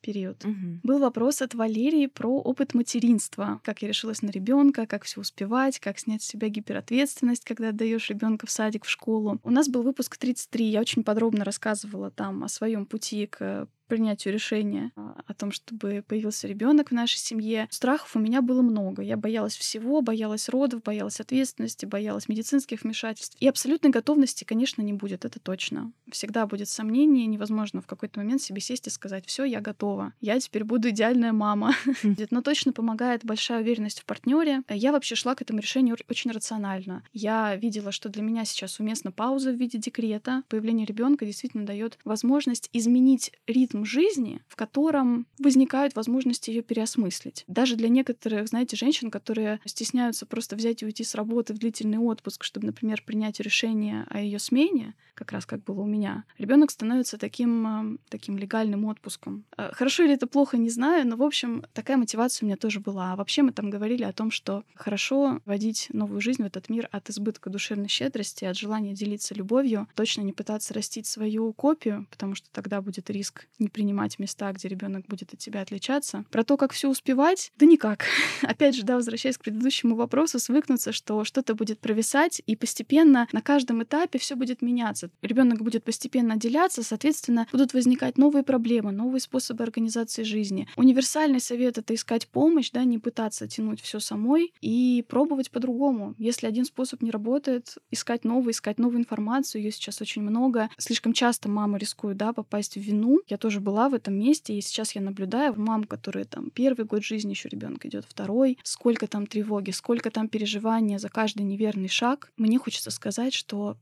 период. 0.00 0.44
Мгм. 0.44 0.80
Был 0.82 0.98
вопрос 0.98 1.42
от 1.42 1.54
Валерии 1.54 2.06
про 2.06 2.40
опыт 2.40 2.74
материнства. 2.74 3.60
Как 3.62 3.82
я 3.82 3.88
решилась 3.88 4.22
на 4.22 4.30
ребенка, 4.30 4.86
как 4.86 5.04
все 5.04 5.20
успевать, 5.20 5.78
как 5.78 5.98
снять 5.98 6.22
с 6.22 6.26
себя 6.26 6.48
гиперответственность, 6.48 7.44
когда 7.44 7.68
отдаешь 7.68 8.10
ребенка 8.10 8.46
в 8.46 8.50
садик, 8.50 8.84
в 8.84 8.90
школу. 8.90 9.40
У 9.44 9.50
нас 9.50 9.68
был 9.68 9.82
выпуск 9.82 10.16
33. 10.16 10.64
Я 10.64 10.80
очень 10.80 11.04
подробно 11.04 11.44
рассказывала 11.44 12.10
там 12.10 12.42
о 12.44 12.48
своем 12.48 12.86
пути 12.86 13.26
к 13.26 13.68
принятию 13.92 14.32
решения 14.32 14.90
а, 14.96 15.20
о 15.26 15.34
том, 15.34 15.52
чтобы 15.52 16.02
появился 16.08 16.48
ребенок 16.48 16.88
в 16.88 16.94
нашей 16.94 17.18
семье. 17.18 17.68
Страхов 17.70 18.16
у 18.16 18.18
меня 18.18 18.40
было 18.40 18.62
много. 18.62 19.02
Я 19.02 19.18
боялась 19.18 19.54
всего, 19.54 20.00
боялась 20.00 20.48
родов, 20.48 20.82
боялась 20.82 21.20
ответственности, 21.20 21.84
боялась 21.84 22.26
медицинских 22.26 22.84
вмешательств. 22.84 23.36
И 23.38 23.46
абсолютной 23.46 23.90
готовности, 23.90 24.44
конечно, 24.44 24.80
не 24.80 24.94
будет, 24.94 25.26
это 25.26 25.38
точно. 25.40 25.92
Всегда 26.10 26.46
будет 26.46 26.70
сомнение, 26.70 27.26
невозможно 27.26 27.82
в 27.82 27.86
какой-то 27.86 28.18
момент 28.18 28.40
себе 28.40 28.62
сесть 28.62 28.86
и 28.86 28.90
сказать, 28.90 29.26
все, 29.26 29.44
я 29.44 29.60
готова, 29.60 30.14
я 30.22 30.40
теперь 30.40 30.64
буду 30.64 30.88
идеальная 30.88 31.32
мама. 31.32 31.74
Но 32.30 32.40
точно 32.40 32.72
помогает 32.72 33.26
большая 33.26 33.60
уверенность 33.60 34.00
в 34.00 34.06
партнере. 34.06 34.62
Я 34.70 34.92
вообще 34.92 35.16
шла 35.16 35.34
к 35.34 35.42
этому 35.42 35.60
решению 35.60 35.98
очень 36.08 36.30
рационально. 36.30 37.04
Я 37.12 37.54
видела, 37.56 37.92
что 37.92 38.08
для 38.08 38.22
меня 38.22 38.46
сейчас 38.46 38.80
уместна 38.80 39.12
пауза 39.12 39.52
в 39.52 39.56
виде 39.56 39.76
декрета. 39.76 40.44
Появление 40.48 40.86
ребенка 40.86 41.26
действительно 41.26 41.66
дает 41.66 41.98
возможность 42.06 42.70
изменить 42.72 43.32
ритм 43.46 43.81
жизни, 43.84 44.40
в 44.48 44.56
котором 44.56 45.26
возникают 45.38 45.94
возможности 45.94 46.50
ее 46.50 46.62
переосмыслить. 46.62 47.44
Даже 47.46 47.76
для 47.76 47.88
некоторых, 47.88 48.48
знаете, 48.48 48.76
женщин, 48.76 49.10
которые 49.10 49.60
стесняются 49.64 50.26
просто 50.26 50.56
взять 50.56 50.82
и 50.82 50.86
уйти 50.86 51.04
с 51.04 51.14
работы 51.14 51.54
в 51.54 51.58
длительный 51.58 51.98
отпуск, 51.98 52.44
чтобы, 52.44 52.66
например, 52.66 53.02
принять 53.04 53.40
решение 53.40 54.06
о 54.08 54.20
ее 54.20 54.38
смене, 54.38 54.94
как 55.14 55.32
раз 55.32 55.46
как 55.46 55.62
было 55.64 55.80
у 55.80 55.86
меня, 55.86 56.24
ребенок 56.38 56.70
становится 56.70 57.18
таким, 57.18 57.98
таким 58.08 58.38
легальным 58.38 58.84
отпуском. 58.86 59.44
Э, 59.56 59.70
Хорошо 59.72 60.04
или 60.04 60.14
это 60.14 60.26
плохо, 60.26 60.58
не 60.58 60.70
знаю, 60.70 61.06
но, 61.06 61.16
в 61.16 61.22
общем, 61.22 61.64
такая 61.72 61.96
мотивация 61.96 62.44
у 62.44 62.46
меня 62.46 62.56
тоже 62.56 62.80
была. 62.80 63.12
А 63.12 63.16
вообще 63.16 63.42
мы 63.42 63.52
там 63.52 63.70
говорили 63.70 64.04
о 64.04 64.12
том, 64.12 64.30
что 64.30 64.64
хорошо 64.74 65.40
водить 65.44 65.88
новую 65.92 66.20
жизнь 66.20 66.42
в 66.42 66.46
этот 66.46 66.68
мир 66.68 66.88
от 66.92 67.10
избытка 67.10 67.50
душевной 67.50 67.88
щедрости, 67.88 68.44
от 68.44 68.56
желания 68.56 68.94
делиться 68.94 69.34
любовью, 69.34 69.88
точно 69.94 70.22
не 70.22 70.32
пытаться 70.32 70.74
растить 70.74 71.06
свою 71.06 71.52
копию, 71.52 72.06
потому 72.10 72.34
что 72.34 72.48
тогда 72.50 72.80
будет 72.80 73.10
риск 73.10 73.46
не 73.58 73.68
принимать 73.68 74.18
места, 74.18 74.52
где 74.52 74.68
ребенок 74.68 75.06
будет 75.06 75.32
от 75.32 75.38
тебя 75.38 75.60
отличаться. 75.60 76.24
Про 76.30 76.44
то, 76.44 76.56
как 76.56 76.72
все 76.72 76.88
успевать, 76.88 77.52
да 77.58 77.66
никак. 77.66 78.06
Опять 78.42 78.76
же, 78.76 78.84
да, 78.84 78.96
возвращаясь 78.96 79.38
к 79.38 79.42
предыдущему 79.42 79.94
вопросу, 79.96 80.38
свыкнуться, 80.38 80.92
что 80.92 81.24
что-то 81.24 81.54
будет 81.54 81.78
провисать, 81.78 82.42
и 82.46 82.56
постепенно 82.56 83.28
на 83.32 83.42
каждом 83.42 83.82
этапе 83.82 84.18
все 84.18 84.36
будет 84.36 84.62
меняться. 84.62 85.01
Ребенок 85.22 85.62
будет 85.62 85.84
постепенно 85.84 86.34
отделяться, 86.34 86.82
соответственно, 86.82 87.46
будут 87.52 87.74
возникать 87.74 88.18
новые 88.18 88.42
проблемы, 88.42 88.92
новые 88.92 89.20
способы 89.20 89.64
организации 89.64 90.22
жизни. 90.22 90.68
Универсальный 90.76 91.40
совет— 91.40 91.78
это 91.78 91.94
искать 91.94 92.28
помощь, 92.28 92.70
да, 92.70 92.84
не 92.84 92.98
пытаться 92.98 93.46
тянуть 93.48 93.80
все 93.80 94.00
самой 94.00 94.52
и 94.60 95.04
пробовать 95.08 95.50
по-другому. 95.50 96.14
Если 96.18 96.46
один 96.46 96.64
способ 96.64 97.02
не 97.02 97.10
работает, 97.10 97.76
искать 97.90 98.24
новый, 98.24 98.52
искать 98.52 98.78
новую 98.78 99.00
информацию. 99.00 99.62
Ее 99.62 99.70
сейчас 99.70 100.00
очень 100.00 100.22
много. 100.22 100.68
Слишком 100.78 101.12
часто 101.12 101.48
мамы 101.48 101.78
рискуют, 101.78 102.18
да, 102.18 102.32
попасть 102.32 102.76
в 102.76 102.80
вину. 102.80 103.20
Я 103.28 103.36
тоже 103.36 103.60
была 103.60 103.88
в 103.88 103.94
этом 103.94 104.14
месте, 104.14 104.54
и 104.54 104.60
сейчас 104.60 104.94
я 104.94 105.00
наблюдаю 105.00 105.54
мам, 105.56 105.84
которые 105.84 106.24
там 106.24 106.50
первый 106.50 106.84
год 106.84 107.04
жизни 107.04 107.30
еще 107.30 107.48
ребенок 107.48 107.86
идет 107.86 108.04
второй, 108.08 108.58
сколько 108.62 109.06
там 109.06 109.26
тревоги, 109.26 109.70
сколько 109.70 110.10
там 110.10 110.28
переживания 110.28 110.98
за 110.98 111.08
каждый 111.08 111.42
неверный 111.42 111.88
шаг. 111.88 112.32
Мне 112.36 112.58
хочется 112.58 112.90
сказать, 112.90 113.34
что 113.34 113.76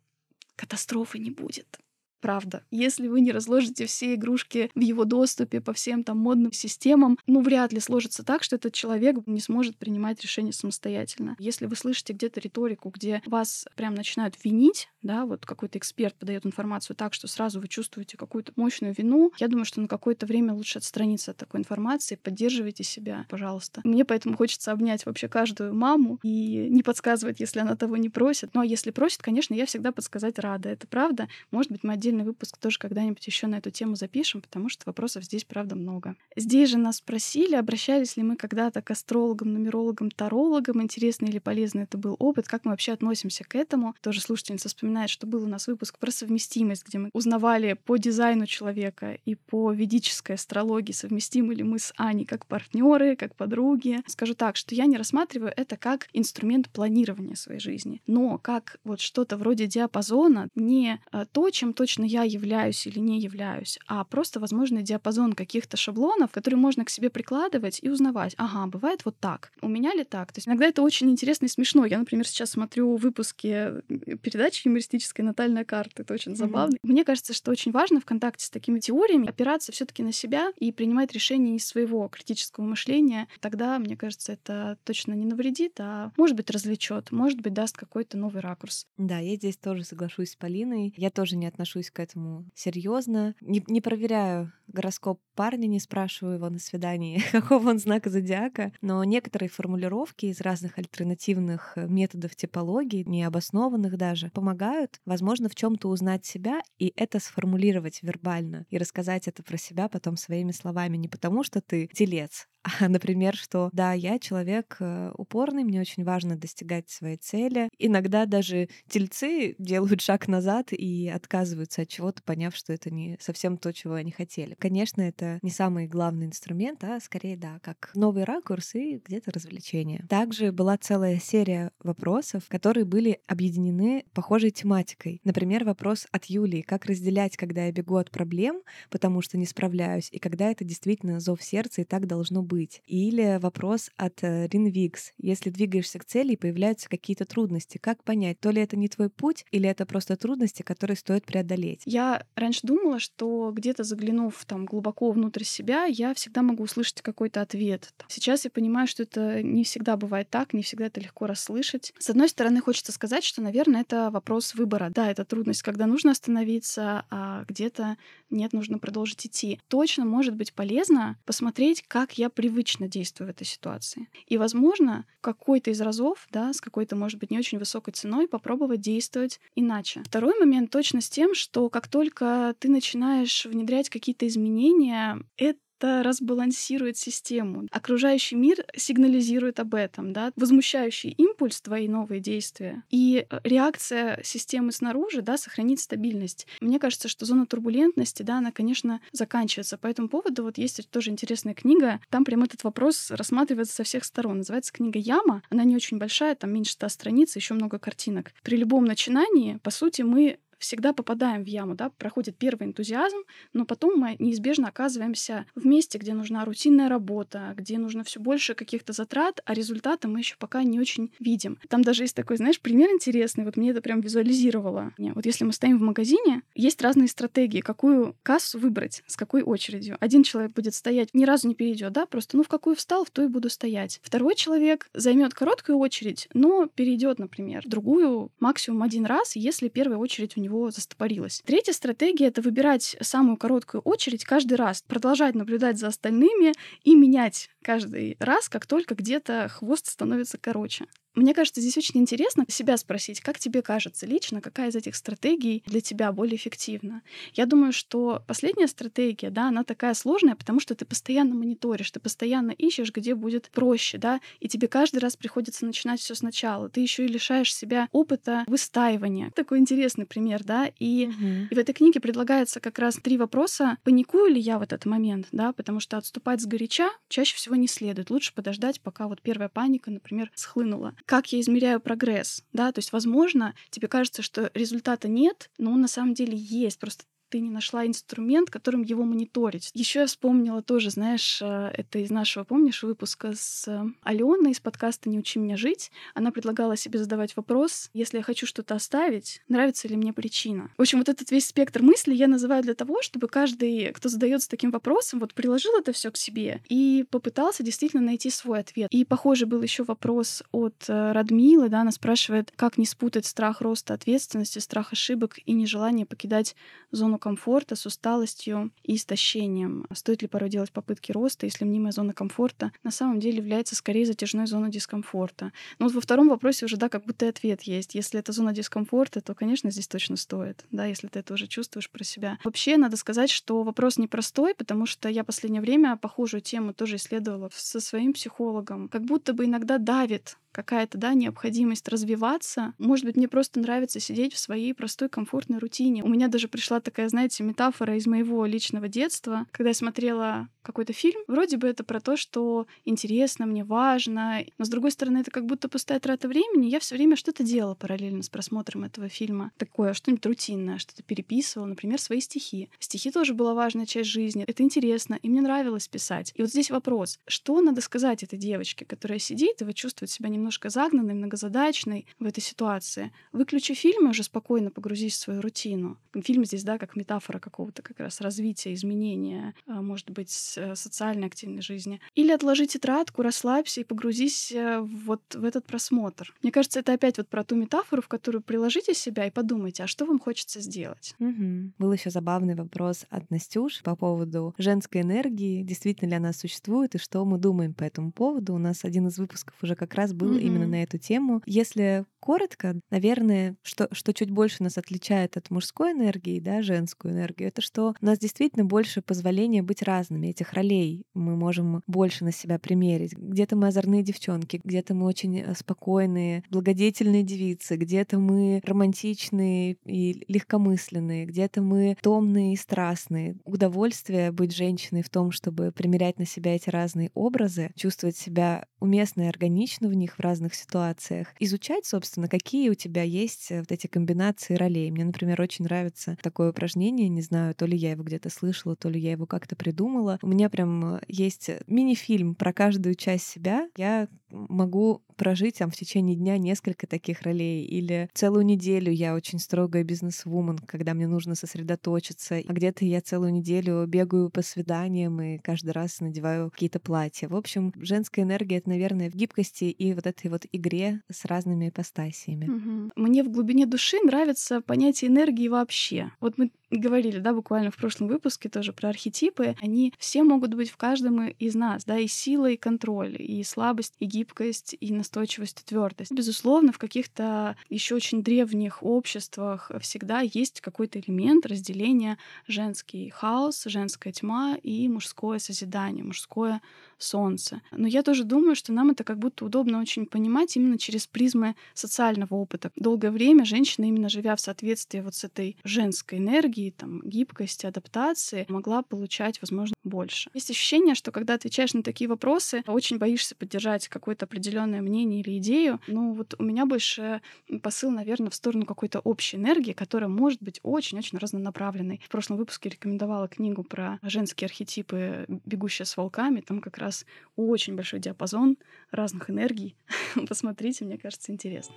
катастрофы 0.61 1.19
не 1.19 1.31
будет. 1.31 1.81
Правда. 2.21 2.63
Если 2.71 3.09
вы 3.09 3.21
не 3.21 3.33
разложите 3.33 3.87
все 3.87 4.15
игрушки 4.15 4.71
в 4.75 4.81
его 4.81 5.05
доступе 5.05 5.61
по 5.61 5.73
всем 5.73 6.05
там 6.05 6.19
модным 6.19 6.53
системам, 6.53 7.19
ну, 7.27 7.41
вряд 7.41 7.73
ли 7.73 7.81
сложится 7.81 8.25
так, 8.25 8.43
что 8.43 8.57
этот 8.57 8.75
человек 8.75 9.17
не 9.27 9.41
сможет 9.41 9.77
принимать 9.77 10.21
решения 10.23 10.53
самостоятельно. 10.53 11.37
Если 11.39 11.67
вы 11.67 11.77
слышите 11.77 12.13
где-то 12.13 12.41
риторику, 12.41 12.91
где 12.91 13.23
вас 13.27 13.67
прям 13.77 13.95
начинают 13.95 14.37
винить, 14.45 14.89
да, 15.03 15.25
вот 15.25 15.47
какой-то 15.47 15.79
эксперт 15.79 16.15
подает 16.15 16.45
информацию 16.45 16.95
так, 16.97 17.15
что 17.15 17.27
сразу 17.27 17.61
вы 17.61 17.69
чувствуете 17.69 18.17
какую-то 18.17 18.53
мощную 18.57 18.95
вину, 18.95 19.33
я 19.39 19.49
думаю, 19.49 19.65
что 19.65 19.81
на 19.81 19.89
какое-то 19.89 20.27
время 20.27 20.53
лучше 20.53 20.79
отстраниться 20.79 21.31
от 21.31 21.39
такой 21.39 21.61
информации, 21.61 22.17
поддерживайте 22.17 22.85
себя, 22.85 23.27
пожалуйста. 23.29 23.81
Мне 23.85 24.05
поэтому 24.05 24.37
хочется 24.37 24.73
обнять 24.73 25.07
вообще 25.07 25.29
каждую 25.29 25.75
маму 25.75 26.19
и 26.23 26.69
не 26.69 26.83
подсказывать, 26.83 27.41
если 27.41 27.61
она 27.61 27.77
того 27.77 27.97
не 27.97 28.11
просит. 28.11 28.51
Ну, 28.55 28.61
а 28.61 28.67
если 28.67 28.91
просит, 28.91 29.23
конечно, 29.23 29.55
я 29.55 29.67
всегда 29.67 29.93
подсказать 29.93 30.39
рада. 30.39 30.69
Это 30.69 30.87
правда. 30.87 31.29
Может 31.51 31.73
быть, 31.73 31.83
мы 31.83 31.95
отдельный 32.11 32.25
выпуск 32.25 32.57
тоже 32.59 32.79
когда-нибудь 32.79 33.25
еще 33.27 33.47
на 33.47 33.57
эту 33.57 33.71
тему 33.71 33.95
запишем, 33.95 34.41
потому 34.41 34.69
что 34.69 34.83
вопросов 34.87 35.25
здесь, 35.25 35.45
правда, 35.45 35.77
много. 35.77 36.17
Здесь 36.37 36.71
же 36.71 36.79
нас 36.79 36.97
спросили, 36.97 37.55
обращались 37.55 38.17
ли 38.17 38.23
мы 38.23 38.37
когда-то 38.37 38.83
к 38.83 38.91
астрологам, 38.91 39.53
нумерологам, 39.53 40.11
тарологам, 40.11 40.83
интересный 40.83 41.29
или 41.29 41.39
полезный 41.39 41.85
это 41.85 41.99
был 41.99 42.17
опыт, 42.19 42.49
как 42.49 42.65
мы 42.65 42.73
вообще 42.73 42.93
относимся 42.93 43.45
к 43.45 43.55
этому. 43.55 43.95
Тоже 44.03 44.21
слушательница 44.21 44.69
вспоминает, 44.69 45.11
что 45.11 45.27
был 45.27 45.45
у 45.45 45.47
нас 45.47 45.69
выпуск 45.69 45.99
про 45.99 46.11
совместимость, 46.11 46.85
где 46.87 46.99
мы 46.99 47.11
узнавали 47.13 47.75
по 47.75 47.97
дизайну 47.97 48.47
человека 48.47 49.19
и 49.25 49.35
по 49.37 49.73
ведической 49.73 50.35
астрологии, 50.35 50.93
совместимы 50.93 51.55
ли 51.55 51.63
мы 51.63 51.79
с 51.79 51.93
Аней 51.97 52.25
как 52.25 52.47
партнеры, 52.47 53.15
как 53.15 53.37
подруги. 53.37 54.01
Скажу 54.07 54.35
так, 54.35 54.57
что 54.57 54.75
я 54.75 54.87
не 54.87 54.97
рассматриваю 54.97 55.53
это 55.57 55.77
как 55.77 56.09
инструмент 56.13 56.69
планирования 56.71 57.37
своей 57.37 57.61
жизни, 57.61 58.03
но 58.07 58.39
как 58.39 58.79
вот 58.85 59.01
что-то 59.01 59.37
вроде 59.37 59.67
диапазона, 59.67 60.49
не 60.55 61.01
а, 61.13 61.25
то, 61.25 61.51
чем 61.51 61.73
точно 61.73 62.00
я 62.05 62.23
являюсь 62.23 62.87
или 62.87 62.99
не 62.99 63.21
являюсь, 63.21 63.79
а 63.87 64.05
просто, 64.05 64.41
возможно, 64.41 64.83
диапазон 64.83 65.33
каких-то 65.33 65.77
шаблонов, 65.77 66.31
которые 66.31 66.59
можно 66.59 66.85
к 66.85 66.91
себе 66.91 67.11
прикладывать 67.11 67.81
и 67.83 67.89
узнавать. 67.89 68.35
Ага, 68.37 68.67
бывает 68.67 69.05
вот 69.05 69.17
так. 69.19 69.53
У 69.61 69.69
меня 69.69 69.95
ли 69.95 70.05
так? 70.05 70.33
То 70.33 70.39
есть 70.39 70.49
иногда 70.49 70.67
это 70.67 70.83
очень 70.83 71.11
интересно 71.11 71.47
и 71.47 71.49
смешно. 71.49 71.85
Я, 71.85 71.99
например, 71.99 72.27
сейчас 72.27 72.51
смотрю 72.51 72.97
выпуски 72.97 73.83
передачи 74.23 74.67
юмористической 74.67 75.25
«Натальная 75.25 75.65
карта». 75.65 76.03
Это 76.03 76.15
очень 76.15 76.37
забавно. 76.37 76.75
Mm-hmm. 76.75 76.91
Мне 76.91 77.05
кажется, 77.05 77.33
что 77.33 77.51
очень 77.51 77.73
важно 77.73 78.01
в 78.01 78.05
контакте 78.05 78.47
с 78.47 78.51
такими 78.51 78.81
теориями 78.81 79.29
опираться 79.29 79.73
все 79.73 79.85
таки 79.85 80.03
на 80.03 80.13
себя 80.13 80.53
и 80.57 80.73
принимать 80.73 81.13
решения 81.13 81.57
из 81.57 81.67
своего 81.67 82.09
критического 82.09 82.65
мышления. 82.65 83.29
Тогда, 83.41 83.79
мне 83.79 83.97
кажется, 83.97 84.33
это 84.33 84.79
точно 84.85 85.15
не 85.15 85.25
навредит, 85.25 85.79
а 85.79 86.13
может 86.17 86.37
быть 86.37 86.51
развлечет, 86.51 87.13
может 87.13 87.41
быть 87.41 87.53
даст 87.53 87.77
какой-то 87.77 88.17
новый 88.17 88.41
ракурс. 88.41 88.87
Да, 88.97 89.19
я 89.19 89.37
здесь 89.37 89.57
тоже 89.57 89.85
соглашусь 89.85 90.33
с 90.33 90.37
Полиной. 90.37 90.95
Я 90.97 91.11
тоже 91.11 91.37
не 91.37 91.47
отношусь 91.47 91.90
к 91.93 92.01
этому 92.01 92.47
серьезно. 92.55 93.35
Не, 93.41 93.63
не 93.69 93.81
проверяю 93.81 94.53
гороскоп 94.69 95.21
парня, 95.41 95.69
не 95.69 95.81
спрашиваю 95.81 96.35
его 96.35 96.51
на 96.51 96.59
свидании, 96.59 97.19
какого 97.33 97.71
он 97.71 97.79
знака 97.79 98.11
зодиака, 98.11 98.73
но 98.83 99.03
некоторые 99.05 99.49
формулировки 99.49 100.27
из 100.27 100.43
разных 100.43 100.77
альтернативных 100.77 101.73
э, 101.77 101.87
методов 101.89 102.37
типологии, 102.37 103.05
необоснованных 103.07 103.97
даже, 103.97 104.29
помогают, 104.35 105.01
возможно, 105.07 105.49
в 105.49 105.55
чем-то 105.55 105.89
узнать 105.89 106.27
себя 106.27 106.61
и 106.79 106.93
это 106.95 107.21
сформулировать 107.21 108.01
вербально 108.03 108.67
и 108.69 108.77
рассказать 108.77 109.29
это 109.29 109.43
про 109.43 109.57
себя 109.57 109.89
потом 109.89 110.19
своими 110.19 110.53
словами, 110.53 110.99
не 110.99 111.09
потому 111.09 111.43
что 111.43 111.63
ты 111.63 111.89
телец, 111.91 112.47
а, 112.81 112.89
например, 112.89 113.35
что 113.35 113.71
да, 113.73 113.93
я 113.93 114.19
человек 114.19 114.77
э, 114.81 115.13
упорный, 115.17 115.65
мне 115.65 115.81
очень 115.81 116.05
важно 116.05 116.37
достигать 116.37 116.91
своей 116.91 117.17
цели. 117.17 117.71
Иногда 117.79 118.27
даже 118.27 118.69
тельцы 118.89 119.55
делают 119.59 120.03
шаг 120.03 120.29
назад 120.29 120.73
и 120.73 121.09
отказываются 121.09 121.83
от 121.83 121.89
чего-то, 121.89 122.23
поняв, 122.23 122.55
что 122.55 122.73
это 122.73 122.91
не 122.91 123.17
совсем 123.21 123.57
то, 123.57 123.73
чего 123.73 123.95
они 123.95 124.11
хотели. 124.11 124.55
Конечно, 124.59 125.01
это 125.01 125.30
не 125.43 125.51
самый 125.51 125.87
главный 125.87 126.27
инструмент, 126.27 126.83
а 126.85 126.99
скорее, 127.01 127.37
да, 127.37 127.59
как 127.63 127.91
новый 127.95 128.25
ракурс 128.25 128.75
и 128.75 129.01
где-то 129.05 129.31
развлечение. 129.31 130.05
Также 130.09 130.53
была 130.53 130.77
целая 130.77 131.19
серия 131.19 131.73
вопросов, 131.83 132.45
которые 132.49 132.85
были 132.85 133.21
объединены 133.27 134.05
похожей 134.13 134.51
тематикой. 134.51 135.21
Например, 135.25 135.65
вопрос 135.65 136.07
от 136.11 136.27
Юлии, 136.27 136.63
как 136.63 136.87
разделять, 136.87 137.37
когда 137.37 137.67
я 137.67 137.73
бегу 137.73 137.97
от 137.97 138.11
проблем, 138.11 138.63
потому 138.91 139.23
что 139.23 139.39
не 139.39 139.47
справляюсь, 139.47 140.09
и 140.11 140.19
когда 140.19 140.51
это 140.51 140.65
действительно 140.65 141.21
зов 141.21 141.43
сердца, 141.43 141.83
и 141.83 141.85
так 141.85 142.07
должно 142.07 142.43
быть. 142.43 142.83
Или 142.87 143.39
вопрос 143.41 143.91
от 143.97 144.23
э, 144.23 144.47
Ринвикс. 144.49 145.13
Если 145.19 145.51
двигаешься 145.51 145.99
к 145.99 146.05
цели 146.05 146.33
и 146.33 146.37
появляются 146.37 146.89
какие-то 146.89 147.25
трудности, 147.25 147.79
как 147.79 148.05
понять, 148.05 148.41
то 148.41 148.51
ли 148.51 148.61
это 148.63 148.77
не 148.77 148.89
твой 148.89 149.11
путь, 149.11 149.45
или 149.51 149.69
это 149.69 149.87
просто 149.87 150.17
трудности, 150.17 150.63
которые 150.63 150.97
стоит 150.97 151.25
преодолеть? 151.25 151.83
Я 151.85 152.25
раньше 152.35 152.67
думала, 152.67 152.99
что 152.99 153.53
где-то 153.55 153.85
заглянув 153.85 154.45
там 154.45 154.67
глубоко 154.67 155.09
внутрь 155.21 155.45
себя, 155.45 155.85
я 155.85 156.15
всегда 156.15 156.43
могу 156.43 156.65
услышать 156.65 157.03
какой-то 157.03 157.43
ответ. 157.43 157.93
Сейчас 158.09 158.45
я 158.45 158.51
понимаю, 158.51 158.87
что 158.87 159.03
это 159.03 159.43
не 159.43 159.65
всегда 159.65 159.97
бывает 159.97 160.29
так, 160.31 160.53
не 160.53 160.63
всегда 160.63 160.87
это 160.87 161.01
легко 161.01 161.27
расслышать. 161.27 161.93
С 161.99 162.11
одной 162.11 162.29
стороны, 162.29 162.61
хочется 162.61 162.93
сказать, 162.93 163.23
что, 163.23 163.43
наверное, 163.43 163.83
это 163.83 164.11
вопрос 164.11 164.55
выбора. 164.55 164.91
Да, 164.95 165.11
это 165.11 165.25
трудность, 165.25 165.63
когда 165.63 165.87
нужно 165.87 166.13
остановиться, 166.13 167.05
а 167.11 167.45
где-то 167.49 167.97
нет, 168.31 168.53
нужно 168.53 168.79
продолжить 168.79 169.27
идти. 169.27 169.61
Точно 169.69 170.05
может 170.05 170.35
быть 170.35 170.53
полезно 170.53 171.19
посмотреть, 171.27 171.85
как 171.87 172.19
я 172.19 172.31
привычно 172.31 172.89
действую 172.89 173.29
в 173.29 173.31
этой 173.31 173.45
ситуации. 173.45 174.09
И, 174.27 174.39
возможно, 174.39 175.05
какой-то 175.21 175.71
из 175.71 175.81
разов, 175.81 176.27
да, 176.31 176.53
с 176.53 176.61
какой-то, 176.61 176.97
может 176.97 177.19
быть, 177.19 177.31
не 177.31 177.39
очень 177.39 177.59
высокой 177.59 177.93
ценой 177.93 178.29
попробовать 178.29 178.81
действовать 178.81 179.41
иначе. 179.55 180.03
Второй 180.05 180.39
момент 180.39 180.71
точно 180.71 181.01
с 181.01 181.11
тем, 181.11 181.35
что 181.35 181.69
как 181.69 181.89
только 181.89 182.55
ты 182.59 182.69
начинаешь 182.69 183.45
внедрять 183.45 183.91
какие-то 183.91 184.27
изменения, 184.27 185.00
это 185.37 185.59
это 185.81 186.03
разбалансирует 186.03 186.97
систему. 186.97 187.67
Окружающий 187.71 188.37
мир 188.37 188.65
сигнализирует 188.77 189.61
об 189.61 189.75
этом, 189.75 190.13
да, 190.13 190.33
возмущающий 190.37 191.11
импульс 191.11 191.61
твои 191.61 191.89
новые 191.89 192.21
действия 192.21 192.83
и 192.91 193.27
э, 193.29 193.41
реакция 193.45 194.21
системы 194.23 194.73
снаружи, 194.73 195.23
да, 195.23 195.39
сохранит 195.39 195.81
стабильность. 195.81 196.47
Мне 196.61 196.79
кажется, 196.79 197.09
что 197.09 197.25
зона 197.25 197.47
турбулентности, 197.47 198.23
да, 198.23 198.39
она, 198.39 198.53
конечно, 198.53 199.01
заканчивается. 199.13 199.79
По 199.79 199.87
этому 199.87 200.09
поводу 200.09 200.45
вот 200.45 200.59
есть 200.59 200.89
тоже 200.91 201.11
интересная 201.11 201.55
книга, 201.55 202.01
там 202.11 202.25
прям 202.25 202.43
этот 202.43 202.63
вопрос 202.65 203.11
рассматривается 203.11 203.75
со 203.75 203.85
всех 203.85 204.05
сторон. 204.05 204.39
Называется 204.39 204.73
книга 204.73 204.99
«Яма». 204.99 205.43
Она 205.51 205.65
не 205.65 205.77
очень 205.77 205.99
большая, 205.99 206.35
там 206.35 206.53
меньше 206.53 206.73
ста 206.73 206.89
страниц, 206.89 207.37
еще 207.37 207.55
много 207.55 207.79
картинок. 207.79 208.33
При 208.43 208.57
любом 208.57 208.85
начинании, 208.85 209.59
по 209.63 209.71
сути, 209.71 210.03
мы 210.03 210.39
всегда 210.61 210.93
попадаем 210.93 211.43
в 211.43 211.47
яму, 211.49 211.75
да, 211.75 211.91
проходит 211.91 212.37
первый 212.37 212.69
энтузиазм, 212.69 213.19
но 213.53 213.65
потом 213.65 213.99
мы 213.99 214.17
неизбежно 214.19 214.69
оказываемся 214.69 215.47
в 215.55 215.67
месте, 215.67 215.99
где 215.99 216.15
нужна 216.15 216.45
рутинная 216.45 216.89
работа, 216.89 217.55
где 217.57 217.79
нужно 217.79 218.05
все 218.05 218.21
больше 218.21 218.55
каких-то 218.55 218.93
затрат, 218.93 219.41
а 219.45 219.55
результата 219.55 220.07
мы 220.07 220.21
еще 220.21 220.37
пока 220.39 220.63
не 220.63 220.79
очень 220.79 221.13
видим. 221.19 221.59
Там 221.69 221.83
даже 221.83 222.05
есть 222.05 222.15
такой, 222.15 222.37
знаешь, 222.37 222.61
пример 222.61 222.91
интересный, 222.91 223.45
вот 223.45 223.57
мне 223.57 223.71
это 223.71 223.81
прям 223.81 224.01
визуализировало. 224.01 224.93
Вот 224.99 225.27
если 225.27 225.45
мы 225.45 225.53
стоим 225.53 225.79
в 225.79 225.83
магазине, 225.83 226.43
есть 226.55 226.81
разные 226.83 227.09
стратегии, 227.09 227.61
какую 227.61 228.17
кассу 228.23 228.59
выбрать, 228.59 229.03
с 229.07 229.17
какой 229.17 229.43
очередью. 229.43 229.97
Один 230.01 230.23
человек 230.23 230.53
будет 230.53 230.75
стоять, 230.75 231.09
ни 231.15 231.25
разу 231.25 231.49
не 231.49 231.55
перейдет, 231.55 231.93
да, 231.93 232.07
просто, 232.07 232.37
ну, 232.37 232.43
в 232.43 232.49
какую 232.49 232.77
встал, 232.77 233.05
в 233.05 233.11
то 233.11 233.23
и 233.23 233.29
буду 233.29 233.49
стоять. 233.51 234.01
Второй 234.03 234.35
человек 234.35 234.89
займет 234.95 235.35
короткую 235.35 235.79
очередь, 235.79 236.29
но 236.35 236.67
перейдет, 236.67 237.19
например, 237.19 237.63
другую 237.67 238.31
максимум 238.41 238.83
один 238.83 239.07
раз, 239.07 239.37
если 239.37 239.69
первая 239.69 239.99
очередь 239.99 240.37
у 240.37 240.41
него 240.41 240.50
него 240.51 240.71
застопорилась. 240.71 241.43
Третья 241.45 241.73
стратегия— 241.73 242.27
это 242.29 242.43
выбирать 242.43 242.97
самую 243.01 243.37
короткую 243.37 243.81
очередь 243.83 244.25
каждый 244.25 244.55
раз, 244.55 244.83
продолжать 244.83 245.35
наблюдать 245.35 245.79
за 245.79 245.89
остальными 245.89 246.53
и 246.83 246.95
менять 246.95 247.51
каждый 247.63 248.17
раз, 248.19 248.49
как 248.49 248.67
только 248.67 248.95
где-то 248.95 249.49
хвост 249.49 249.87
становится 249.87 250.39
короче. 250.39 250.87
Мне 251.15 251.35
кажется, 251.35 251.61
здесь 251.61 251.77
очень 251.77 252.01
интересно 252.01 252.45
себя 252.49 252.77
спросить, 252.77 253.21
как 253.21 253.39
тебе 253.39 253.63
кажется 253.63 254.07
лично, 254.07 254.41
какая 254.41 254.71
из 254.71 254.77
этих 254.77 254.95
стратегий 254.95 255.63
для 255.67 255.81
тебя 255.81 256.13
более 256.13 256.37
эффективна. 256.37 257.03
Я 257.35 257.47
думаю, 257.47 257.73
что 257.73 258.23
последняя 258.29 258.69
стратегия, 258.69 259.31
да, 259.31 259.49
она 259.49 259.65
такая 259.65 259.95
сложная, 259.95 260.37
потому 260.37 260.61
что 260.61 260.75
ты 260.75 260.85
постоянно 260.85 261.35
мониторишь, 261.35 261.91
ты 261.91 261.99
постоянно 261.99 262.53
ищешь, 262.53 262.93
где 262.93 263.15
будет 263.15 263.51
проще, 263.51 263.99
да, 263.99 264.21
и 264.39 264.49
тебе 264.49 264.69
каждый 264.69 264.99
раз 264.99 265.17
приходится 265.17 265.67
начинать 265.67 266.01
все 266.01 266.15
сначала. 266.15 266.69
Ты 266.69 266.81
еще 266.81 267.05
и 267.05 267.09
лишаешь 267.09 267.55
себя 267.55 267.89
опыта 267.91 268.45
выстаивания. 268.47 269.33
Такой 269.35 269.59
интересный 269.59 270.07
пример, 270.07 270.45
да, 270.45 270.71
и, 270.79 271.09
угу. 271.09 271.49
и 271.51 271.55
в 271.55 271.59
этой 271.59 271.73
книге 271.73 272.01
предлагается 272.01 272.61
как 272.61 272.79
раз 272.79 272.97
три 272.97 273.19
вопроса. 273.19 273.79
Паникую 273.83 274.33
ли 274.33 274.41
я 274.41 274.59
в 274.59 274.63
этот 274.63 274.87
момент, 274.87 275.27
да, 275.33 275.53
потому 275.53 275.81
что 275.81 275.97
отступать 275.97 276.41
с 276.41 276.47
горяча 276.47 276.89
чаще 277.09 277.35
всего 277.35 277.57
не 277.57 277.67
следует. 277.67 278.11
Лучше 278.11 278.33
подождать, 278.33 278.81
пока 278.81 279.09
вот 279.09 279.21
первая 279.23 279.49
паника, 279.49 279.91
например, 279.91 280.31
схлынула 280.35 280.95
как 281.07 281.33
я 281.33 281.41
измеряю 281.41 281.81
прогресс, 281.81 282.45
да, 282.53 282.73
то 282.73 282.79
есть, 282.79 282.93
возможно, 282.93 283.55
тебе 283.71 283.89
кажется, 283.89 284.23
что 284.23 284.51
результата 284.55 285.09
нет, 285.09 285.51
но 285.59 285.73
он 285.73 285.81
на 285.81 285.89
самом 285.89 286.15
деле 286.15 286.37
есть, 286.37 286.79
просто 286.79 287.05
ты 287.31 287.41
не 287.41 287.51
нашла 287.51 287.87
инструмент, 287.87 288.51
которым 288.51 288.83
его 288.83 289.05
мониторить. 289.05 289.71
Еще 289.73 290.01
я 290.01 290.07
вспомнила 290.07 290.63
тоже, 290.63 290.91
знаешь, 290.91 291.41
э, 291.41 291.71
это 291.73 292.01
из 292.01 292.11
нашего, 292.11 292.45
помнишь, 292.45 292.83
выпуска 292.83 293.33
с 293.35 293.67
э, 293.69 293.85
Аленой 294.03 294.51
из 294.51 294.61
подкаста 294.61 295.09
«Не 295.09 295.19
учи 295.19 295.39
меня 295.39 295.57
жить». 295.57 295.93
Она 296.15 296.33
предлагала 296.33 296.77
себе 296.77 296.99
задавать 296.99 297.37
вопрос, 297.37 297.89
если 297.95 298.19
я 298.19 298.23
хочу 298.23 298.47
что-то 298.47 298.75
оставить, 298.75 299.41
нравится 299.49 299.87
ли 299.87 299.97
мне 299.97 300.13
причина. 300.13 300.71
В 300.77 300.83
общем, 300.83 300.99
вот 300.99 301.09
этот 301.09 301.31
весь 301.31 301.47
спектр 301.47 301.83
мыслей 301.83 302.17
я 302.17 302.27
называю 302.27 302.63
для 302.63 302.75
того, 302.75 303.01
чтобы 303.01 303.29
каждый, 303.29 303.93
кто 303.93 304.09
задается 304.09 304.49
таким 304.51 304.73
вопросом, 304.73 305.21
вот 305.21 305.33
приложил 305.33 305.73
это 305.79 305.93
все 305.93 306.11
к 306.11 306.17
себе 306.17 306.61
и 306.69 307.07
попытался 307.11 307.63
действительно 307.63 308.03
найти 308.03 308.29
свой 308.31 308.59
ответ. 308.59 308.89
И 308.91 309.05
похоже 309.05 309.47
был 309.47 309.63
еще 309.63 309.85
вопрос 309.85 310.43
от 310.51 310.75
э, 310.89 311.13
Радмилы, 311.13 311.69
да, 311.69 311.83
она 311.83 311.93
спрашивает, 311.93 312.53
как 312.57 312.77
не 312.77 312.87
спутать 312.87 313.27
страх 313.27 313.61
роста 313.61 313.95
ответственности, 313.95 314.59
страх 314.59 314.93
ошибок 314.93 315.39
и 315.47 315.53
нежелание 315.53 316.07
покидать 316.07 316.57
зону 316.91 317.20
комфорта 317.21 317.77
с 317.77 317.87
усталостью 317.87 318.73
и 318.83 318.97
истощением. 318.97 319.87
Стоит 319.93 320.23
ли 320.23 320.29
порой 320.29 320.51
делать 320.51 320.73
попытки 320.73 321.13
роста, 321.13 321.47
если 321.47 321.65
мнимая 321.65 321.93
зона 321.93 322.13
комфорта 322.13 322.73
на 322.83 322.91
самом 322.91 323.21
деле 323.21 323.37
является 323.39 323.77
скорее 323.77 324.05
затяжной 324.07 324.47
зоной 324.47 324.71
дискомфорта? 324.71 325.53
Но 325.79 325.87
вот 325.87 325.95
во 325.95 326.01
втором 326.01 326.29
вопросе 326.29 326.65
уже, 326.65 326.77
да, 326.77 326.89
как 326.89 327.05
будто 327.05 327.29
ответ 327.29 327.63
есть. 327.63 327.95
Если 327.95 328.19
это 328.19 328.33
зона 328.33 328.53
дискомфорта, 328.53 329.21
то, 329.21 329.35
конечно, 329.35 329.71
здесь 329.71 329.87
точно 329.87 330.17
стоит, 330.17 330.65
да, 330.73 330.87
если 330.87 331.07
ты 331.07 331.21
это 331.21 331.35
уже 331.35 331.47
чувствуешь 331.47 331.89
про 331.89 332.03
себя. 332.03 332.39
Вообще, 332.43 332.77
надо 332.77 332.97
сказать, 332.97 333.31
что 333.31 333.63
вопрос 333.63 333.99
непростой, 333.99 334.55
потому 334.55 334.87
что 334.87 335.09
я 335.09 335.23
последнее 335.23 335.63
время 335.63 335.97
похожую 335.97 336.41
тему 336.41 336.75
тоже 336.75 336.97
исследовала 336.97 337.51
со 337.53 337.79
своим 337.81 338.13
психологом. 338.13 338.89
Как 338.89 339.03
будто 339.03 339.33
бы 339.35 339.45
иногда 339.45 339.79
давит 339.79 340.37
какая-то, 340.53 340.99
да, 340.99 341.15
необходимость 341.15 341.89
развиваться. 341.89 342.75
Может 342.79 343.05
быть, 343.05 343.17
мне 343.17 343.29
просто 343.29 343.61
нравится 343.61 344.01
сидеть 344.01 344.35
в 344.35 344.39
своей 344.39 344.75
простой, 344.75 345.09
комфортной 345.09 345.59
рутине. 345.59 346.03
У 346.03 346.09
меня 346.09 346.29
даже 346.29 346.49
пришла 346.49 346.81
такая, 346.81 347.09
знаете, 347.11 347.43
метафора 347.45 347.97
из 347.97 348.07
моего 348.07 348.47
личного 348.47 348.89
детства, 348.89 349.47
когда 349.53 349.71
я 349.71 349.75
смотрела 349.75 350.49
какой-то 350.63 350.93
фильм. 350.93 351.21
Вроде 351.27 351.57
бы 351.57 351.69
это 351.69 351.85
про 351.85 352.01
то, 352.01 352.17
что 352.17 352.67
интересно, 352.85 353.47
мне 353.47 353.65
важно, 353.65 354.45
но 354.59 354.65
с 354.65 354.69
другой 354.69 354.91
стороны, 354.91 355.19
это 355.19 355.31
как 355.31 355.47
будто 355.47 355.69
пустая 355.69 356.01
трата 356.01 356.29
времени. 356.29 356.69
Я 356.69 356.81
все 356.81 356.95
время 356.95 357.17
что-то 357.17 357.43
делала 357.43 357.75
параллельно 357.75 358.23
с 358.23 358.29
просмотром 358.29 358.85
этого 358.85 359.09
фильма. 359.09 359.53
Такое, 359.57 359.95
что-нибудь 359.95 360.27
рутинное, 360.27 360.79
что-то 360.79 361.03
переписывала, 361.03 361.67
например, 361.67 362.01
свои 362.01 362.21
стихи. 362.21 362.69
Стихи 362.79 363.11
тоже 363.11 363.35
была 363.35 363.55
важная 363.55 363.87
часть 363.87 364.11
жизни. 364.11 364.45
Это 364.47 364.63
интересно, 364.63 365.19
и 365.21 365.29
мне 365.29 365.41
нравилось 365.41 365.89
писать. 365.89 366.33
И 366.37 366.43
вот 366.43 366.51
здесь 366.51 366.71
вопрос, 366.71 367.19
что 367.27 367.61
надо 367.61 367.81
сказать 367.81 368.23
этой 368.23 368.39
девочке, 368.39 368.85
которая 368.85 369.19
сидит 369.19 369.61
и 369.61 369.65
вот 369.65 369.75
чувствует 369.75 370.11
себя 370.11 370.29
немножко 370.29 370.69
загнанной, 370.69 371.15
многозадачной 371.15 372.07
в 372.19 372.27
этой 372.27 372.41
ситуации. 372.41 373.13
Выключи 373.33 373.75
фильм 373.75 374.07
и 374.07 374.11
уже 374.11 374.23
спокойно 374.23 374.71
погрузись 374.71 375.15
в 375.15 375.21
свою 375.21 375.41
рутину. 375.41 375.99
Фильм 376.23 376.45
здесь, 376.45 376.65
да, 376.65 376.79
как 376.79 376.97
метафора 377.01 377.39
какого-то 377.39 377.83
как 377.83 377.99
раз 377.99 378.21
развития, 378.21 378.73
изменения, 378.75 379.55
а, 379.67 379.83
может 379.83 380.11
быть, 380.11 380.55
э, 380.57 380.75
социальной 380.75 381.27
активной 381.27 381.63
жизни. 381.63 382.01
Или 382.15 382.33
отложи 382.33 382.67
тетрадку, 382.67 383.23
расслабься 383.23 383.81
и 383.81 383.85
погрузись 383.85 384.53
э, 384.53 384.81
вот 384.81 385.23
в 385.35 385.45
этот 385.45 385.67
просмотр. 385.67 386.35
Мне 386.43 386.53
кажется, 386.53 386.81
это 386.81 386.93
опять 386.93 387.19
вот 387.19 387.29
про 387.29 387.45
ту 387.45 387.57
метафору, 387.57 388.03
в 388.03 388.09
которую 388.09 388.43
приложите 388.43 388.95
себя 388.95 389.27
и 389.27 389.31
подумайте, 389.31 389.85
а 389.85 389.87
что 389.87 390.05
вам 390.07 390.19
хочется 390.19 390.61
сделать. 390.61 391.15
Угу. 391.19 391.73
Был 391.79 391.93
еще 391.93 392.11
забавный 392.11 392.55
вопрос 392.55 393.07
от 393.11 393.31
Настюш 393.31 393.83
по 393.83 393.97
поводу 393.97 394.55
женской 394.59 395.01
энергии, 395.01 395.63
действительно 395.63 396.11
ли 396.11 396.17
она 396.17 396.33
существует 396.33 396.95
и 396.95 396.99
что 396.99 397.25
мы 397.25 397.39
думаем 397.39 397.75
по 397.75 397.85
этому 397.85 398.13
поводу. 398.13 398.55
У 398.55 398.59
нас 398.59 398.85
один 398.85 399.09
из 399.09 399.19
выпусков 399.19 399.55
уже 399.63 399.75
как 399.75 399.95
раз 399.95 400.13
был 400.13 400.35
mm-hmm. 400.35 400.43
именно 400.43 400.67
на 400.67 400.83
эту 400.83 400.99
тему. 400.99 401.43
Если 401.47 402.05
коротко, 402.21 402.81
наверное, 402.91 403.57
что, 403.63 403.89
что 403.93 404.13
чуть 404.13 404.31
больше 404.31 404.63
нас 404.63 404.79
отличает 404.79 405.37
от 405.37 405.51
мужской 405.51 405.93
энергии, 405.93 406.41
да, 406.41 406.63
женскую 406.91 407.15
энергию, 407.15 407.49
это 407.49 407.63
что 407.63 407.95
у 408.01 408.05
нас 408.05 408.19
действительно 408.19 408.65
больше 408.65 409.03
позволения 409.03 409.63
быть 409.63 409.83
разными, 409.83 410.29
этих 410.29 410.53
ролей. 410.53 411.05
Мы 411.15 411.37
можем 411.37 411.83
больше 411.87 412.25
на 412.25 412.33
себя 412.33 412.59
примерить. 412.59 413.17
Где-то 413.17 413.57
мы 413.57 413.69
озорные 413.69 414.03
девчонки, 414.03 414.61
где-то 414.63 414.95
мы 414.95 415.07
очень 415.07 415.39
э, 415.39 415.55
спокойные, 415.55 416.43
благодетельные 416.51 417.23
девицы, 417.23 417.77
где-то 417.77 418.19
мы 418.19 418.61
романтичные 418.65 419.77
и 419.85 420.25
легкомысленные, 420.29 421.27
где-то 421.27 421.63
мы 421.63 421.97
томные 422.03 422.55
и 422.55 422.57
страстные. 422.57 423.37
Удовольствие 423.45 424.33
быть 424.33 424.55
женщиной 424.55 425.03
в 425.03 425.11
том, 425.11 425.31
чтобы 425.31 425.73
примерять 425.73 426.19
на 426.19 426.27
себя 426.27 426.57
эти 426.57 426.71
разные 426.71 427.11
образы, 427.15 427.71
чувствовать 427.77 428.17
себя 428.17 428.67
уместно 428.81 429.23
и 429.23 429.27
органично 429.27 429.89
в 429.89 429.95
них 429.95 430.17
в 430.17 430.21
разных 430.21 430.55
ситуациях, 430.55 431.29
изучать, 431.39 431.87
собственно, 431.87 432.29
какие 432.29 432.71
у 432.71 432.75
тебя 432.75 433.03
есть 433.03 433.51
э, 433.51 433.61
вот 433.61 433.71
эти 433.71 433.87
комбинации 433.87 434.55
ролей. 434.55 434.91
Мне, 434.91 435.05
например, 435.05 435.41
очень 435.41 435.65
нравится 435.65 436.17
такое 436.23 436.51
упражнение 436.51 436.80
упражнение, 436.81 437.09
не 437.09 437.21
знаю, 437.21 437.55
то 437.55 437.67
ли 437.67 437.77
я 437.77 437.91
его 437.91 438.03
где-то 438.03 438.31
слышала, 438.31 438.75
то 438.75 438.89
ли 438.89 438.99
я 438.99 439.13
его 439.13 439.27
как-то 439.27 439.55
придумала. 439.55 440.19
У 440.23 440.27
меня 440.27 440.49
прям 440.49 440.97
э, 440.97 441.01
есть 441.09 441.51
мини-фильм 441.67 442.35
про 442.35 442.53
каждую 442.53 442.95
часть 442.95 443.27
себя. 443.27 443.69
Я 443.77 444.09
могу 444.31 445.03
прожить 445.17 445.59
там 445.59 445.71
в 445.71 445.77
течение 445.77 446.17
дня 446.17 446.39
несколько 446.39 446.87
таких 446.87 447.23
ролей. 447.23 447.65
Или 447.65 448.09
целую 448.15 448.45
неделю 448.47 448.91
я 448.91 449.15
очень 449.15 449.39
строгая 449.39 449.85
бизнес-вумен, 449.85 450.59
когда 450.59 450.95
мне 450.95 451.07
нужно 451.07 451.35
сосредоточиться. 451.35 452.37
А 452.37 452.53
где-то 452.53 452.85
я 452.85 453.03
целую 453.03 453.33
неделю 453.33 453.85
бегаю 453.87 454.31
по 454.31 454.41
свиданиям 454.41 455.21
и 455.21 455.39
каждый 455.39 455.71
раз 455.71 456.01
надеваю 456.01 456.51
какие-то 456.51 456.81
платья. 456.81 457.29
В 457.29 457.37
общем, 457.37 457.73
женская 457.77 458.23
энергия— 458.23 458.57
это, 458.59 458.71
наверное, 458.71 459.11
в 459.11 459.15
гибкости 459.15 459.65
и 459.65 459.93
вот 459.93 460.07
этой 460.07 460.31
вот 460.31 460.47
игре 460.53 461.03
с 461.11 461.27
разными 461.27 461.69
ипостасиями. 461.69 462.47
Угу. 462.47 462.93
Мне 462.97 463.23
в 463.23 463.31
глубине 463.31 463.67
души 463.67 463.99
нравится 464.03 464.63
понятие 464.63 465.11
энергии 465.11 465.49
вообще. 465.49 466.13
Вот 466.21 466.39
мы 466.39 466.51
говорили, 466.79 467.19
да, 467.19 467.33
буквально 467.33 467.71
в 467.71 467.77
прошлом 467.77 468.09
выпуске 468.09 468.49
тоже 468.49 468.73
про 468.73 468.89
архетипы. 468.89 469.57
Они 469.61 469.93
все 469.99 470.23
могут 470.23 470.55
быть 470.55 470.71
в 470.71 470.77
каждом 470.77 471.29
из 471.29 471.55
нас, 471.55 471.85
да, 471.85 471.99
и 471.99 472.07
сила, 472.07 472.51
и 472.51 472.57
контроль, 472.57 473.17
и 473.19 473.43
слабость, 473.43 473.95
и 473.99 474.07
гибкость, 474.07 474.77
и 474.79 474.93
настойчивость, 474.93 475.61
и 475.63 475.65
твердость. 475.65 476.13
Безусловно, 476.13 476.73
в 476.73 476.79
каких-то 476.79 477.57
еще 477.69 477.95
очень 477.95 478.23
древних 478.23 478.83
обществах 478.83 479.71
всегда 479.81 480.21
есть 480.21 480.61
какой-то 480.61 481.01
элемент 481.01 481.47
разделения 481.47 482.19
женский 482.47 483.11
хаос, 483.11 483.65
женская 483.67 484.13
тьма 484.13 484.57
и 484.63 484.89
мужское 484.89 485.39
созидание, 485.39 486.05
мужское 486.05 486.61
солнце. 487.03 487.63
Но 487.73 487.87
я 487.87 488.03
тоже 488.03 488.25
думаю, 488.25 488.55
что 488.55 488.73
нам 488.73 488.91
это 488.91 489.05
как 489.05 489.19
будто 489.19 489.45
удобно 489.45 489.81
очень 489.81 490.07
понимать 490.07 490.57
именно 490.57 490.79
через 490.79 491.07
призмы 491.07 491.57
социального 491.75 492.35
опыта. 492.35 492.71
Долгое 492.77 493.11
время 493.11 493.45
женщина, 493.45 493.87
именно 493.87 494.09
живя 494.09 494.37
в 494.37 494.41
соответствии 494.41 495.01
вот 495.01 495.15
с 495.15 495.25
этой 495.25 495.57
женской 495.65 496.19
энергией, 496.19 496.71
там, 496.71 497.01
гибкости, 497.03 497.67
адаптации, 497.67 498.47
могла 498.49 498.83
получать, 498.83 499.41
возможно, 499.41 499.75
больше. 499.85 500.31
Есть 500.35 500.51
ощущение, 500.51 500.95
что 500.95 501.11
когда 501.13 501.35
отвечаешь 501.35 501.75
на 501.75 501.83
такие 501.83 502.09
вопросы, 502.09 502.63
очень 502.67 502.99
боишься 502.99 503.35
поддержать 503.35 503.89
какое-то 503.89 504.27
определенное 504.27 504.83
мнение 504.83 505.21
или 505.21 505.39
идею. 505.39 505.81
Ну 505.87 506.13
вот 506.13 506.35
у 506.39 506.43
меня 506.43 506.67
больше 506.67 507.21
посыл, 507.63 507.91
наверное, 507.91 508.31
в 508.31 508.35
сторону 508.35 508.67
какой-то 508.67 509.01
общей 509.01 509.37
энергии, 509.37 509.73
которая 509.73 510.09
может 510.09 510.43
быть 510.43 510.61
очень-очень 510.63 511.19
разнонаправленной. 511.19 512.01
В 512.05 512.09
прошлом 512.11 512.37
выпуске 512.37 512.69
рекомендовала 512.69 513.29
книгу 513.29 513.63
про 513.63 513.99
женские 514.03 514.47
архетипы 514.47 515.27
«Бегущая 515.47 515.87
с 515.87 515.97
волками». 515.97 516.41
Там 516.41 516.61
как 516.61 516.79
раз 516.79 517.07
очень 517.37 517.75
большой 517.75 518.01
диапазон 518.01 518.57
разных 518.91 519.31
энергий. 519.31 519.77
Посмотрите, 520.29 520.85
мне 520.85 520.99
кажется, 520.99 521.33
интересно. 521.33 521.75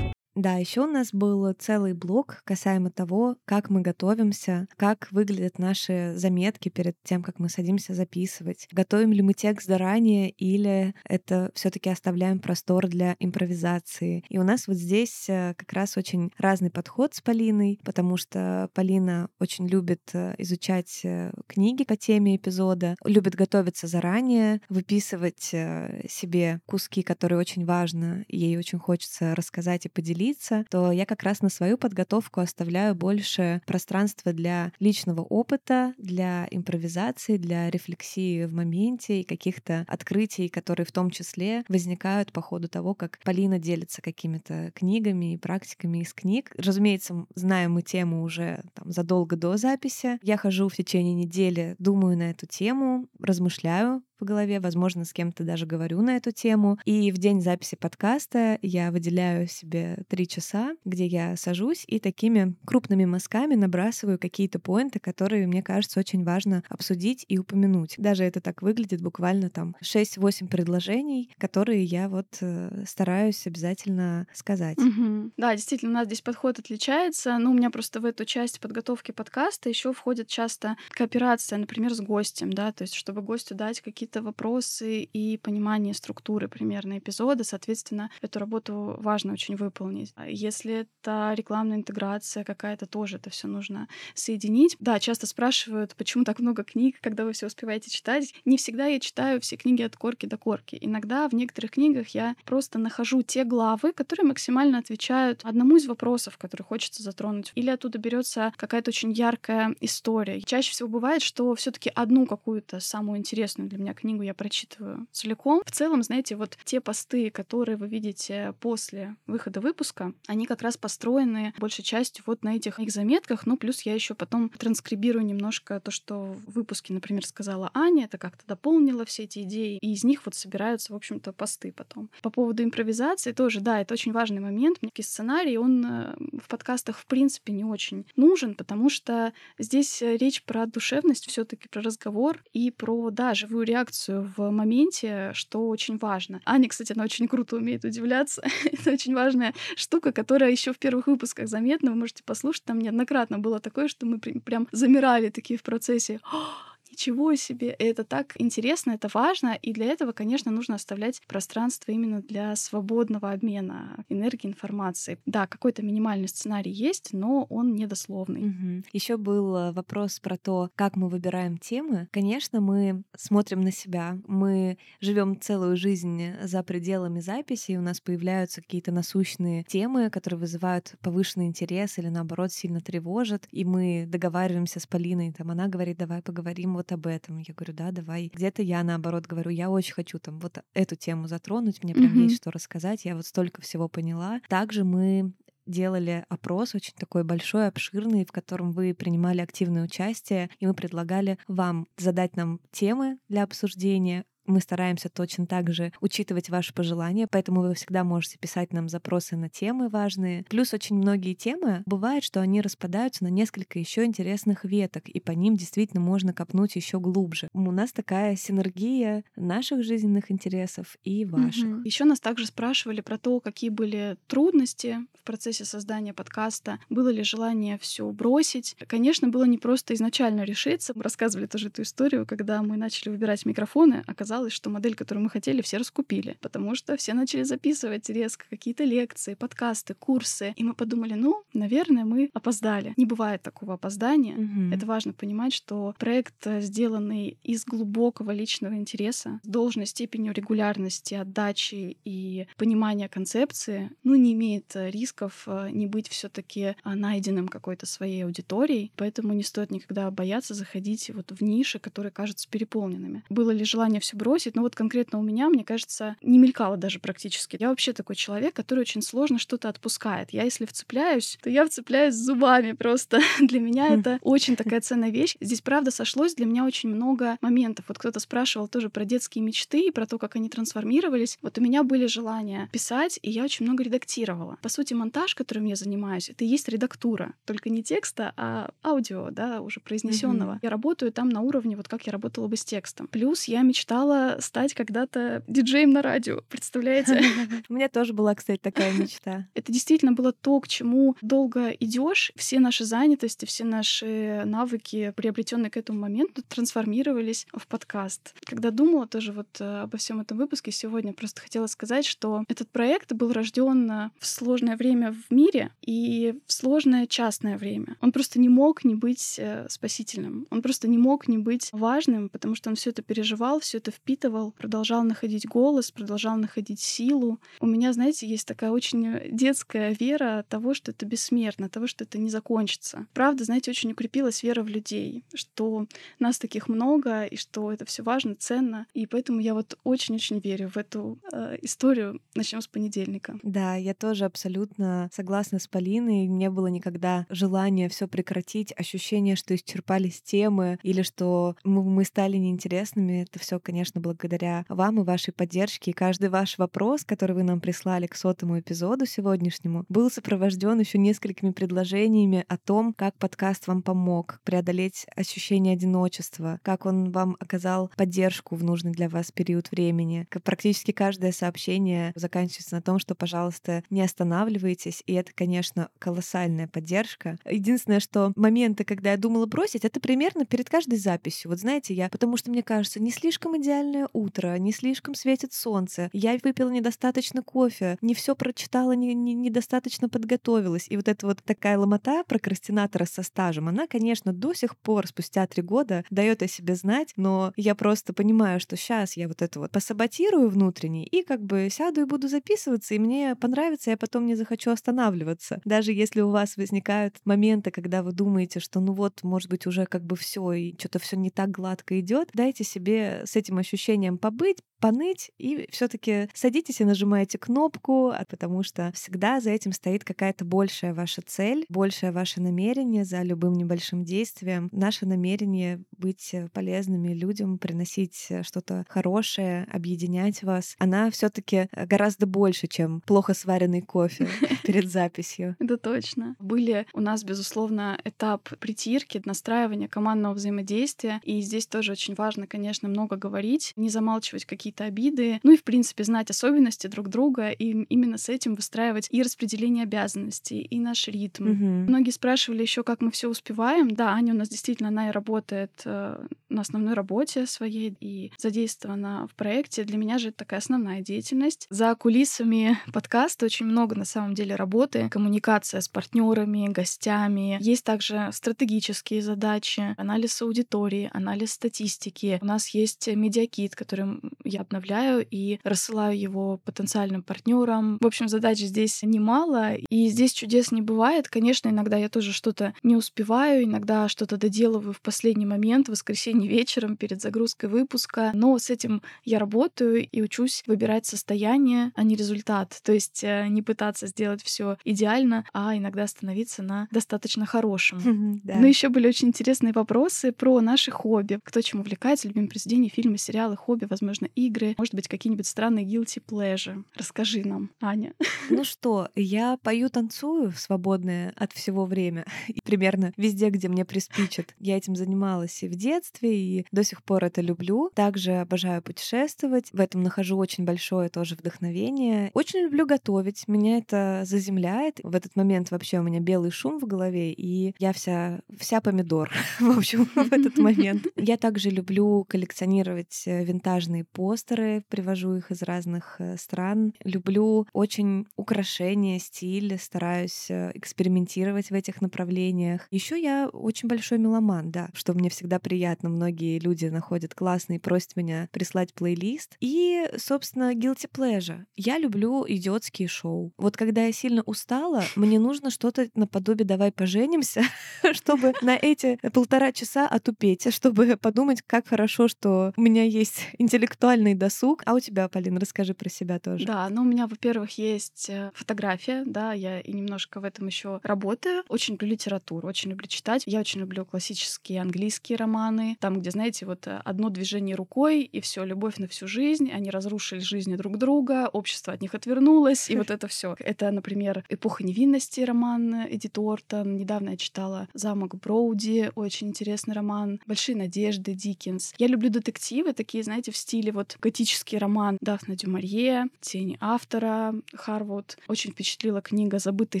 Да, 0.36 0.56
еще 0.56 0.82
у 0.82 0.86
нас 0.86 1.14
был 1.14 1.50
целый 1.54 1.94
блок 1.94 2.42
касаемо 2.44 2.90
того, 2.90 3.36
как 3.46 3.70
мы 3.70 3.80
готовимся, 3.80 4.68
как 4.76 5.08
выглядят 5.10 5.58
наши 5.58 6.12
заметки 6.14 6.68
перед 6.68 6.94
тем, 7.04 7.22
как 7.22 7.38
мы 7.38 7.48
садимся 7.48 7.94
записывать. 7.94 8.68
Готовим 8.70 9.12
ли 9.12 9.22
мы 9.22 9.32
текст 9.32 9.66
заранее 9.66 10.28
или 10.28 10.94
это 11.04 11.50
все-таки 11.54 11.88
оставляем 11.88 12.38
простор 12.38 12.86
для 12.86 13.16
импровизации. 13.18 14.24
И 14.28 14.38
у 14.38 14.42
нас 14.42 14.68
вот 14.68 14.76
здесь 14.76 15.24
э, 15.30 15.54
как 15.56 15.72
раз 15.72 15.96
очень 15.96 16.30
разный 16.36 16.70
подход 16.70 17.14
с 17.14 17.22
Полиной, 17.22 17.80
потому 17.82 18.18
что 18.18 18.68
Полина 18.74 19.30
очень 19.40 19.66
любит 19.66 20.10
э, 20.12 20.34
изучать 20.36 21.00
э, 21.02 21.32
книги 21.46 21.84
по 21.84 21.96
теме 21.96 22.36
эпизода, 22.36 22.96
любит 23.06 23.36
готовиться 23.36 23.86
заранее, 23.86 24.60
выписывать 24.68 25.40
себе 25.40 26.60
куски, 26.66 27.02
которые 27.02 27.38
очень 27.38 27.64
важно, 27.64 28.26
ей 28.28 28.58
очень 28.58 28.78
хочется 28.78 29.34
рассказать 29.34 29.86
и 29.86 29.88
поделиться 29.88 30.25
делиться, 30.26 30.64
то 30.70 30.92
я 30.92 31.06
как 31.06 31.22
раз 31.22 31.42
на 31.42 31.48
свою 31.48 31.78
подготовку 31.78 32.40
оставляю 32.40 32.94
больше 32.94 33.62
пространства 33.66 34.32
для 34.32 34.72
личного 34.80 35.20
опыта, 35.20 35.94
для 35.98 36.46
импровизации, 36.50 37.36
для 37.36 37.70
рефлексии 37.70 38.44
в 38.44 38.52
моменте 38.52 39.20
и 39.20 39.24
каких-то 39.24 39.84
открытий, 39.88 40.48
которые 40.48 40.86
в 40.86 40.92
том 40.92 41.10
числе 41.10 41.64
возникают 41.68 42.32
по 42.32 42.40
ходу 42.40 42.68
того, 42.68 42.94
как 42.94 43.18
Полина 43.24 43.58
делится 43.58 44.02
какими-то 44.02 44.72
книгами 44.74 45.34
и 45.34 45.38
практиками 45.38 45.98
из 45.98 46.12
книг. 46.12 46.52
Разумеется, 46.58 47.26
знаем 47.34 47.72
мы 47.72 47.82
тему 47.82 48.22
уже 48.22 48.62
там, 48.74 48.90
задолго 48.90 49.36
до 49.36 49.56
записи. 49.56 50.18
Я 50.22 50.36
хожу 50.36 50.68
в 50.68 50.76
течение 50.76 51.14
недели, 51.14 51.76
думаю 51.78 52.16
на 52.16 52.30
эту 52.30 52.46
тему, 52.46 53.08
размышляю, 53.20 54.02
в 54.20 54.24
голове, 54.24 54.60
возможно, 54.60 55.04
с 55.04 55.12
кем-то 55.12 55.44
даже 55.44 55.66
говорю 55.66 56.00
на 56.02 56.16
эту 56.16 56.32
тему. 56.32 56.78
И 56.84 57.10
в 57.12 57.18
день 57.18 57.40
записи 57.40 57.76
подкаста 57.76 58.58
я 58.62 58.90
выделяю 58.90 59.46
себе 59.48 60.04
три 60.08 60.26
часа, 60.26 60.74
где 60.84 61.06
я 61.06 61.36
сажусь 61.36 61.84
и 61.86 61.98
такими 61.98 62.54
крупными 62.64 63.04
мазками 63.04 63.54
набрасываю 63.54 64.18
какие-то 64.18 64.58
поинты, 64.58 64.98
которые 64.98 65.46
мне 65.46 65.62
кажется 65.62 66.00
очень 66.00 66.24
важно 66.24 66.62
обсудить 66.68 67.24
и 67.28 67.38
упомянуть. 67.38 67.94
Даже 67.98 68.24
это 68.24 68.40
так 68.40 68.62
выглядит 68.62 69.02
буквально 69.02 69.50
там 69.50 69.76
6-8 69.82 70.48
предложений, 70.48 71.30
которые 71.38 71.84
я 71.84 72.08
вот 72.08 72.26
э, 72.40 72.84
стараюсь 72.86 73.46
обязательно 73.46 74.26
сказать. 74.32 74.78
Угу. 74.78 75.32
Да, 75.36 75.54
действительно, 75.54 75.90
у 75.90 75.94
нас 75.94 76.06
здесь 76.06 76.22
подход 76.22 76.58
отличается. 76.58 77.38
Ну, 77.38 77.50
у 77.50 77.54
меня 77.54 77.70
просто 77.70 78.00
в 78.00 78.04
эту 78.04 78.24
часть 78.24 78.60
подготовки 78.60 79.12
подкаста 79.12 79.68
еще 79.68 79.92
входит 79.92 80.28
часто 80.28 80.76
кооперация, 80.90 81.58
например, 81.58 81.94
с 81.94 82.00
гостем, 82.00 82.52
да, 82.52 82.72
то 82.72 82.82
есть 82.82 82.94
чтобы 82.94 83.22
гостю 83.22 83.54
дать 83.54 83.80
какие 83.80 84.05
какие-то 84.06 84.22
вопросы 84.22 85.02
и 85.02 85.36
понимание 85.36 85.92
структуры 85.92 86.46
примерно 86.48 86.98
эпизода. 86.98 87.42
Соответственно, 87.42 88.10
эту 88.22 88.38
работу 88.38 88.94
важно 88.98 89.32
очень 89.32 89.56
выполнить. 89.56 90.12
А 90.14 90.28
если 90.28 90.86
это 90.86 91.32
рекламная 91.34 91.78
интеграция 91.78 92.44
какая-то, 92.44 92.86
тоже 92.86 93.16
это 93.16 93.30
все 93.30 93.48
нужно 93.48 93.88
соединить. 94.14 94.76
Да, 94.78 95.00
часто 95.00 95.26
спрашивают, 95.26 95.96
почему 95.96 96.22
так 96.22 96.38
много 96.38 96.62
книг, 96.62 96.98
когда 97.00 97.24
вы 97.24 97.32
все 97.32 97.46
успеваете 97.46 97.90
читать. 97.90 98.32
Не 98.44 98.56
всегда 98.56 98.86
я 98.86 99.00
читаю 99.00 99.40
все 99.40 99.56
книги 99.56 99.82
от 99.82 99.96
корки 99.96 100.26
до 100.26 100.36
корки. 100.36 100.78
Иногда 100.80 101.28
в 101.28 101.32
некоторых 101.32 101.72
книгах 101.72 102.08
я 102.10 102.36
просто 102.44 102.78
нахожу 102.78 103.22
те 103.22 103.42
главы, 103.42 103.92
которые 103.92 104.26
максимально 104.26 104.78
отвечают 104.78 105.40
одному 105.42 105.78
из 105.78 105.86
вопросов, 105.86 106.38
который 106.38 106.62
хочется 106.62 107.02
затронуть. 107.02 107.50
Или 107.56 107.70
оттуда 107.70 107.98
берется 107.98 108.52
какая-то 108.56 108.90
очень 108.90 109.10
яркая 109.10 109.74
история. 109.80 110.40
Чаще 110.42 110.70
всего 110.70 110.88
бывает, 110.88 111.22
что 111.22 111.52
все-таки 111.56 111.90
одну 111.92 112.26
какую-то 112.26 112.78
самую 112.78 113.18
интересную 113.18 113.68
для 113.68 113.78
меня 113.78 113.95
книгу 113.96 114.22
я 114.22 114.34
прочитываю 114.34 115.06
целиком. 115.12 115.62
В 115.64 115.70
целом, 115.70 116.02
знаете, 116.02 116.36
вот 116.36 116.56
те 116.64 116.80
посты, 116.80 117.30
которые 117.30 117.76
вы 117.76 117.88
видите 117.88 118.54
после 118.60 119.16
выхода 119.26 119.60
выпуска, 119.60 120.12
они 120.26 120.46
как 120.46 120.62
раз 120.62 120.76
построены 120.76 121.52
большей 121.58 121.84
частью 121.84 122.24
вот 122.26 122.42
на 122.42 122.56
этих 122.56 122.78
их 122.78 122.90
заметках, 122.90 123.46
ну, 123.46 123.56
плюс 123.56 123.82
я 123.82 123.94
еще 123.94 124.14
потом 124.14 124.48
транскрибирую 124.50 125.24
немножко 125.24 125.80
то, 125.80 125.90
что 125.90 126.36
в 126.46 126.52
выпуске, 126.52 126.92
например, 126.92 127.26
сказала 127.26 127.70
Аня, 127.74 128.04
это 128.04 128.18
как-то 128.18 128.46
дополнило 128.46 129.04
все 129.04 129.24
эти 129.24 129.40
идеи, 129.40 129.78
и 129.80 129.92
из 129.92 130.04
них 130.04 130.26
вот 130.26 130.34
собираются, 130.34 130.92
в 130.92 130.96
общем-то, 130.96 131.32
посты 131.32 131.72
потом. 131.72 132.10
По 132.22 132.30
поводу 132.30 132.62
импровизации 132.62 133.32
тоже, 133.32 133.60
да, 133.60 133.80
это 133.80 133.94
очень 133.94 134.12
важный 134.12 134.40
момент. 134.40 134.78
Мне 134.82 134.90
сценарий, 135.06 135.56
он 135.56 135.84
э, 135.84 136.16
в 136.42 136.48
подкастах, 136.48 136.98
в 136.98 137.06
принципе, 137.06 137.52
не 137.52 137.64
очень 137.64 138.04
нужен, 138.16 138.54
потому 138.54 138.90
что 138.90 139.32
здесь 139.58 140.02
э, 140.02 140.16
речь 140.16 140.42
про 140.42 140.66
душевность, 140.66 141.26
все 141.26 141.44
таки 141.44 141.68
про 141.68 141.80
разговор 141.80 142.42
и 142.52 142.70
про, 142.70 143.10
да, 143.10 143.34
живую 143.34 143.64
реакцию 143.64 143.85
реакцию 143.86 144.32
в 144.36 144.50
моменте, 144.50 145.30
что 145.34 145.68
очень 145.68 145.96
важно. 145.98 146.40
Аня, 146.44 146.68
кстати, 146.68 146.92
она 146.92 147.04
очень 147.04 147.28
круто 147.28 147.56
умеет 147.56 147.84
удивляться. 147.84 148.42
Это 148.64 148.90
очень 148.90 149.14
важная 149.14 149.54
штука, 149.76 150.12
которая 150.12 150.50
еще 150.50 150.72
в 150.72 150.78
первых 150.78 151.06
выпусках 151.06 151.48
заметна. 151.48 151.90
Вы 151.90 151.96
можете 151.96 152.22
послушать, 152.24 152.64
там 152.64 152.78
неоднократно 152.78 153.38
было 153.38 153.60
такое, 153.60 153.88
что 153.88 154.06
мы 154.06 154.18
прям 154.18 154.66
замирали 154.72 155.30
такие 155.30 155.58
в 155.58 155.62
процессе 155.62 156.20
ничего 156.96 157.34
себе, 157.34 157.68
это 157.78 158.04
так 158.04 158.32
интересно, 158.38 158.92
это 158.92 159.08
важно, 159.12 159.58
и 159.60 159.72
для 159.74 159.86
этого, 159.86 160.12
конечно, 160.12 160.50
нужно 160.50 160.76
оставлять 160.76 161.20
пространство 161.28 161.92
именно 161.92 162.22
для 162.22 162.56
свободного 162.56 163.32
обмена 163.32 164.04
энергии, 164.08 164.48
информации. 164.48 165.18
Да, 165.26 165.46
какой-то 165.46 165.82
минимальный 165.82 166.28
сценарий 166.28 166.70
есть, 166.70 167.12
но 167.12 167.46
он 167.50 167.74
недословный. 167.74 168.48
Угу. 168.48 168.84
Еще 168.92 169.18
был 169.18 169.56
э, 169.56 169.72
вопрос 169.72 170.20
про 170.20 170.38
то, 170.38 170.70
как 170.74 170.96
мы 170.96 171.10
выбираем 171.10 171.58
темы. 171.58 172.08
Конечно, 172.12 172.60
мы 172.62 173.02
смотрим 173.14 173.60
на 173.60 173.72
себя, 173.72 174.18
мы 174.26 174.78
живем 175.00 175.38
целую 175.38 175.76
жизнь 175.76 176.22
за 176.42 176.62
пределами 176.62 177.20
записи, 177.20 177.72
и 177.72 177.76
у 177.76 177.82
нас 177.82 178.00
появляются 178.00 178.62
какие-то 178.62 178.90
насущные 178.90 179.64
темы, 179.64 180.08
которые 180.08 180.40
вызывают 180.40 180.94
повышенный 181.02 181.46
интерес 181.46 181.98
или 181.98 182.08
наоборот 182.08 182.52
сильно 182.52 182.80
тревожат, 182.80 183.46
и 183.50 183.66
мы 183.66 184.06
договариваемся 184.06 184.80
с 184.80 184.86
Полиной, 184.86 185.32
там 185.32 185.50
она 185.50 185.68
говорит, 185.68 185.98
давай 185.98 186.22
поговорим 186.22 186.74
вот 186.74 186.85
вот 186.86 186.92
об 186.92 187.06
этом. 187.06 187.38
Я 187.38 187.54
говорю, 187.54 187.72
да, 187.74 187.90
давай. 187.90 188.30
Где-то 188.32 188.62
я 188.62 188.82
наоборот 188.82 189.26
говорю, 189.26 189.50
я 189.50 189.70
очень 189.70 189.94
хочу 189.94 190.18
там 190.18 190.38
вот 190.38 190.58
эту 190.74 190.96
тему 190.96 191.26
затронуть, 191.28 191.82
мне 191.82 191.94
прям 191.94 192.14
mm-hmm. 192.14 192.22
есть 192.24 192.36
что 192.36 192.50
рассказать, 192.50 193.04
я 193.04 193.16
вот 193.16 193.26
столько 193.26 193.62
всего 193.62 193.88
поняла. 193.88 194.40
Также 194.48 194.84
мы 194.84 195.32
делали 195.66 196.24
опрос 196.28 196.74
очень 196.74 196.94
такой 196.96 197.24
большой, 197.24 197.66
обширный, 197.66 198.24
в 198.24 198.30
котором 198.30 198.70
вы 198.70 198.94
принимали 198.94 199.40
активное 199.40 199.84
участие, 199.84 200.48
и 200.60 200.66
мы 200.66 200.74
предлагали 200.74 201.38
вам 201.48 201.88
задать 201.96 202.36
нам 202.36 202.60
темы 202.70 203.18
для 203.28 203.42
обсуждения, 203.42 204.24
Мы 204.46 204.60
стараемся 204.60 205.08
точно 205.08 205.46
так 205.46 205.72
же 205.72 205.92
учитывать 206.00 206.50
ваши 206.50 206.72
пожелания, 206.72 207.26
поэтому 207.26 207.62
вы 207.62 207.74
всегда 207.74 208.04
можете 208.04 208.38
писать 208.38 208.72
нам 208.72 208.88
запросы 208.88 209.36
на 209.36 209.48
темы 209.48 209.88
важные. 209.88 210.44
Плюс 210.48 210.72
очень 210.74 210.96
многие 210.96 211.34
темы 211.34 211.82
бывает, 211.86 212.24
что 212.24 212.40
они 212.40 212.60
распадаются 212.60 213.24
на 213.24 213.28
несколько 213.28 213.78
еще 213.78 214.04
интересных 214.04 214.64
веток, 214.64 215.08
и 215.08 215.20
по 215.20 215.32
ним 215.32 215.56
действительно 215.56 216.00
можно 216.00 216.32
копнуть 216.32 216.76
еще 216.76 217.00
глубже. 217.00 217.48
У 217.52 217.72
нас 217.72 217.92
такая 217.92 218.36
синергия 218.36 219.24
наших 219.36 219.82
жизненных 219.82 220.30
интересов 220.30 220.96
и 221.04 221.24
ваших. 221.24 221.64
Угу. 221.64 221.82
Еще 221.84 222.04
нас 222.04 222.20
также 222.20 222.46
спрашивали 222.46 223.00
про 223.00 223.18
то, 223.18 223.40
какие 223.40 223.70
были 223.70 224.16
трудности 224.26 224.98
в 225.18 225.22
процессе 225.24 225.64
создания 225.64 226.12
подкаста, 226.12 226.78
было 226.88 227.08
ли 227.08 227.22
желание 227.22 227.78
все 227.78 228.10
бросить. 228.10 228.76
Конечно, 228.86 229.28
было 229.28 229.44
не 229.44 229.58
просто 229.58 229.94
изначально 229.94 230.42
решиться. 230.42 230.92
Мы 230.94 231.02
рассказывали 231.02 231.46
тоже 231.46 231.68
эту 231.68 231.82
историю, 231.82 232.26
когда 232.26 232.62
мы 232.62 232.76
начали 232.76 233.10
выбирать 233.10 233.44
микрофоны, 233.46 234.04
оказалось, 234.06 234.35
что 234.48 234.70
модель, 234.70 234.94
которую 234.94 235.24
мы 235.24 235.30
хотели, 235.30 235.62
все 235.62 235.78
раскупили, 235.78 236.36
потому 236.40 236.74
что 236.74 236.96
все 236.96 237.14
начали 237.14 237.42
записывать 237.42 238.08
резко 238.08 238.44
какие-то 238.48 238.84
лекции, 238.84 239.34
подкасты, 239.34 239.94
курсы, 239.94 240.52
и 240.56 240.64
мы 240.64 240.74
подумали, 240.74 241.14
ну, 241.14 241.42
наверное, 241.52 242.04
мы 242.04 242.30
опоздали. 242.32 242.94
Не 242.96 243.06
бывает 243.06 243.42
такого 243.42 243.74
опоздания. 243.74 244.36
Угу. 244.36 244.74
Это 244.74 244.86
важно 244.86 245.12
понимать, 245.12 245.52
что 245.52 245.94
проект, 245.98 246.46
э, 246.46 246.60
сделанный 246.60 247.38
из 247.42 247.64
глубокого 247.64 248.30
личного 248.30 248.74
интереса, 248.74 249.40
с 249.42 249.48
должной 249.48 249.86
степенью 249.86 250.32
регулярности, 250.32 251.14
отдачи 251.14 251.96
и 252.04 252.46
понимания 252.56 253.08
концепции, 253.08 253.90
ну, 254.04 254.14
не 254.14 254.32
имеет 254.32 254.74
э, 254.76 254.90
рисков 254.90 255.44
э, 255.46 255.70
не 255.70 255.86
быть 255.86 256.08
все 256.08 256.28
таки 256.28 256.76
найденным 256.84 257.48
какой-то 257.48 257.86
своей 257.86 258.24
аудиторией, 258.24 258.92
поэтому 258.96 259.32
не 259.32 259.42
стоит 259.42 259.70
никогда 259.70 260.10
бояться 260.10 260.54
заходить 260.54 261.10
вот 261.14 261.32
в 261.32 261.42
ниши, 261.42 261.78
которые 261.78 262.12
кажутся 262.12 262.48
переполненными. 262.48 263.24
Было 263.28 263.50
ли 263.50 263.64
желание 263.64 264.00
все 264.00 264.16
бросить? 264.16 264.25
Ну 264.26 264.62
вот 264.62 264.74
конкретно 264.74 265.18
у 265.18 265.22
меня, 265.22 265.48
мне 265.48 265.64
кажется, 265.64 266.16
не 266.22 266.38
мелькало 266.38 266.76
даже 266.76 266.98
практически. 266.98 267.56
Я 267.60 267.68
вообще 267.68 267.92
такой 267.92 268.16
человек, 268.16 268.54
который 268.54 268.80
очень 268.80 269.02
сложно 269.02 269.38
что-то 269.38 269.68
отпускает. 269.68 270.30
Я 270.30 270.42
если 270.42 270.64
вцепляюсь, 270.64 271.38
то 271.42 271.50
я 271.50 271.64
вцепляюсь 271.64 272.14
зубами 272.14 272.72
просто. 272.72 273.20
Для 273.40 273.60
меня 273.60 273.94
это 273.94 274.18
очень 274.22 274.56
такая 274.56 274.80
ценная 274.80 275.10
вещь. 275.10 275.36
Здесь, 275.40 275.60
правда, 275.60 275.90
сошлось 275.90 276.34
для 276.34 276.46
меня 276.46 276.64
очень 276.64 276.88
много 276.88 277.36
моментов. 277.40 277.84
Вот 277.88 277.98
кто-то 277.98 278.20
спрашивал 278.20 278.68
тоже 278.68 278.90
про 278.90 279.04
детские 279.04 279.44
мечты 279.44 279.80
и 279.80 279.90
про 279.90 280.06
то, 280.06 280.18
как 280.18 280.36
они 280.36 280.48
трансформировались. 280.48 281.38
Вот 281.42 281.58
у 281.58 281.60
меня 281.60 281.82
были 281.82 282.06
желания 282.06 282.68
писать, 282.72 283.18
и 283.22 283.30
я 283.30 283.44
очень 283.44 283.66
много 283.66 283.84
редактировала. 283.84 284.58
По 284.62 284.68
сути, 284.68 284.94
монтаж, 284.94 285.34
которым 285.34 285.66
я 285.66 285.76
занимаюсь, 285.76 286.30
это 286.30 286.44
и 286.44 286.48
есть 286.48 286.68
редактура. 286.68 287.34
Только 287.44 287.70
не 287.70 287.82
текста, 287.82 288.32
а 288.36 288.70
аудио, 288.82 289.30
да, 289.30 289.60
уже 289.60 289.80
произнесенного. 289.80 290.54
Mm-hmm. 290.54 290.60
Я 290.62 290.70
работаю 290.70 291.12
там 291.12 291.28
на 291.28 291.40
уровне, 291.40 291.76
вот 291.76 291.88
как 291.88 292.06
я 292.06 292.12
работала 292.12 292.48
бы 292.48 292.56
с 292.56 292.64
текстом. 292.64 293.06
Плюс 293.06 293.44
я 293.44 293.62
мечтала 293.62 294.15
стать 294.40 294.74
когда-то 294.74 295.42
диджеем 295.46 295.90
на 295.90 296.02
радио. 296.02 296.40
Представляете? 296.48 297.22
У 297.68 297.74
меня 297.74 297.88
тоже 297.88 298.12
была, 298.12 298.34
кстати, 298.34 298.60
такая 298.60 298.92
мечта. 298.92 299.46
Это 299.54 299.72
действительно 299.72 300.12
было 300.12 300.32
то, 300.32 300.60
к 300.60 300.68
чему 300.68 301.16
долго 301.20 301.70
идешь. 301.70 302.32
Все 302.36 302.58
наши 302.60 302.84
занятости, 302.84 303.44
все 303.44 303.64
наши 303.64 304.42
навыки, 304.44 305.12
приобретенные 305.16 305.70
к 305.70 305.76
этому 305.76 306.00
моменту, 306.00 306.42
трансформировались 306.42 307.46
в 307.54 307.66
подкаст. 307.66 308.34
Когда 308.44 308.70
думала 308.70 309.06
тоже 309.06 309.32
вот 309.32 309.48
э, 309.60 309.82
обо 309.82 309.96
всем 309.98 310.20
этом 310.20 310.38
выпуске 310.38 310.70
сегодня, 310.70 311.12
просто 311.12 311.40
хотела 311.40 311.66
сказать, 311.66 312.06
что 312.06 312.44
этот 312.48 312.70
проект 312.70 313.12
был 313.12 313.32
рожден 313.32 313.90
э, 313.90 314.10
в 314.18 314.26
сложное 314.26 314.76
время 314.76 315.12
в 315.12 315.34
мире 315.34 315.70
и 315.82 316.34
в 316.46 316.52
сложное 316.52 317.06
частное 317.06 317.58
время. 317.58 317.96
Он 318.00 318.12
просто 318.12 318.38
не 318.38 318.48
мог 318.48 318.84
не 318.84 318.94
быть 318.94 319.36
э, 319.38 319.66
спасительным. 319.68 320.46
Он 320.50 320.62
просто 320.62 320.88
не 320.88 320.98
мог 320.98 321.28
не 321.28 321.38
быть 321.38 321.68
важным, 321.72 322.28
потому 322.28 322.54
что 322.54 322.70
он 322.70 322.76
все 322.76 322.90
это 322.90 323.02
переживал, 323.02 323.60
все 323.60 323.78
это 323.78 323.92
впитывал, 324.06 324.52
продолжал 324.52 325.02
находить 325.02 325.48
голос, 325.48 325.90
продолжал 325.90 326.36
находить 326.36 326.78
силу. 326.78 327.40
У 327.58 327.66
меня, 327.66 327.92
знаете, 327.92 328.24
есть 328.24 328.46
такая 328.46 328.70
очень 328.70 329.18
детская 329.32 329.96
вера 329.98 330.44
того, 330.48 330.74
что 330.74 330.92
это 330.92 331.04
бессмертно, 331.04 331.68
того, 331.68 331.88
что 331.88 332.04
это 332.04 332.16
не 332.16 332.30
закончится. 332.30 333.06
Правда, 333.14 333.42
знаете, 333.42 333.72
очень 333.72 333.90
укрепилась 333.90 334.44
вера 334.44 334.62
в 334.62 334.68
людей, 334.68 335.24
что 335.34 335.86
нас 336.20 336.38
таких 336.38 336.68
много, 336.68 337.24
и 337.24 337.36
что 337.36 337.72
это 337.72 337.84
все 337.84 338.04
важно, 338.04 338.36
ценно. 338.36 338.86
И 338.94 339.06
поэтому 339.06 339.40
я 339.40 339.54
вот 339.54 339.76
очень-очень 339.82 340.38
верю 340.38 340.68
в 340.68 340.76
эту 340.76 341.18
э, 341.32 341.58
историю. 341.62 342.20
Начнем 342.36 342.60
с 342.60 342.68
понедельника. 342.68 343.40
Да, 343.42 343.74
я 343.74 343.92
тоже 343.92 344.24
абсолютно 344.24 345.10
согласна 345.12 345.58
с 345.58 345.66
Полиной. 345.66 346.28
Не 346.28 346.48
было 346.48 346.68
никогда 346.68 347.26
желания 347.28 347.88
все 347.88 348.06
прекратить, 348.06 348.72
ощущение, 348.76 349.34
что 349.34 349.56
исчерпались 349.56 350.22
темы 350.22 350.78
или 350.84 351.02
что 351.02 351.56
мы, 351.64 351.82
мы 351.82 352.04
стали 352.04 352.36
неинтересными. 352.36 353.22
Это 353.22 353.40
все, 353.40 353.58
конечно, 353.58 353.95
благодаря 354.00 354.64
вам 354.68 355.00
и 355.00 355.04
вашей 355.04 355.32
поддержке. 355.32 355.90
И 355.90 355.94
каждый 355.94 356.28
ваш 356.28 356.58
вопрос, 356.58 357.04
который 357.04 357.34
вы 357.34 357.42
нам 357.42 357.60
прислали 357.60 358.06
к 358.06 358.16
сотому 358.16 358.58
эпизоду 358.58 359.06
сегодняшнему, 359.06 359.84
был 359.88 360.10
сопровожден 360.10 360.78
еще 360.80 360.98
несколькими 360.98 361.50
предложениями 361.50 362.44
о 362.48 362.56
том, 362.56 362.92
как 362.92 363.16
подкаст 363.16 363.66
вам 363.66 363.82
помог 363.82 364.40
преодолеть 364.44 365.06
ощущение 365.14 365.74
одиночества, 365.74 366.60
как 366.62 366.86
он 366.86 367.10
вам 367.10 367.36
оказал 367.40 367.90
поддержку 367.96 368.56
в 368.56 368.64
нужный 368.64 368.92
для 368.92 369.08
вас 369.08 369.32
период 369.32 369.70
времени. 369.70 370.26
Практически 370.44 370.92
каждое 370.92 371.32
сообщение 371.32 372.12
заканчивается 372.14 372.74
на 372.74 372.82
том, 372.82 372.98
что, 372.98 373.14
пожалуйста, 373.14 373.82
не 373.90 374.02
останавливайтесь. 374.02 375.02
И 375.06 375.14
это, 375.14 375.32
конечно, 375.34 375.88
колоссальная 375.98 376.68
поддержка. 376.68 377.38
Единственное, 377.44 378.00
что 378.00 378.32
моменты, 378.36 378.84
когда 378.84 379.12
я 379.12 379.16
думала 379.16 379.46
бросить, 379.46 379.84
это 379.84 380.00
примерно 380.00 380.44
перед 380.44 380.68
каждой 380.68 380.98
записью. 380.98 381.50
Вот 381.50 381.60
знаете, 381.60 381.94
я, 381.94 382.08
потому 382.08 382.36
что 382.36 382.50
мне 382.50 382.62
кажется, 382.62 383.00
не 383.00 383.10
слишком 383.10 383.54
идеальное 383.76 384.08
утро, 384.12 384.56
не 384.58 384.72
слишком 384.72 385.14
светит 385.14 385.52
солнце, 385.52 386.08
я 386.12 386.38
выпила 386.42 386.70
недостаточно 386.70 387.42
кофе, 387.42 387.98
не 388.00 388.14
все 388.14 388.34
прочитала, 388.34 388.92
не, 388.92 389.14
не, 389.14 389.34
недостаточно 389.34 390.08
подготовилась. 390.08 390.86
И 390.88 390.96
вот 390.96 391.08
эта 391.08 391.26
вот 391.26 391.42
такая 391.44 391.78
ломота 391.78 392.24
прокрастинатора 392.24 393.04
со 393.04 393.22
стажем, 393.22 393.68
она, 393.68 393.86
конечно, 393.86 394.32
до 394.32 394.54
сих 394.54 394.76
пор, 394.76 395.06
спустя 395.06 395.46
три 395.46 395.62
года, 395.62 396.04
дает 396.10 396.42
о 396.42 396.48
себе 396.48 396.74
знать, 396.74 397.12
но 397.16 397.52
я 397.56 397.74
просто 397.74 398.12
понимаю, 398.12 398.60
что 398.60 398.76
сейчас 398.76 399.16
я 399.16 399.28
вот 399.28 399.42
это 399.42 399.60
вот 399.60 399.70
посаботирую 399.72 400.48
внутренне 400.48 401.04
и 401.04 401.22
как 401.22 401.42
бы 401.42 401.68
сяду 401.70 402.02
и 402.02 402.04
буду 402.04 402.28
записываться, 402.28 402.94
и 402.94 402.98
мне 402.98 403.36
понравится, 403.36 403.90
я 403.90 403.96
потом 403.96 404.26
не 404.26 404.36
захочу 404.36 404.70
останавливаться. 404.70 405.60
Даже 405.64 405.92
если 405.92 406.20
у 406.20 406.30
вас 406.30 406.56
возникают 406.56 407.16
моменты, 407.24 407.70
когда 407.70 408.02
вы 408.02 408.12
думаете, 408.12 408.60
что 408.60 408.80
ну 408.80 408.92
вот, 408.94 409.22
может 409.22 409.50
быть, 409.50 409.66
уже 409.66 409.86
как 409.86 410.04
бы 410.04 410.16
все 410.16 410.52
и 410.52 410.78
что-то 410.78 410.98
все 410.98 411.16
не 411.16 411.30
так 411.30 411.50
гладко 411.50 411.98
идет, 412.00 412.30
дайте 412.32 412.64
себе 412.64 413.22
с 413.26 413.36
этим 413.36 413.58
ощущением 413.66 414.18
побыть, 414.18 414.62
поныть 414.80 415.30
и 415.38 415.68
все-таки 415.70 416.28
садитесь 416.34 416.80
и 416.80 416.84
нажимаете 416.84 417.38
кнопку, 417.38 418.10
а 418.10 418.24
потому 418.28 418.62
что 418.62 418.90
всегда 418.94 419.40
за 419.40 419.50
этим 419.50 419.72
стоит 419.72 420.04
какая-то 420.04 420.44
большая 420.44 420.94
ваша 420.94 421.22
цель, 421.22 421.64
большее 421.68 422.12
ваше 422.12 422.40
намерение 422.40 423.04
за 423.04 423.22
любым 423.22 423.54
небольшим 423.54 424.04
действием. 424.04 424.68
Наше 424.72 425.06
намерение 425.06 425.82
быть 425.96 426.34
полезными 426.52 427.12
людям, 427.12 427.58
приносить 427.58 428.28
что-то 428.42 428.84
хорошее, 428.88 429.66
объединять 429.72 430.42
вас, 430.42 430.76
она 430.78 431.10
все-таки 431.10 431.68
гораздо 431.72 432.26
больше, 432.26 432.66
чем 432.66 433.00
плохо 433.02 433.34
сваренный 433.34 433.82
кофе 433.82 434.28
перед 434.62 434.90
записью. 434.90 435.56
Это 435.58 435.76
точно. 435.76 436.36
Были 436.38 436.86
у 436.92 437.00
нас, 437.00 437.24
безусловно, 437.24 437.98
этап 438.04 438.48
притирки, 438.58 439.22
настраивания 439.24 439.88
командного 439.88 440.34
взаимодействия, 440.34 441.20
и 441.22 441.40
здесь 441.40 441.66
тоже 441.66 441.92
очень 441.92 442.14
важно, 442.14 442.46
конечно, 442.46 442.88
много 442.88 443.16
говорить, 443.16 443.72
не 443.76 443.88
замалчивать 443.88 444.44
какие 444.44 444.65
какие-то 444.66 444.84
обиды, 444.84 445.38
ну 445.44 445.52
и, 445.52 445.56
в 445.56 445.62
принципе, 445.62 446.02
знать 446.02 446.30
особенности 446.30 446.88
друг 446.88 447.08
друга 447.08 447.50
и 447.50 447.84
именно 447.84 448.18
с 448.18 448.28
этим 448.28 448.54
выстраивать 448.54 449.06
и 449.10 449.22
распределение 449.22 449.84
обязанностей, 449.84 450.60
и 450.60 450.80
наш 450.80 451.06
ритм. 451.06 451.50
Угу. 451.50 451.64
Многие 451.88 452.10
спрашивали 452.10 452.62
еще, 452.62 452.82
как 452.82 453.00
мы 453.00 453.12
все 453.12 453.28
успеваем. 453.28 453.92
Да, 453.92 454.08
Аня 454.08 454.34
у 454.34 454.36
нас 454.36 454.48
действительно, 454.48 454.88
она 454.88 455.08
и 455.08 455.12
работает 455.12 455.70
э, 455.84 456.26
на 456.48 456.60
основной 456.60 456.94
работе 456.94 457.46
своей 457.46 457.94
и 458.00 458.32
задействована 458.38 459.28
в 459.30 459.36
проекте. 459.36 459.84
Для 459.84 459.98
меня 459.98 460.18
же 460.18 460.28
это 460.28 460.38
такая 460.38 460.58
основная 460.58 461.00
деятельность. 461.00 461.68
За 461.70 461.94
кулисами 461.94 462.76
подкаста 462.92 463.46
очень 463.46 463.66
много 463.66 463.94
на 463.94 464.04
самом 464.04 464.34
деле 464.34 464.56
работы, 464.56 465.08
коммуникация 465.08 465.80
с 465.80 465.88
партнерами, 465.88 466.66
гостями. 466.68 467.58
Есть 467.60 467.84
также 467.84 468.30
стратегические 468.32 469.22
задачи, 469.22 469.94
анализ 469.96 470.42
аудитории, 470.42 471.08
анализ 471.12 471.52
статистики. 471.52 472.40
У 472.42 472.46
нас 472.46 472.68
есть 472.70 473.06
медиакит, 473.06 473.76
которым 473.76 474.32
я 474.44 474.55
обновляю 474.56 475.26
и 475.30 475.58
рассылаю 475.64 476.18
его 476.18 476.58
потенциальным 476.64 477.22
партнерам. 477.22 477.98
В 478.00 478.06
общем, 478.06 478.28
задач 478.28 478.58
здесь 478.58 479.02
немало, 479.02 479.74
и 479.74 480.08
здесь 480.08 480.32
чудес 480.32 480.72
не 480.72 480.82
бывает. 480.82 481.28
Конечно, 481.28 481.68
иногда 481.68 481.96
я 481.96 482.08
тоже 482.08 482.32
что-то 482.32 482.74
не 482.82 482.96
успеваю, 482.96 483.64
иногда 483.64 484.08
что-то 484.08 484.36
доделываю 484.36 484.92
в 484.92 485.00
последний 485.00 485.46
момент, 485.46 485.88
в 485.88 485.92
воскресенье 485.92 486.48
вечером 486.48 486.96
перед 486.96 487.20
загрузкой 487.20 487.68
выпуска, 487.68 488.30
но 488.34 488.58
с 488.58 488.70
этим 488.70 489.02
я 489.24 489.38
работаю 489.38 490.06
и 490.06 490.22
учусь 490.22 490.62
выбирать 490.66 491.06
состояние, 491.06 491.92
а 491.94 492.02
не 492.02 492.16
результат. 492.16 492.80
То 492.82 492.92
есть 492.92 493.22
э, 493.22 493.46
не 493.48 493.62
пытаться 493.62 494.06
сделать 494.06 494.42
все 494.42 494.76
идеально, 494.84 495.44
а 495.52 495.76
иногда 495.76 496.06
становиться 496.06 496.62
на 496.62 496.88
достаточно 496.90 497.46
хорошем. 497.46 498.00
Да. 498.46 498.56
Но 498.56 498.66
еще 498.66 498.88
были 498.88 499.08
очень 499.08 499.28
интересные 499.28 499.72
вопросы 499.72 500.30
про 500.30 500.60
наши 500.60 500.90
хобби. 500.90 501.38
Кто 501.42 501.60
чем 501.62 501.80
увлекается, 501.80 502.28
любимые 502.28 502.48
произведения, 502.48 502.88
фильмы, 502.88 503.18
сериалы, 503.18 503.56
хобби, 503.56 503.86
возможно, 503.86 504.28
игры, 504.46 504.74
может 504.78 504.94
быть, 504.94 505.08
какие-нибудь 505.08 505.46
странные 505.46 505.84
guilty 505.84 506.22
pleasure. 506.24 506.84
Расскажи 506.94 507.42
нам, 507.44 507.70
Аня. 507.80 508.14
Ну 508.50 508.64
что, 508.64 509.08
я 509.14 509.58
пою, 509.62 509.88
танцую 509.88 510.50
в 510.50 510.58
свободное 510.58 511.32
от 511.36 511.52
всего 511.52 511.84
время. 511.84 512.24
И 512.48 512.60
примерно 512.64 513.12
везде, 513.16 513.50
где 513.50 513.68
мне 513.68 513.84
приспичит. 513.84 514.54
Я 514.58 514.76
этим 514.76 514.96
занималась 514.96 515.62
и 515.62 515.68
в 515.68 515.74
детстве, 515.74 516.36
и 516.38 516.66
до 516.72 516.84
сих 516.84 517.02
пор 517.02 517.24
это 517.24 517.40
люблю. 517.40 517.90
Также 517.94 518.32
обожаю 518.32 518.82
путешествовать. 518.82 519.70
В 519.72 519.80
этом 519.80 520.02
нахожу 520.02 520.36
очень 520.36 520.64
большое 520.64 521.08
тоже 521.08 521.34
вдохновение. 521.34 522.30
Очень 522.34 522.60
люблю 522.60 522.86
готовить. 522.86 523.48
Меня 523.48 523.78
это 523.78 524.22
заземляет. 524.24 525.00
В 525.02 525.14
этот 525.14 525.36
момент 525.36 525.70
вообще 525.70 525.98
у 525.98 526.02
меня 526.02 526.20
белый 526.20 526.50
шум 526.50 526.78
в 526.78 526.86
голове, 526.86 527.32
и 527.32 527.74
я 527.78 527.92
вся, 527.92 528.40
вся 528.58 528.80
помидор, 528.80 529.30
в 529.60 529.78
общем, 529.78 530.06
в 530.14 530.32
этот 530.32 530.58
момент. 530.58 531.06
Я 531.16 531.36
также 531.36 531.70
люблю 531.70 532.24
коллекционировать 532.28 533.22
э, 533.26 533.44
винтажные 533.44 534.04
постеры, 534.36 534.84
привожу 534.90 535.36
их 535.36 535.50
из 535.50 535.62
разных 535.62 536.16
э, 536.18 536.36
стран. 536.36 536.92
Люблю 537.02 537.66
очень 537.72 538.26
украшения, 538.36 539.18
стиль, 539.18 539.78
стараюсь 539.78 540.50
э, 540.50 540.72
экспериментировать 540.74 541.70
в 541.70 541.72
этих 541.72 542.02
направлениях. 542.02 542.86
Еще 542.90 543.18
я 543.18 543.48
очень 543.50 543.88
большой 543.88 544.18
меломан, 544.18 544.70
да, 544.70 544.90
что 544.92 545.14
мне 545.14 545.30
всегда 545.30 545.58
приятно. 545.58 546.10
Многие 546.10 546.58
люди 546.58 546.84
находят 546.84 547.34
классный, 547.34 547.80
просят 547.80 548.14
меня 548.16 548.50
прислать 548.52 548.92
плейлист. 548.92 549.56
И, 549.60 550.06
собственно, 550.18 550.74
guilty 550.74 551.10
pleasure. 551.10 551.64
Я 551.74 551.96
люблю 551.96 552.44
идиотские 552.46 553.08
шоу. 553.08 553.54
Вот 553.56 553.78
когда 553.78 554.04
я 554.04 554.12
сильно 554.12 554.42
устала, 554.42 555.02
мне 555.16 555.38
нужно 555.38 555.70
что-то 555.70 556.08
наподобие 556.14 556.66
«давай 556.66 556.92
поженимся», 556.92 557.62
чтобы 558.12 558.52
на 558.60 558.76
эти 558.76 559.16
полтора 559.32 559.72
часа 559.72 560.06
отупеть, 560.06 560.70
чтобы 560.74 561.16
подумать, 561.16 561.62
как 561.66 561.88
хорошо, 561.88 562.28
что 562.28 562.74
у 562.76 562.82
меня 562.82 563.04
есть 563.04 563.46
интеллектуальный 563.58 564.25
досуг. 564.34 564.82
А 564.86 564.94
у 564.94 565.00
тебя, 565.00 565.28
Полин, 565.28 565.58
расскажи 565.58 565.94
про 565.94 566.08
себя 566.08 566.38
тоже. 566.38 566.66
Да, 566.66 566.88
ну 566.88 567.02
у 567.02 567.04
меня, 567.04 567.26
во-первых, 567.26 567.78
есть 567.78 568.28
э, 568.28 568.50
фотография, 568.54 569.24
да, 569.26 569.52
я 569.52 569.80
и 569.80 569.92
немножко 569.92 570.40
в 570.40 570.44
этом 570.44 570.66
еще 570.66 571.00
работаю. 571.02 571.64
Очень 571.68 571.94
люблю 571.94 572.08
литературу, 572.08 572.68
очень 572.68 572.90
люблю 572.90 573.06
читать. 573.06 573.42
Я 573.46 573.60
очень 573.60 573.80
люблю 573.80 574.04
классические 574.04 574.80
английские 574.80 575.38
романы, 575.38 575.96
там, 576.00 576.20
где, 576.20 576.30
знаете, 576.30 576.66
вот 576.66 576.86
э, 576.86 577.00
одно 577.04 577.30
движение 577.30 577.76
рукой, 577.76 578.22
и 578.22 578.40
все, 578.40 578.64
любовь 578.64 578.98
на 578.98 579.08
всю 579.08 579.26
жизнь, 579.26 579.70
они 579.70 579.90
разрушили 579.90 580.40
жизни 580.40 580.76
друг 580.76 580.98
друга, 580.98 581.48
общество 581.52 581.92
от 581.92 582.00
них 582.00 582.14
отвернулось, 582.14 582.90
и 582.90 582.96
вот 582.96 583.10
это 583.10 583.28
все. 583.28 583.56
Это, 583.58 583.90
например, 583.90 584.44
«Эпоха 584.48 584.84
невинности» 584.84 585.40
роман 585.40 586.06
Эдит 586.08 586.38
Ортон. 586.38 586.96
Недавно 586.96 587.30
я 587.30 587.36
читала 587.36 587.88
«Замок 587.94 588.36
Броуди», 588.36 589.10
очень 589.14 589.48
интересный 589.48 589.94
роман. 589.94 590.40
«Большие 590.46 590.76
надежды» 590.76 591.34
Диккенс. 591.34 591.94
Я 591.98 592.06
люблю 592.06 592.30
детективы, 592.30 592.92
такие, 592.92 593.22
знаете, 593.24 593.50
в 593.50 593.56
стиле 593.56 593.92
вот 593.92 594.15
готический 594.20 594.78
роман 594.78 595.18
Дафна 595.20 595.56
Дюмарье, 595.56 596.28
«Тени 596.40 596.76
автора» 596.80 597.54
Харвуд. 597.74 598.36
Очень 598.48 598.72
впечатлила 598.72 599.20
книга 599.20 599.58
«Забытый 599.58 600.00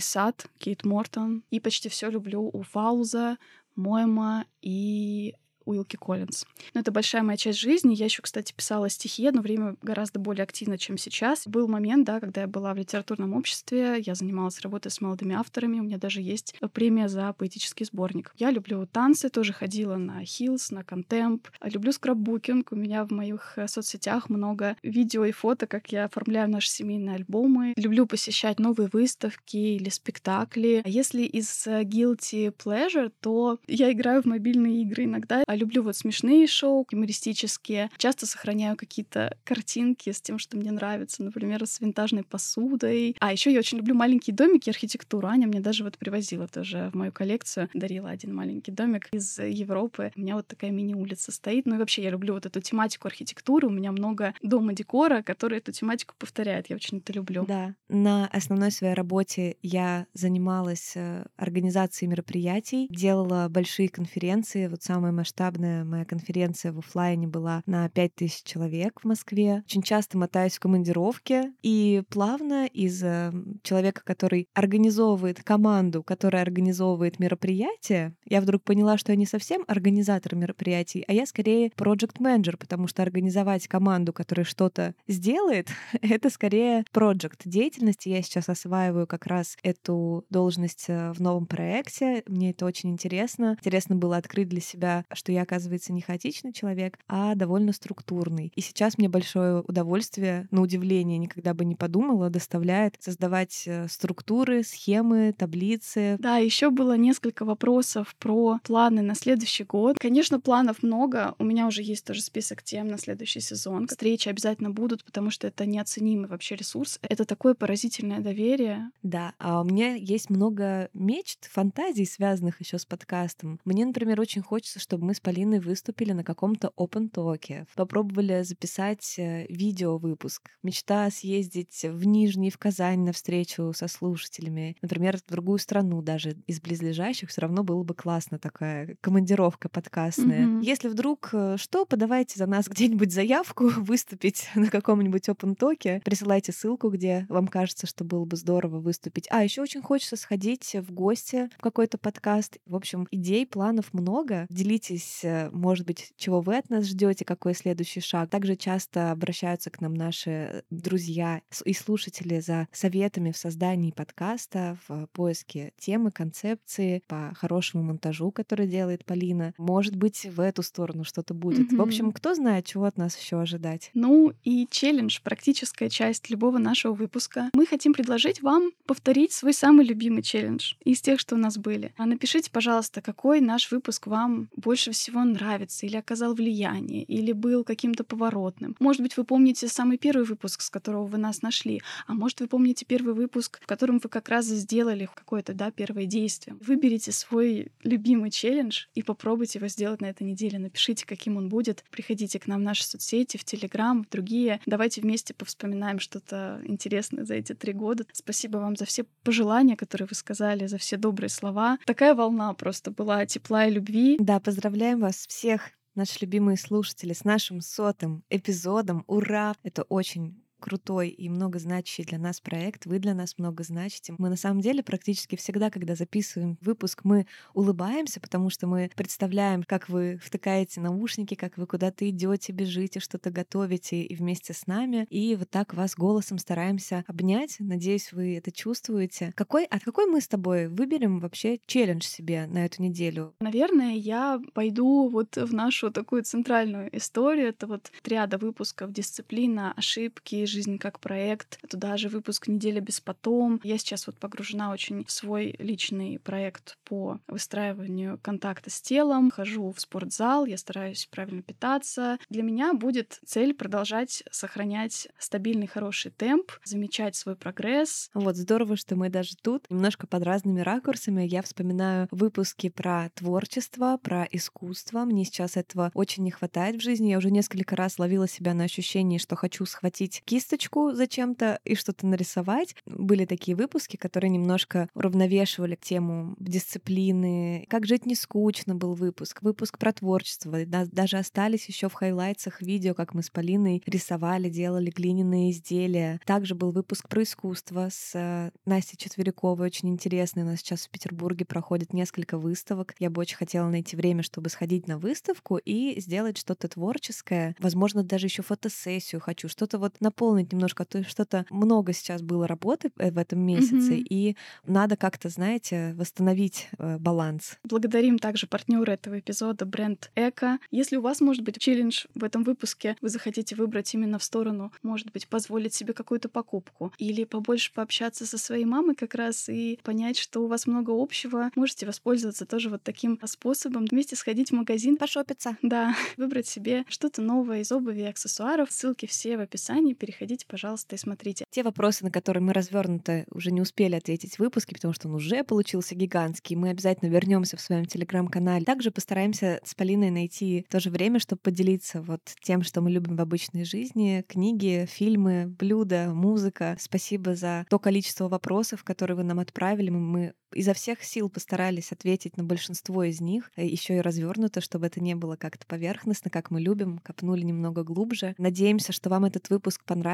сад» 0.00 0.46
Кейт 0.58 0.84
Мортон. 0.84 1.42
И 1.50 1.60
почти 1.60 1.88
все 1.88 2.10
люблю 2.10 2.50
у 2.52 2.62
Фауза, 2.62 3.38
Моэма 3.74 4.46
и 4.62 5.34
Уилки 5.66 5.96
Коллинз. 5.96 6.44
Но 6.74 6.80
это 6.80 6.90
большая 6.90 7.22
моя 7.22 7.36
часть 7.36 7.58
жизни. 7.58 7.94
Я 7.94 8.06
еще, 8.06 8.22
кстати, 8.22 8.52
писала 8.52 8.88
стихи 8.88 9.26
одно 9.26 9.42
время 9.42 9.76
гораздо 9.82 10.18
более 10.18 10.44
активно, 10.44 10.78
чем 10.78 10.96
сейчас. 10.96 11.46
Был 11.46 11.68
момент, 11.68 12.06
да, 12.06 12.20
когда 12.20 12.42
я 12.42 12.46
была 12.46 12.72
в 12.72 12.78
литературном 12.78 13.34
обществе, 13.34 13.98
я 13.98 14.14
занималась 14.14 14.60
работой 14.60 14.90
с 14.90 15.00
молодыми 15.00 15.34
авторами, 15.34 15.80
у 15.80 15.82
меня 15.82 15.98
даже 15.98 16.22
есть 16.22 16.54
премия 16.72 17.08
за 17.08 17.32
поэтический 17.32 17.84
сборник. 17.84 18.32
Я 18.36 18.50
люблю 18.50 18.86
танцы, 18.86 19.28
тоже 19.28 19.52
ходила 19.52 19.96
на 19.96 20.24
хилс, 20.24 20.70
на 20.70 20.84
контемп. 20.84 21.48
Люблю 21.62 21.92
скраббукинг. 21.92 22.72
У 22.72 22.76
меня 22.76 23.04
в 23.04 23.10
моих 23.10 23.54
э, 23.56 23.68
соцсетях 23.68 24.28
много 24.30 24.76
видео 24.82 25.24
и 25.24 25.32
фото, 25.32 25.66
как 25.66 25.92
я 25.92 26.04
оформляю 26.04 26.48
наши 26.48 26.70
семейные 26.70 27.16
альбомы. 27.16 27.74
Люблю 27.76 28.06
посещать 28.06 28.60
новые 28.60 28.88
выставки 28.92 29.56
или 29.56 29.88
спектакли. 29.88 30.82
А 30.84 30.88
если 30.88 31.22
из 31.22 31.66
э, 31.66 31.82
guilty 31.82 32.54
pleasure, 32.54 33.12
то 33.20 33.58
я 33.66 33.90
играю 33.92 34.22
в 34.22 34.26
мобильные 34.26 34.82
игры 34.82 35.04
иногда. 35.04 35.42
А 35.46 35.55
люблю 35.56 35.82
вот 35.82 35.96
смешные 35.96 36.46
шоу, 36.46 36.86
юмористические. 36.90 37.90
Часто 37.96 38.26
сохраняю 38.26 38.76
какие-то 38.76 39.36
картинки 39.44 40.10
с 40.12 40.20
тем, 40.20 40.38
что 40.38 40.56
мне 40.56 40.70
нравится, 40.70 41.22
например, 41.22 41.66
с 41.66 41.80
винтажной 41.80 42.24
посудой. 42.24 43.16
А 43.20 43.32
еще 43.32 43.52
я 43.52 43.58
очень 43.58 43.78
люблю 43.78 43.94
маленькие 43.94 44.34
домики, 44.34 44.70
архитектуру. 44.70 45.28
Аня 45.28 45.46
мне 45.46 45.60
даже 45.60 45.84
вот 45.84 45.98
привозила 45.98 46.46
тоже 46.48 46.90
в 46.92 46.96
мою 46.96 47.12
коллекцию, 47.12 47.68
дарила 47.74 48.10
один 48.10 48.34
маленький 48.34 48.72
домик 48.72 49.08
из 49.12 49.38
Европы. 49.38 50.12
У 50.16 50.20
меня 50.20 50.36
вот 50.36 50.46
такая 50.46 50.70
мини-улица 50.70 51.32
стоит. 51.32 51.66
Ну 51.66 51.76
и 51.76 51.78
вообще 51.78 52.02
я 52.02 52.10
люблю 52.10 52.34
вот 52.34 52.46
эту 52.46 52.60
тематику 52.60 53.08
архитектуры. 53.08 53.66
У 53.66 53.70
меня 53.70 53.92
много 53.92 54.34
дома 54.42 54.72
декора, 54.72 55.22
который 55.22 55.58
эту 55.58 55.72
тематику 55.72 56.14
повторяет. 56.18 56.70
Я 56.70 56.76
очень 56.76 56.98
это 56.98 57.12
люблю. 57.12 57.44
Да. 57.46 57.74
На 57.88 58.26
основной 58.28 58.70
своей 58.70 58.94
работе 58.94 59.56
я 59.62 60.06
занималась 60.14 60.92
э, 60.94 61.24
организацией 61.36 62.08
мероприятий, 62.08 62.86
делала 62.90 63.48
большие 63.48 63.88
конференции. 63.88 64.66
Вот 64.68 64.82
самые 64.82 65.12
масштабные 65.12 65.45
масштабная 65.46 65.84
моя 65.84 66.04
конференция 66.04 66.72
в 66.72 66.78
офлайне 66.78 67.26
была 67.28 67.62
на 67.66 67.88
5000 67.88 68.42
человек 68.42 69.00
в 69.00 69.04
Москве. 69.04 69.62
Очень 69.66 69.82
часто 69.82 70.18
мотаюсь 70.18 70.56
в 70.56 70.60
командировке 70.60 71.52
и 71.62 72.02
плавно 72.08 72.66
из 72.66 73.02
э, 73.02 73.32
человека, 73.62 74.02
который 74.04 74.48
организовывает 74.54 75.42
команду, 75.44 76.02
которая 76.02 76.42
организовывает 76.42 77.20
мероприятие, 77.20 78.14
я 78.24 78.40
вдруг 78.40 78.64
поняла, 78.64 78.98
что 78.98 79.12
я 79.12 79.16
не 79.16 79.26
совсем 79.26 79.64
организатор 79.68 80.34
мероприятий, 80.34 81.04
а 81.06 81.12
я 81.12 81.26
скорее 81.26 81.68
project 81.76 82.16
менеджер 82.18 82.56
потому 82.56 82.88
что 82.88 83.02
организовать 83.02 83.68
команду, 83.68 84.12
которая 84.12 84.44
что-то 84.44 84.94
сделает, 85.06 85.68
это 86.02 86.30
скорее 86.30 86.84
project 86.92 87.42
деятельности. 87.44 88.08
Я 88.08 88.22
сейчас 88.22 88.48
осваиваю 88.48 89.06
как 89.06 89.26
раз 89.26 89.56
эту 89.62 90.24
должность 90.28 90.86
э, 90.88 91.12
в 91.12 91.20
новом 91.20 91.46
проекте. 91.46 92.24
Мне 92.26 92.50
это 92.50 92.66
очень 92.66 92.90
интересно. 92.90 93.56
Интересно 93.60 93.94
было 93.94 94.16
открыть 94.16 94.48
для 94.48 94.60
себя, 94.60 95.04
что 95.12 95.32
я 95.32 95.35
оказывается, 95.42 95.92
не 95.92 96.00
хаотичный 96.00 96.52
человек, 96.52 96.98
а 97.08 97.34
довольно 97.34 97.72
структурный. 97.72 98.52
И 98.54 98.60
сейчас 98.60 98.98
мне 98.98 99.08
большое 99.08 99.62
удовольствие, 99.62 100.48
на 100.50 100.62
удивление, 100.62 101.18
никогда 101.18 101.54
бы 101.54 101.64
не 101.64 101.74
подумала, 101.74 102.30
доставляет 102.30 102.96
создавать 103.00 103.64
э, 103.66 103.86
структуры, 103.88 104.62
схемы, 104.62 105.34
таблицы. 105.36 106.16
Да, 106.18 106.38
еще 106.38 106.70
было 106.70 106.96
несколько 106.96 107.44
вопросов 107.44 108.14
про 108.18 108.58
планы 108.62 109.02
на 109.02 109.14
следующий 109.14 109.64
год. 109.64 109.98
Конечно, 109.98 110.40
планов 110.40 110.82
много. 110.82 111.34
У 111.38 111.44
меня 111.44 111.66
уже 111.66 111.82
есть 111.82 112.04
тоже 112.04 112.22
список 112.22 112.62
тем 112.62 112.88
на 112.88 112.98
следующий 112.98 113.40
сезон. 113.40 113.86
Встречи 113.86 114.28
обязательно 114.28 114.70
будут, 114.70 115.04
потому 115.04 115.30
что 115.30 115.46
это 115.46 115.66
неоценимый 115.66 116.28
вообще 116.28 116.56
ресурс. 116.56 116.98
Это 117.02 117.24
такое 117.24 117.54
поразительное 117.54 118.20
доверие. 118.20 118.90
Да, 119.02 119.34
а 119.38 119.60
у 119.60 119.64
меня 119.64 119.94
есть 119.94 120.30
много 120.30 120.88
мечт, 120.94 121.48
фантазий, 121.50 122.06
связанных 122.06 122.60
еще 122.60 122.78
с 122.78 122.84
подкастом. 122.84 123.60
Мне, 123.64 123.86
например, 123.86 124.20
очень 124.20 124.42
хочется, 124.42 124.80
чтобы 124.80 125.06
мы 125.06 125.14
с 125.14 125.20
Полиной 125.26 125.58
выступили 125.58 126.12
на 126.12 126.22
каком-то 126.22 126.72
open 126.78 127.08
токе, 127.08 127.66
попробовали 127.74 128.44
записать 128.44 129.16
э, 129.18 129.44
видео-выпуск. 129.48 130.52
Мечта 130.62 131.10
съездить 131.10 131.82
в 131.82 132.06
Нижний, 132.06 132.48
в 132.48 132.58
Казань 132.58 133.00
на 133.00 133.12
встречу 133.12 133.72
со 133.74 133.88
слушателями, 133.88 134.76
например, 134.82 135.18
в 135.18 135.28
другую 135.28 135.58
страну 135.58 136.00
даже 136.00 136.36
из 136.46 136.60
близлежащих, 136.60 137.30
все 137.30 137.40
равно 137.40 137.64
было 137.64 137.82
бы 137.82 137.92
классно 137.92 138.38
такая 138.38 138.96
командировка 139.00 139.68
подкастная. 139.68 140.46
Mm-hmm. 140.46 140.62
Если 140.62 140.86
вдруг 140.86 141.30
э, 141.32 141.56
что, 141.58 141.86
подавайте 141.86 142.38
за 142.38 142.46
нас 142.46 142.68
где-нибудь 142.68 143.12
заявку 143.12 143.66
выступить 143.78 144.48
на 144.54 144.68
каком-нибудь 144.68 145.28
open 145.28 145.56
токе, 145.56 146.02
присылайте 146.04 146.52
ссылку, 146.52 146.88
где 146.88 147.26
вам 147.28 147.48
кажется, 147.48 147.88
что 147.88 148.04
было 148.04 148.24
бы 148.24 148.36
здорово 148.36 148.78
выступить. 148.78 149.26
А 149.32 149.42
еще 149.42 149.60
очень 149.62 149.82
хочется 149.82 150.14
сходить 150.14 150.76
в 150.76 150.92
гости 150.92 151.50
в 151.58 151.62
какой-то 151.62 151.98
подкаст. 151.98 152.58
В 152.64 152.76
общем, 152.76 153.08
идей, 153.10 153.44
планов 153.44 153.92
много. 153.92 154.46
Делитесь 154.50 155.05
поделились, 155.06 155.24
э, 155.24 155.50
может 155.52 155.86
быть, 155.86 156.12
чего 156.16 156.40
вы 156.40 156.56
от 156.56 156.70
нас 156.70 156.86
ждете, 156.86 157.24
какой 157.24 157.54
следующий 157.54 158.00
шаг. 158.00 158.30
Также 158.30 158.56
часто 158.56 159.10
обращаются 159.10 159.70
к 159.70 159.80
нам 159.80 159.94
наши 159.94 160.64
друзья 160.70 161.40
и 161.64 161.72
слушатели 161.72 162.40
за 162.40 162.68
советами 162.72 163.30
в 163.30 163.36
создании 163.36 163.90
подкаста, 163.90 164.78
в 164.88 165.06
поиске 165.12 165.72
темы, 165.78 166.10
концепции, 166.10 167.02
по 167.06 167.32
хорошему 167.34 167.84
монтажу, 167.84 168.30
который 168.30 168.66
делает 168.66 169.04
Полина. 169.04 169.54
Может 169.58 169.96
быть, 169.96 170.26
в 170.26 170.40
эту 170.40 170.62
сторону 170.62 171.04
что-то 171.04 171.34
будет. 171.34 171.72
Mm-hmm. 171.72 171.76
В 171.76 171.82
общем, 171.82 172.12
кто 172.12 172.34
знает, 172.34 172.66
чего 172.66 172.84
от 172.84 172.96
нас 172.96 173.18
еще 173.18 173.40
ожидать. 173.40 173.90
Ну 173.94 174.32
и 174.44 174.66
челлендж, 174.70 175.20
практическая 175.22 175.88
часть 175.88 176.30
любого 176.30 176.58
нашего 176.58 176.94
выпуска. 176.94 177.50
Мы 177.54 177.66
хотим 177.66 177.92
предложить 177.92 178.42
вам 178.42 178.70
повторить 178.86 179.32
свой 179.32 179.52
самый 179.52 179.84
любимый 179.84 180.22
челлендж 180.22 180.74
из 180.84 181.00
тех, 181.00 181.20
что 181.20 181.34
у 181.34 181.38
нас 181.38 181.58
были. 181.58 181.92
А 181.96 182.06
напишите, 182.06 182.50
пожалуйста, 182.50 183.00
какой 183.00 183.40
наш 183.40 183.70
выпуск 183.70 184.06
вам 184.06 184.48
больше 184.56 184.92
всего 184.96 185.24
нравится 185.24 185.86
или 185.86 185.96
оказал 185.96 186.34
влияние, 186.34 187.02
или 187.04 187.32
был 187.32 187.64
каким-то 187.64 188.04
поворотным. 188.04 188.76
Может 188.80 189.02
быть, 189.02 189.16
вы 189.16 189.24
помните 189.24 189.68
самый 189.68 189.98
первый 189.98 190.24
выпуск, 190.24 190.62
с 190.62 190.70
которого 190.70 191.06
вы 191.06 191.18
нас 191.18 191.42
нашли, 191.42 191.82
а 192.06 192.14
может, 192.14 192.40
вы 192.40 192.48
помните 192.48 192.84
первый 192.84 193.14
выпуск, 193.14 193.60
в 193.62 193.66
котором 193.66 193.98
вы 193.98 194.08
как 194.08 194.28
раз 194.28 194.46
сделали 194.46 195.08
какое-то, 195.14 195.54
да, 195.54 195.70
первое 195.70 196.06
действие. 196.06 196.56
Выберите 196.60 197.12
свой 197.12 197.72
любимый 197.82 198.30
челлендж 198.30 198.86
и 198.94 199.02
попробуйте 199.02 199.58
его 199.58 199.68
сделать 199.68 200.00
на 200.00 200.06
этой 200.06 200.24
неделе. 200.24 200.58
Напишите, 200.58 201.06
каким 201.06 201.36
он 201.36 201.48
будет. 201.48 201.84
Приходите 201.90 202.38
к 202.38 202.46
нам 202.46 202.60
в 202.60 202.64
наши 202.64 202.84
соцсети, 202.84 203.36
в 203.36 203.44
Телеграм, 203.44 204.04
в 204.04 204.08
другие. 204.08 204.60
Давайте 204.66 205.00
вместе 205.00 205.34
повспоминаем 205.34 206.00
что-то 206.00 206.60
интересное 206.64 207.24
за 207.24 207.34
эти 207.34 207.52
три 207.54 207.72
года. 207.72 208.04
Спасибо 208.12 208.58
вам 208.58 208.76
за 208.76 208.84
все 208.84 209.04
пожелания, 209.22 209.76
которые 209.76 210.08
вы 210.08 210.14
сказали, 210.14 210.66
за 210.66 210.78
все 210.78 210.96
добрые 210.96 211.30
слова. 211.30 211.78
Такая 211.84 212.14
волна 212.14 212.52
просто 212.54 212.90
была 212.90 213.26
тепла 213.26 213.66
и 213.66 213.70
любви. 213.70 214.16
Да, 214.20 214.40
поздравляем 214.86 215.00
вас 215.00 215.26
всех 215.26 215.70
наши 215.96 216.18
любимые 216.20 216.56
слушатели, 216.56 217.12
с 217.12 217.24
нашим 217.24 217.60
сотым 217.60 218.22
эпизодом. 218.30 219.02
Ура! 219.08 219.56
Это 219.64 219.82
очень 219.82 220.45
крутой 220.66 221.10
и 221.10 221.28
многозначащий 221.28 222.02
для 222.02 222.18
нас 222.18 222.40
проект. 222.40 222.86
Вы 222.86 222.98
для 222.98 223.14
нас 223.14 223.38
много 223.38 223.62
значите. 223.62 224.16
Мы 224.18 224.28
на 224.28 224.36
самом 224.36 224.60
деле 224.60 224.82
практически 224.82 225.36
всегда, 225.36 225.70
когда 225.70 225.94
записываем 225.94 226.58
выпуск, 226.60 227.02
мы 227.04 227.28
улыбаемся, 227.54 228.18
потому 228.18 228.50
что 228.50 228.66
мы 228.66 228.90
представляем, 228.96 229.62
как 229.62 229.88
вы 229.88 230.18
втыкаете 230.20 230.80
наушники, 230.80 231.36
как 231.36 231.56
вы 231.56 231.68
куда-то 231.68 232.08
идете, 232.10 232.52
бежите, 232.52 232.98
что-то 232.98 233.30
готовите 233.30 234.02
и 234.02 234.16
вместе 234.16 234.54
с 234.54 234.66
нами. 234.66 235.06
И 235.08 235.36
вот 235.36 235.50
так 235.50 235.72
вас 235.72 235.94
голосом 235.94 236.38
стараемся 236.38 237.04
обнять. 237.06 237.56
Надеюсь, 237.60 238.12
вы 238.12 238.36
это 238.36 238.50
чувствуете. 238.50 239.32
Какой, 239.36 239.66
от 239.66 239.84
какой 239.84 240.06
мы 240.06 240.20
с 240.20 240.26
тобой 240.26 240.66
выберем 240.66 241.20
вообще 241.20 241.60
челлендж 241.66 242.02
себе 242.02 242.46
на 242.46 242.64
эту 242.64 242.82
неделю? 242.82 243.34
Наверное, 243.38 243.94
я 243.94 244.40
пойду 244.52 245.08
вот 245.08 245.36
в 245.36 245.54
нашу 245.54 245.92
такую 245.92 246.24
центральную 246.24 246.94
историю. 246.96 247.50
Это 247.50 247.68
вот 247.68 247.92
триада 248.02 248.36
выпусков 248.36 248.92
«Дисциплина», 248.92 249.72
«Ошибки», 249.76 250.44
жизнь 250.56 250.78
как 250.78 251.00
проект. 251.00 251.58
Туда 251.68 251.98
же 251.98 252.08
выпуск 252.08 252.48
«Неделя 252.48 252.80
без 252.80 253.00
потом». 253.00 253.60
Я 253.62 253.76
сейчас 253.76 254.06
вот 254.06 254.16
погружена 254.18 254.72
очень 254.72 255.04
в 255.04 255.10
свой 255.10 255.54
личный 255.58 256.18
проект 256.18 256.78
по 256.84 257.20
выстраиванию 257.28 258.18
контакта 258.22 258.70
с 258.70 258.80
телом. 258.80 259.30
Хожу 259.30 259.70
в 259.70 259.80
спортзал, 259.80 260.46
я 260.46 260.56
стараюсь 260.56 261.06
правильно 261.10 261.42
питаться. 261.42 262.18
Для 262.30 262.42
меня 262.42 262.72
будет 262.72 263.20
цель 263.26 263.52
продолжать 263.52 264.22
сохранять 264.30 265.08
стабильный 265.18 265.66
хороший 265.66 266.10
темп, 266.10 266.52
замечать 266.64 267.16
свой 267.16 267.36
прогресс. 267.36 268.10
Вот 268.14 268.36
здорово, 268.36 268.76
что 268.76 268.96
мы 268.96 269.10
даже 269.10 269.36
тут 269.36 269.66
немножко 269.68 270.06
под 270.06 270.22
разными 270.22 270.60
ракурсами. 270.60 271.22
Я 271.22 271.42
вспоминаю 271.42 272.08
выпуски 272.10 272.70
про 272.70 273.10
творчество, 273.14 273.98
про 274.02 274.26
искусство. 274.30 275.04
Мне 275.04 275.26
сейчас 275.26 275.58
этого 275.58 275.90
очень 275.92 276.24
не 276.24 276.30
хватает 276.30 276.76
в 276.76 276.82
жизни. 276.82 277.10
Я 277.10 277.18
уже 277.18 277.30
несколько 277.30 277.76
раз 277.76 277.98
ловила 277.98 278.26
себя 278.26 278.54
на 278.54 278.64
ощущении, 278.64 279.18
что 279.18 279.36
хочу 279.36 279.66
схватить 279.66 280.22
кисточку 280.46 280.92
зачем-то 280.92 281.58
и 281.64 281.74
что-то 281.74 282.06
нарисовать. 282.06 282.76
Были 282.86 283.24
такие 283.24 283.56
выпуски, 283.56 283.96
которые 283.96 284.30
немножко 284.30 284.88
уравновешивали 284.94 285.76
тему 285.80 286.36
дисциплины. 286.38 287.66
Как 287.68 287.84
жить 287.84 288.06
не 288.06 288.14
скучно 288.14 288.76
был 288.76 288.94
выпуск. 288.94 289.42
Выпуск 289.42 289.78
про 289.78 289.92
творчество. 289.92 290.64
Даже 290.64 291.16
остались 291.16 291.66
еще 291.66 291.88
в 291.88 291.94
хайлайтсах 291.94 292.62
видео, 292.62 292.94
как 292.94 293.12
мы 293.12 293.22
с 293.22 293.30
Полиной 293.30 293.82
рисовали, 293.86 294.48
делали 294.48 294.90
глиняные 294.90 295.50
изделия. 295.50 296.20
Также 296.24 296.54
был 296.54 296.70
выпуск 296.70 297.08
про 297.08 297.24
искусство 297.24 297.88
с 297.90 298.12
э, 298.14 298.50
Настей 298.66 298.96
Четверяковой. 298.96 299.66
Очень 299.66 299.88
интересный. 299.88 300.44
У 300.44 300.46
нас 300.46 300.60
сейчас 300.60 300.86
в 300.86 300.90
Петербурге 300.90 301.44
проходит 301.44 301.92
несколько 301.92 302.38
выставок. 302.38 302.94
Я 303.00 303.10
бы 303.10 303.20
очень 303.20 303.36
хотела 303.36 303.68
найти 303.68 303.96
время, 303.96 304.22
чтобы 304.22 304.48
сходить 304.48 304.86
на 304.86 304.98
выставку 304.98 305.56
и 305.56 306.00
сделать 306.00 306.38
что-то 306.38 306.68
творческое. 306.68 307.56
Возможно, 307.58 308.04
даже 308.04 308.26
еще 308.26 308.42
фотосессию 308.42 309.20
хочу. 309.20 309.48
Что-то 309.48 309.78
вот 309.78 310.00
наполнить 310.00 310.25
дополнить 310.26 310.52
немножко, 310.52 310.82
а 310.82 310.86
то 310.86 311.04
что-то 311.04 311.46
много 311.50 311.92
сейчас 311.92 312.20
было 312.20 312.48
работы 312.48 312.90
э, 312.98 313.10
в 313.12 313.18
этом 313.18 313.40
месяце, 313.40 313.94
mm-hmm. 313.94 314.06
и 314.10 314.36
надо 314.66 314.96
как-то, 314.96 315.28
знаете, 315.28 315.94
восстановить 315.96 316.68
э, 316.78 316.98
баланс. 316.98 317.58
Благодарим 317.62 318.18
также 318.18 318.48
партнера 318.48 318.90
этого 318.90 319.18
эпизода, 319.20 319.64
бренд 319.64 320.10
Эко. 320.16 320.58
Если 320.72 320.96
у 320.96 321.00
вас, 321.00 321.20
может 321.20 321.44
быть, 321.44 321.58
челлендж 321.58 322.06
в 322.14 322.24
этом 322.24 322.42
выпуске, 322.42 322.96
вы 323.00 323.08
захотите 323.08 323.54
выбрать 323.54 323.94
именно 323.94 324.18
в 324.18 324.24
сторону, 324.24 324.72
может 324.82 325.12
быть, 325.12 325.28
позволить 325.28 325.74
себе 325.74 325.92
какую-то 325.92 326.28
покупку 326.28 326.92
или 326.98 327.22
побольше 327.24 327.72
пообщаться 327.72 328.26
со 328.26 328.38
своей 328.38 328.64
мамой 328.64 328.96
как 328.96 329.14
раз 329.14 329.48
и 329.48 329.78
понять, 329.84 330.18
что 330.18 330.42
у 330.42 330.48
вас 330.48 330.66
много 330.66 330.90
общего, 330.90 331.50
можете 331.54 331.86
воспользоваться 331.86 332.46
тоже 332.46 332.68
вот 332.68 332.82
таким 332.82 333.20
способом. 333.26 333.86
Вместе 333.88 334.16
сходить 334.16 334.50
в 334.50 334.54
магазин. 334.54 334.96
Пошопиться. 334.96 335.56
Да, 335.62 335.94
выбрать 336.16 336.48
себе 336.48 336.84
что-то 336.88 337.22
новое 337.22 337.60
из 337.60 337.70
обуви 337.70 338.00
и 338.00 338.04
аксессуаров. 338.04 338.72
Ссылки 338.72 339.06
все 339.06 339.36
в 339.36 339.40
описании. 339.40 339.94
Переходите 339.94 340.15
переходите, 340.16 340.46
пожалуйста, 340.48 340.94
и 340.94 340.98
смотрите. 340.98 341.44
Те 341.50 341.62
вопросы, 341.62 342.04
на 342.04 342.10
которые 342.10 342.42
мы 342.42 342.52
развернуто 342.52 343.24
уже 343.30 343.50
не 343.50 343.60
успели 343.60 343.96
ответить 343.96 344.36
в 344.36 344.38
выпуске, 344.38 344.74
потому 344.74 344.94
что 344.94 345.08
он 345.08 345.14
уже 345.14 345.44
получился 345.44 345.94
гигантский, 345.94 346.56
мы 346.56 346.70
обязательно 346.70 347.10
вернемся 347.10 347.56
в 347.56 347.60
своем 347.60 347.84
телеграм-канале. 347.84 348.64
Также 348.64 348.90
постараемся 348.90 349.60
с 349.64 349.74
Полиной 349.74 350.10
найти 350.10 350.66
тоже 350.70 350.90
время, 350.90 351.20
чтобы 351.20 351.40
поделиться 351.42 352.00
вот 352.00 352.20
тем, 352.42 352.62
что 352.62 352.80
мы 352.80 352.90
любим 352.90 353.16
в 353.16 353.20
обычной 353.20 353.64
жизни. 353.64 354.24
Книги, 354.26 354.86
фильмы, 354.88 355.46
блюда, 355.46 356.10
музыка. 356.14 356.76
Спасибо 356.80 357.34
за 357.34 357.66
то 357.68 357.78
количество 357.78 358.28
вопросов, 358.28 358.84
которые 358.84 359.16
вы 359.16 359.24
нам 359.24 359.38
отправили. 359.40 359.90
Мы 359.90 360.32
изо 360.54 360.72
всех 360.72 361.02
сил 361.02 361.28
постарались 361.28 361.92
ответить 361.92 362.36
на 362.36 362.44
большинство 362.44 363.04
из 363.04 363.20
них, 363.20 363.50
э, 363.56 363.66
еще 363.66 363.96
и 363.96 364.00
развернуто, 364.00 364.60
чтобы 364.60 364.86
это 364.86 365.00
не 365.00 365.14
было 365.14 365.36
как-то 365.36 365.66
поверхностно, 365.66 366.30
как 366.30 366.50
мы 366.50 366.60
любим, 366.60 366.98
копнули 366.98 367.42
немного 367.42 367.82
глубже. 367.82 368.34
Надеемся, 368.38 368.92
что 368.92 369.10
вам 369.10 369.24
этот 369.24 369.50
выпуск 369.50 369.84
понравился. 369.84 370.05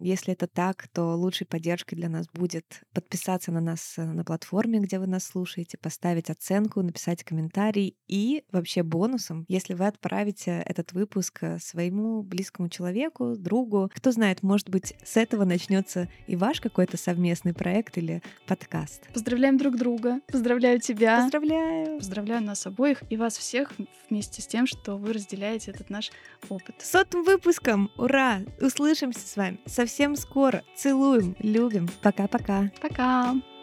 Если 0.00 0.32
это 0.32 0.46
так, 0.46 0.88
то 0.88 1.14
лучшей 1.16 1.46
поддержкой 1.46 1.96
для 1.96 2.08
нас 2.08 2.26
будет 2.28 2.82
подписаться 2.92 3.52
на 3.52 3.60
нас 3.60 3.94
э, 3.96 4.04
на 4.04 4.24
платформе, 4.24 4.80
где 4.80 4.98
вы 4.98 5.06
нас 5.06 5.24
слушаете, 5.24 5.78
поставить 5.78 6.30
оценку, 6.30 6.82
написать 6.82 7.24
комментарий 7.24 7.96
и 8.06 8.44
вообще 8.52 8.82
бонусом, 8.82 9.44
если 9.48 9.74
вы 9.74 9.86
отправите 9.86 10.62
этот 10.66 10.92
выпуск 10.92 11.38
э, 11.42 11.58
своему 11.58 12.22
близкому 12.22 12.68
человеку, 12.68 13.36
другу, 13.36 13.90
кто 13.94 14.12
знает, 14.12 14.42
может 14.42 14.68
быть, 14.70 14.94
с 15.04 15.16
этого 15.16 15.44
начнется 15.44 16.08
и 16.26 16.36
ваш 16.36 16.60
какой-то 16.60 16.96
совместный 16.96 17.54
проект 17.54 17.98
или 17.98 18.22
подкаст. 18.46 19.02
Поздравляем 19.12 19.58
друг 19.58 19.76
друга. 19.76 20.20
Поздравляю 20.30 20.80
тебя. 20.80 21.22
Поздравляю. 21.22 21.98
Поздравляю 21.98 22.42
нас 22.42 22.66
обоих 22.66 23.02
и 23.10 23.16
вас 23.16 23.36
всех 23.36 23.72
вместе 24.10 24.42
с 24.42 24.46
тем, 24.46 24.66
что 24.66 24.96
вы 24.96 25.12
разделяете 25.12 25.70
этот 25.70 25.90
наш 25.90 26.10
опыт. 26.48 26.76
Сотым 26.80 27.24
выпуском! 27.24 27.90
Ура! 27.96 28.40
Услышимся 28.60 29.27
с 29.28 29.36
вами 29.36 29.60
совсем 29.66 30.16
скоро. 30.16 30.64
Целуем, 30.74 31.36
любим. 31.38 31.88
Пока-пока. 32.02 32.70
Пока. 32.80 33.32
-пока. 33.32 33.34
Пока. 33.34 33.57